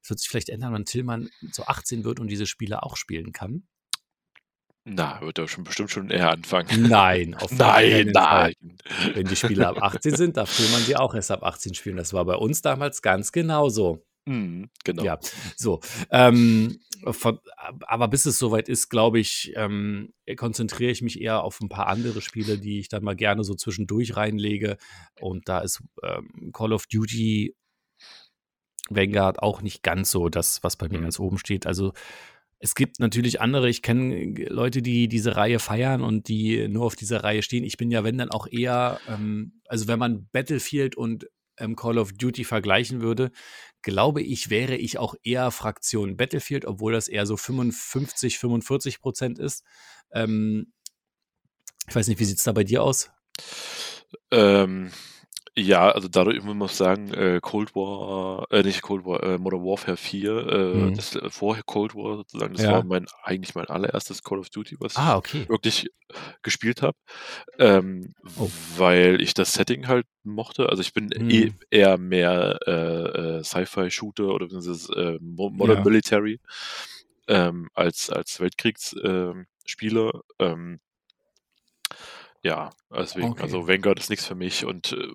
Das 0.00 0.10
wird 0.10 0.20
sich 0.20 0.28
vielleicht 0.28 0.48
ändern, 0.48 0.74
wenn 0.74 0.84
Tillmann 0.84 1.28
so 1.50 1.64
18 1.64 2.04
wird 2.04 2.20
und 2.20 2.28
diese 2.28 2.46
Spiele 2.46 2.82
auch 2.82 2.96
spielen 2.96 3.32
kann. 3.32 3.66
Na, 4.86 5.20
wird 5.22 5.38
er 5.38 5.48
schon 5.48 5.64
bestimmt 5.64 5.90
schon 5.90 6.10
eher 6.10 6.30
anfangen. 6.30 6.88
Nein, 6.88 7.34
auf 7.40 7.50
Nein, 7.52 8.12
Fall. 8.12 8.52
nein. 8.62 8.78
Wenn 9.14 9.26
die 9.26 9.36
Spiele 9.36 9.66
ab 9.66 9.80
18 9.82 10.14
sind, 10.16 10.36
darf 10.36 10.54
Tillmann 10.54 10.82
sie 10.82 10.96
auch 10.96 11.14
erst 11.14 11.30
ab 11.30 11.42
18 11.42 11.74
spielen. 11.74 11.96
Das 11.96 12.12
war 12.12 12.24
bei 12.26 12.34
uns 12.36 12.60
damals 12.60 13.00
ganz 13.00 13.32
genauso. 13.32 14.04
Hm, 14.28 14.68
genau. 14.84 15.02
Ja, 15.04 15.18
so. 15.56 15.80
Ähm, 16.10 16.80
von, 17.06 17.38
aber 17.86 18.08
bis 18.08 18.24
es 18.26 18.38
soweit 18.38 18.68
ist, 18.68 18.88
glaube 18.90 19.18
ich, 19.20 19.52
ähm, 19.56 20.12
konzentriere 20.36 20.90
ich 20.90 21.02
mich 21.02 21.20
eher 21.20 21.42
auf 21.42 21.60
ein 21.60 21.68
paar 21.68 21.86
andere 21.88 22.20
Spiele, 22.22 22.58
die 22.58 22.78
ich 22.78 22.88
dann 22.88 23.04
mal 23.04 23.16
gerne 23.16 23.42
so 23.44 23.54
zwischendurch 23.54 24.16
reinlege. 24.16 24.76
Und 25.20 25.48
da 25.48 25.60
ist 25.60 25.82
ähm, 26.02 26.50
Call 26.52 26.72
of 26.74 26.86
Duty 26.86 27.54
Vanguard 28.90 29.38
auch 29.42 29.62
nicht 29.62 29.82
ganz 29.82 30.10
so 30.10 30.28
das, 30.28 30.62
was 30.62 30.76
bei 30.76 30.88
mir 30.88 30.98
Mhm. 30.98 31.02
ganz 31.04 31.18
oben 31.18 31.38
steht. 31.38 31.66
Also 31.66 31.92
es 32.58 32.74
gibt 32.74 32.98
natürlich 33.00 33.40
andere, 33.40 33.68
ich 33.68 33.82
kenne 33.82 34.34
Leute, 34.48 34.82
die 34.82 35.08
diese 35.08 35.36
Reihe 35.36 35.58
feiern 35.58 36.02
und 36.02 36.28
die 36.28 36.68
nur 36.68 36.84
auf 36.84 36.96
dieser 36.96 37.22
Reihe 37.22 37.42
stehen. 37.42 37.64
Ich 37.64 37.76
bin 37.76 37.90
ja, 37.90 38.04
wenn 38.04 38.18
dann 38.18 38.30
auch 38.30 38.46
eher, 38.46 39.00
ähm, 39.08 39.60
also 39.68 39.86
wenn 39.88 39.98
man 39.98 40.28
Battlefield 40.32 40.96
und 40.96 41.26
ähm, 41.58 41.76
Call 41.76 41.98
of 41.98 42.12
Duty 42.12 42.44
vergleichen 42.44 43.00
würde, 43.00 43.30
glaube 43.82 44.22
ich, 44.22 44.50
wäre 44.50 44.76
ich 44.76 44.98
auch 44.98 45.14
eher 45.22 45.50
Fraktion 45.50 46.16
Battlefield, 46.16 46.64
obwohl 46.64 46.92
das 46.92 47.08
eher 47.08 47.26
so 47.26 47.36
55, 47.36 48.38
45 48.38 49.00
Prozent 49.00 49.38
ist. 49.38 49.64
Ähm, 50.12 50.72
ich 51.88 51.94
weiß 51.94 52.08
nicht, 52.08 52.18
wie 52.18 52.24
sieht 52.24 52.38
es 52.38 52.44
da 52.44 52.52
bei 52.52 52.64
dir 52.64 52.82
aus? 52.82 53.10
Ähm, 54.30 54.90
Ja, 55.56 55.88
also 55.92 56.08
dadurch, 56.08 56.42
man 56.42 56.58
muss 56.58 56.76
sagen, 56.76 57.14
äh, 57.14 57.38
Cold 57.40 57.76
War, 57.76 58.50
äh, 58.50 58.64
nicht 58.64 58.82
Cold 58.82 59.04
War, 59.04 59.22
äh, 59.22 59.38
Modern 59.38 59.62
Warfare 59.62 59.96
4, 59.96 60.36
äh, 60.48 60.74
Mhm. 60.90 60.96
das 60.96 61.14
äh, 61.14 61.30
vorher 61.30 61.62
Cold 61.62 61.94
War 61.94 62.16
sozusagen, 62.16 62.54
das 62.54 62.64
Ja. 62.64 62.72
war 62.72 62.82
mein 62.82 63.06
eigentlich 63.22 63.54
mein 63.54 63.66
allererstes 63.68 64.24
Call 64.24 64.40
of 64.40 64.50
Duty, 64.50 64.76
was 64.80 64.96
Ah, 64.96 65.12
ich 65.12 65.16
okay. 65.18 65.48
wirklich 65.48 65.90
gespielt 66.42 66.82
habe, 66.82 66.96
ähm, 67.60 68.14
Oh. 68.36 68.50
weil 68.76 69.20
ich 69.22 69.32
das 69.34 69.54
Setting 69.54 69.86
halt 69.86 70.06
mochte. 70.24 70.68
Also 70.70 70.80
ich 70.82 70.92
bin 70.92 71.12
eh 71.12 71.46
Mhm. 71.46 71.54
eher 71.70 71.98
mehr 71.98 72.58
äh, 72.66 73.38
äh, 73.38 73.44
Sci-Fi-Shooter 73.44 74.26
oder 74.34 74.46
äh, 74.46 75.18
Mo- 75.20 75.50
Modern 75.50 75.78
Ja. 75.78 75.84
Military 75.84 76.40
ähm, 77.28 77.68
als 77.74 78.10
als 78.10 78.40
Weltkriegsspieler. 78.40 79.44
Spieler. 79.66 80.20
ähm, 80.40 80.80
ja, 82.44 82.70
deswegen, 82.96 83.30
Okay. 83.30 83.42
also 83.42 83.66
Vanguard 83.66 83.98
ist 83.98 84.10
nichts 84.10 84.26
für 84.26 84.34
mich 84.36 84.64
und 84.64 84.92
äh, 84.92 85.08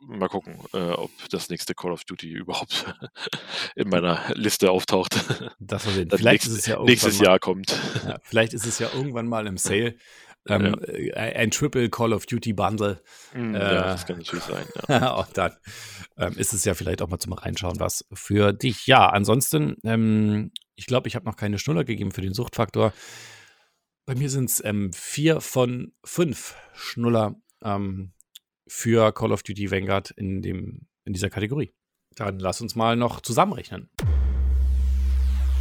mal 0.00 0.28
gucken, 0.28 0.58
äh, 0.72 0.90
ob 0.90 1.10
das 1.30 1.48
nächste 1.48 1.74
Call 1.74 1.92
of 1.92 2.04
Duty 2.04 2.28
überhaupt 2.30 2.92
in 3.76 3.88
meiner 3.88 4.20
Liste 4.34 4.70
auftaucht. 4.70 5.14
Das 5.60 5.84
sehen. 5.84 6.10
Vielleicht 6.10 6.44
nächste, 6.44 6.50
ist 6.50 6.58
es 6.58 6.66
ja 6.66 6.82
nächstes 6.82 7.18
mal, 7.18 7.24
Jahr 7.26 7.38
kommt. 7.38 7.78
Ja, 8.04 8.18
vielleicht 8.24 8.52
ist 8.54 8.66
es 8.66 8.78
ja 8.80 8.88
irgendwann 8.94 9.28
mal 9.28 9.46
im 9.46 9.58
Sale. 9.58 9.94
Ähm, 10.48 10.74
äh, 10.88 11.12
ein 11.12 11.52
Triple 11.52 11.88
Call 11.88 12.12
of 12.12 12.26
Duty 12.26 12.52
Bundle. 12.52 13.00
Hm, 13.30 13.54
Äh, 13.54 13.58
ja, 13.60 13.82
das 13.84 14.04
kann 14.06 14.16
natürlich 14.18 14.42
sein. 14.42 14.64
Ja. 14.88 15.12
und 15.20 15.38
dann 15.38 15.52
ähm, 16.16 16.32
ist 16.36 16.52
es 16.52 16.64
ja 16.64 16.74
vielleicht 16.74 17.00
auch 17.00 17.06
mal 17.06 17.20
zum 17.20 17.32
Reinschauen 17.34 17.78
was 17.78 18.04
für 18.12 18.52
dich. 18.52 18.88
Ja, 18.88 19.08
ansonsten, 19.10 19.76
ähm, 19.84 20.50
ich 20.74 20.86
glaube, 20.86 21.06
ich 21.06 21.14
habe 21.14 21.26
noch 21.26 21.36
keine 21.36 21.60
Schnuller 21.60 21.84
gegeben 21.84 22.10
für 22.10 22.22
den 22.22 22.34
Suchtfaktor. 22.34 22.92
Bei 24.04 24.16
mir 24.16 24.28
sind 24.30 24.50
es 24.50 24.64
ähm, 24.64 24.92
vier 24.92 25.40
von 25.40 25.92
fünf 26.04 26.56
Schnuller 26.74 27.36
ähm, 27.62 28.12
für 28.66 29.12
Call 29.12 29.30
of 29.30 29.44
Duty 29.44 29.70
Vanguard 29.70 30.10
in, 30.10 30.42
dem, 30.42 30.88
in 31.04 31.12
dieser 31.12 31.30
Kategorie. 31.30 31.72
Dann 32.16 32.40
lass 32.40 32.60
uns 32.60 32.74
mal 32.74 32.96
noch 32.96 33.20
zusammenrechnen. 33.20 33.90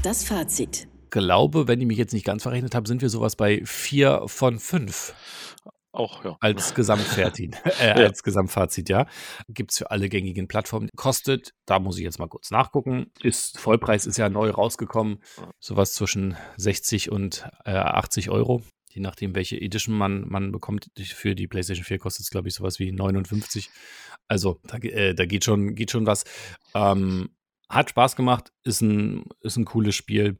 Das 0.01 0.23
Fazit. 0.23 0.87
Glaube, 1.11 1.67
wenn 1.67 1.81
ich 1.81 1.87
mich 1.87 1.99
jetzt 1.99 2.13
nicht 2.13 2.25
ganz 2.25 2.41
verrechnet 2.41 2.73
habe, 2.73 2.87
sind 2.87 3.03
wir 3.03 3.09
sowas 3.09 3.35
bei 3.35 3.63
vier 3.63 4.23
von 4.25 4.57
fünf 4.57 5.13
Auch, 5.93 6.23
ja. 6.23 6.37
als 6.39 6.73
Gesamtfazit. 6.75 7.55
äh, 7.79 7.87
Ja. 7.87 7.93
als 7.95 8.23
Gesamtfazit, 8.23 8.89
ja. 8.89 9.07
Gibt 9.49 9.71
es 9.71 9.77
für 9.79 9.91
alle 9.91 10.07
gängigen 10.09 10.47
Plattformen. 10.47 10.89
Kostet, 10.95 11.53
da 11.65 11.79
muss 11.79 11.97
ich 11.97 12.03
jetzt 12.03 12.19
mal 12.19 12.27
kurz 12.29 12.51
nachgucken, 12.51 13.11
ist 13.21 13.59
Vollpreis 13.59 14.05
ist 14.05 14.17
ja 14.17 14.29
neu 14.29 14.49
rausgekommen. 14.51 15.19
Sowas 15.59 15.93
zwischen 15.93 16.37
60 16.57 17.11
und 17.11 17.47
äh, 17.65 17.71
80 17.71 18.29
Euro. 18.29 18.63
Je 18.93 19.01
nachdem, 19.01 19.35
welche 19.35 19.59
Edition 19.59 19.95
man, 19.97 20.27
man 20.27 20.51
bekommt. 20.51 20.87
Für 20.99 21.33
die 21.35 21.47
PlayStation 21.47 21.85
4 21.85 21.97
kostet 21.99 22.23
es, 22.25 22.29
glaube 22.29 22.49
ich, 22.49 22.55
sowas 22.55 22.77
wie 22.79 22.91
59. 22.91 23.69
Also, 24.27 24.59
da, 24.63 24.77
äh, 24.77 25.13
da 25.13 25.25
geht, 25.25 25.45
schon, 25.45 25.75
geht 25.75 25.91
schon 25.91 26.05
was. 26.05 26.25
Ähm, 26.73 27.29
hat 27.69 27.89
Spaß 27.89 28.17
gemacht, 28.17 28.51
ist 28.63 28.81
ein, 28.81 29.23
ist 29.41 29.55
ein 29.55 29.63
cooles 29.65 29.95
Spiel. 29.95 30.39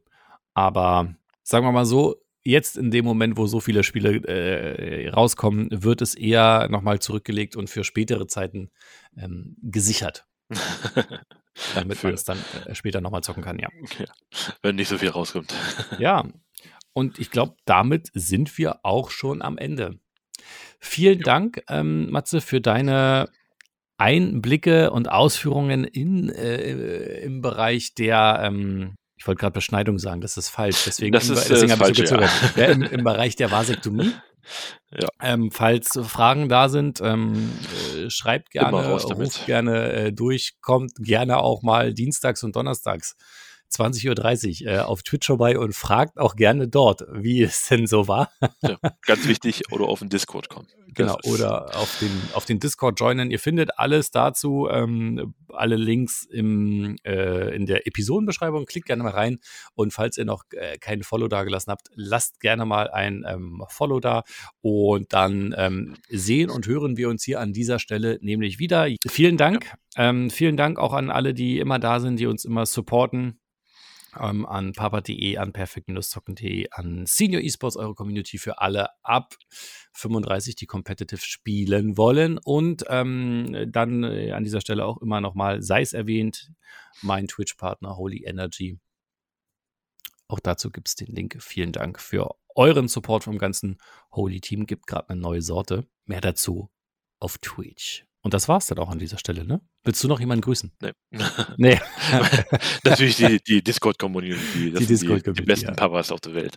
Aber 0.54 1.14
sagen 1.42 1.64
wir 1.66 1.72
mal 1.72 1.86
so, 1.86 2.21
jetzt 2.44 2.76
in 2.76 2.90
dem 2.90 3.04
Moment, 3.04 3.36
wo 3.36 3.46
so 3.46 3.60
viele 3.60 3.84
Spiele 3.84 4.16
äh, 4.26 5.08
rauskommen, 5.08 5.68
wird 5.70 6.02
es 6.02 6.14
eher 6.14 6.68
nochmal 6.70 6.98
zurückgelegt 7.00 7.56
und 7.56 7.70
für 7.70 7.84
spätere 7.84 8.26
Zeiten 8.26 8.70
ähm, 9.16 9.56
gesichert, 9.62 10.26
damit 11.74 12.02
man 12.02 12.14
es 12.14 12.24
dann 12.24 12.38
äh, 12.66 12.74
später 12.74 13.00
nochmal 13.00 13.22
zocken 13.22 13.42
kann, 13.42 13.58
ja. 13.58 13.68
ja. 13.98 14.06
Wenn 14.62 14.76
nicht 14.76 14.88
so 14.88 14.98
viel 14.98 15.10
rauskommt. 15.10 15.54
Ja, 15.98 16.24
und 16.92 17.18
ich 17.18 17.30
glaube, 17.30 17.56
damit 17.64 18.10
sind 18.12 18.58
wir 18.58 18.80
auch 18.84 19.10
schon 19.10 19.42
am 19.42 19.58
Ende. 19.58 19.98
Vielen 20.78 21.20
Dank, 21.20 21.62
ähm, 21.68 22.10
Matze, 22.10 22.40
für 22.40 22.60
deine 22.60 23.30
Einblicke 23.98 24.90
und 24.90 25.10
Ausführungen 25.10 25.84
in, 25.84 26.28
äh, 26.28 27.20
im 27.20 27.40
Bereich 27.40 27.94
der, 27.94 28.40
ähm, 28.42 28.96
ich 29.22 29.28
wollte 29.28 29.38
gerade 29.38 29.52
Beschneidung 29.52 30.00
sagen, 30.00 30.20
das 30.20 30.36
ist 30.36 30.48
falsch, 30.48 30.82
deswegen, 30.84 31.12
Das 31.12 31.28
im, 31.28 31.34
ist, 31.34 31.46
äh, 31.46 31.48
deswegen 31.50 31.68
das 31.68 31.78
habe 31.78 31.92
ich 31.92 32.08
so 32.08 32.16
Falsche, 32.16 32.24
ja. 32.24 32.28
gezögert. 32.28 32.56
Ja, 32.56 32.64
im, 32.66 32.82
Im 32.82 33.04
Bereich 33.04 33.36
der 33.36 33.50
Vasektomie. 33.50 34.12
Ja. 34.90 35.08
Ähm, 35.22 35.52
falls 35.52 35.96
Fragen 36.02 36.48
da 36.48 36.68
sind, 36.68 37.00
ähm, 37.00 37.52
äh, 37.96 38.10
schreibt 38.10 38.50
gerne, 38.50 38.92
ruft 38.92 39.46
gerne 39.46 39.92
äh, 39.92 40.12
durch, 40.12 40.56
kommt 40.60 40.96
gerne 40.96 41.38
auch 41.38 41.62
mal 41.62 41.94
dienstags 41.94 42.42
und 42.42 42.56
donnerstags 42.56 43.16
20.30 43.72 44.64
Uhr 44.64 44.72
äh, 44.72 44.78
auf 44.78 45.02
Twitch 45.02 45.26
vorbei 45.26 45.58
und 45.58 45.74
fragt 45.74 46.18
auch 46.18 46.36
gerne 46.36 46.68
dort, 46.68 47.04
wie 47.12 47.42
es 47.42 47.68
denn 47.68 47.86
so 47.86 48.08
war. 48.08 48.30
ja. 48.62 48.76
Ganz 49.06 49.26
wichtig, 49.26 49.62
oder 49.70 49.86
auf 49.86 50.00
den 50.00 50.08
Discord 50.08 50.48
kommen. 50.48 50.68
Genau, 50.94 51.16
oder 51.24 51.76
auf 51.76 51.98
den, 52.00 52.10
auf 52.34 52.44
den 52.44 52.60
Discord 52.60 53.00
joinen. 53.00 53.30
Ihr 53.30 53.38
findet 53.38 53.78
alles 53.78 54.10
dazu, 54.10 54.68
ähm, 54.70 55.34
alle 55.48 55.76
Links 55.76 56.24
im, 56.24 56.96
äh, 57.04 57.54
in 57.54 57.64
der 57.66 57.86
Episodenbeschreibung. 57.86 58.66
Klickt 58.66 58.86
gerne 58.86 59.02
mal 59.02 59.12
rein. 59.12 59.38
Und 59.74 59.92
falls 59.92 60.18
ihr 60.18 60.26
noch 60.26 60.44
äh, 60.50 60.76
keinen 60.78 61.02
Follow 61.02 61.28
da 61.28 61.44
gelassen 61.44 61.70
habt, 61.70 61.88
lasst 61.94 62.40
gerne 62.40 62.66
mal 62.66 62.90
ein 62.90 63.24
ähm, 63.26 63.64
Follow 63.68 64.00
da. 64.00 64.22
Und 64.60 65.12
dann 65.14 65.54
ähm, 65.56 65.96
sehen 66.10 66.50
und 66.50 66.66
hören 66.66 66.96
wir 66.96 67.08
uns 67.08 67.22
hier 67.24 67.40
an 67.40 67.52
dieser 67.52 67.78
Stelle 67.78 68.18
nämlich 68.20 68.58
wieder. 68.58 68.86
Vielen 69.08 69.38
Dank. 69.38 69.72
Ähm, 69.96 70.30
vielen 70.30 70.56
Dank 70.56 70.78
auch 70.78 70.92
an 70.92 71.10
alle, 71.10 71.32
die 71.32 71.58
immer 71.58 71.78
da 71.78 72.00
sind, 72.00 72.18
die 72.18 72.26
uns 72.26 72.44
immer 72.44 72.66
supporten 72.66 73.38
ähm, 74.18 74.46
an 74.46 74.72
papa.de, 74.72 75.36
an 75.36 75.52
perfect-zocken.de, 75.52 76.68
an 76.70 77.06
Senior 77.06 77.42
Esports, 77.42 77.76
eure 77.76 77.94
Community 77.94 78.38
für 78.38 78.60
alle 78.60 78.88
ab 79.02 79.36
35, 79.94 80.56
die 80.56 80.66
competitive 80.66 81.20
spielen 81.20 81.96
wollen. 81.96 82.38
Und 82.38 82.84
ähm, 82.88 83.68
dann 83.68 84.04
äh, 84.04 84.32
an 84.32 84.44
dieser 84.44 84.60
Stelle 84.60 84.84
auch 84.84 85.00
immer 85.00 85.20
nochmal, 85.20 85.62
sei 85.62 85.82
es 85.82 85.92
erwähnt, 85.92 86.50
mein 87.00 87.26
Twitch-Partner 87.26 87.96
Holy 87.96 88.24
Energy. 88.24 88.78
Auch 90.28 90.40
dazu 90.40 90.70
gibt 90.70 90.88
es 90.88 90.94
den 90.94 91.08
Link. 91.08 91.36
Vielen 91.40 91.72
Dank 91.72 92.00
für 92.00 92.34
euren 92.54 92.88
Support 92.88 93.24
vom 93.24 93.38
ganzen 93.38 93.78
Holy 94.12 94.40
Team. 94.40 94.66
Gibt 94.66 94.86
gerade 94.86 95.10
eine 95.10 95.20
neue 95.20 95.42
Sorte. 95.42 95.86
Mehr 96.06 96.20
dazu 96.20 96.70
auf 97.18 97.38
Twitch. 97.38 98.06
Und 98.22 98.34
das 98.34 98.48
war's 98.48 98.66
dann 98.66 98.78
auch 98.78 98.88
an 98.88 98.98
dieser 98.98 99.18
Stelle, 99.18 99.44
ne? 99.44 99.60
Willst 99.84 100.02
du 100.04 100.08
noch 100.08 100.20
jemanden 100.20 100.42
grüßen? 100.42 100.72
Nee. 100.80 100.92
Nee. 101.56 101.80
Natürlich 102.84 103.16
die, 103.16 103.42
die 103.42 103.62
Discord-Community. 103.62 104.72
Die 104.72 104.86
sind 104.86 105.26
die, 105.26 105.32
die 105.32 105.42
besten 105.42 105.68
ja. 105.68 105.74
Papas 105.74 106.12
auf 106.12 106.20
der 106.20 106.34
Welt. 106.34 106.56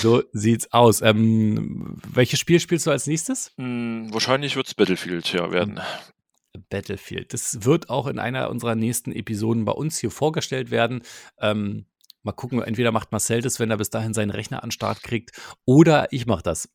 So 0.00 0.22
sieht's 0.32 0.72
aus. 0.72 1.02
Ähm, 1.02 1.96
welches 2.08 2.38
Spiel 2.38 2.60
spielst 2.60 2.86
du 2.86 2.90
als 2.90 3.06
nächstes? 3.06 3.52
Hm, 3.56 4.08
wahrscheinlich 4.12 4.56
wird 4.56 4.68
es 4.68 4.74
Battlefield 4.74 5.32
ja 5.32 5.50
werden. 5.50 5.80
Battlefield. 6.70 7.32
Das 7.32 7.64
wird 7.64 7.90
auch 7.90 8.06
in 8.06 8.18
einer 8.18 8.50
unserer 8.50 8.74
nächsten 8.74 9.12
Episoden 9.12 9.64
bei 9.64 9.72
uns 9.72 9.98
hier 9.98 10.10
vorgestellt 10.10 10.70
werden. 10.70 11.02
Ähm, 11.40 11.86
mal 12.22 12.32
gucken, 12.32 12.62
entweder 12.62 12.92
macht 12.92 13.12
Marcel 13.12 13.42
das, 13.42 13.58
wenn 13.58 13.70
er 13.70 13.76
bis 13.76 13.90
dahin 13.90 14.14
seinen 14.14 14.30
Rechner 14.30 14.62
an 14.62 14.70
Start 14.70 15.02
kriegt, 15.02 15.32
oder 15.64 16.12
ich 16.12 16.26
mache 16.26 16.42
das. 16.42 16.68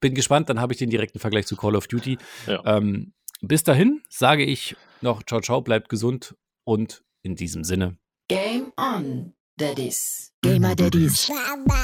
Bin 0.00 0.14
gespannt, 0.14 0.48
dann 0.48 0.60
habe 0.60 0.72
ich 0.72 0.78
den 0.78 0.90
direkten 0.90 1.18
Vergleich 1.18 1.46
zu 1.46 1.56
Call 1.56 1.76
of 1.76 1.88
Duty. 1.88 2.18
Ja. 2.46 2.62
Ähm, 2.64 3.14
bis 3.48 3.64
dahin 3.64 4.02
sage 4.08 4.44
ich 4.44 4.76
noch 5.00 5.22
ciao, 5.22 5.40
ciao, 5.40 5.60
bleibt 5.60 5.88
gesund 5.88 6.36
und 6.64 7.02
in 7.22 7.36
diesem 7.36 7.64
Sinne. 7.64 7.96
Game 8.28 8.72
on, 8.76 9.34
Daddies. 9.56 10.32
Gamer 10.42 10.74
Daddies. 10.74 11.30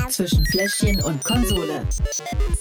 Zwischen 0.09 0.45
Fläschchen 0.47 1.03
und 1.03 1.23
Konsole. 1.25 1.87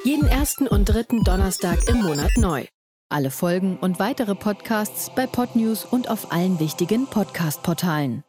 Jeden 0.04 0.28
ersten 0.28 0.68
und 0.68 0.86
dritten 0.86 1.24
Donnerstag 1.24 1.88
im 1.89 2.02
Monat 2.02 2.32
neu. 2.38 2.66
Alle 3.10 3.32
Folgen 3.32 3.78
und 3.78 4.00
weitere 4.00 4.36
Podcasts 4.36 5.10
bei 5.16 5.26
Podnews 5.26 5.84
und 5.84 6.10
auf 6.10 6.32
allen 6.32 6.60
wichtigen 6.60 7.08
Podcast-Portalen. 7.08 8.24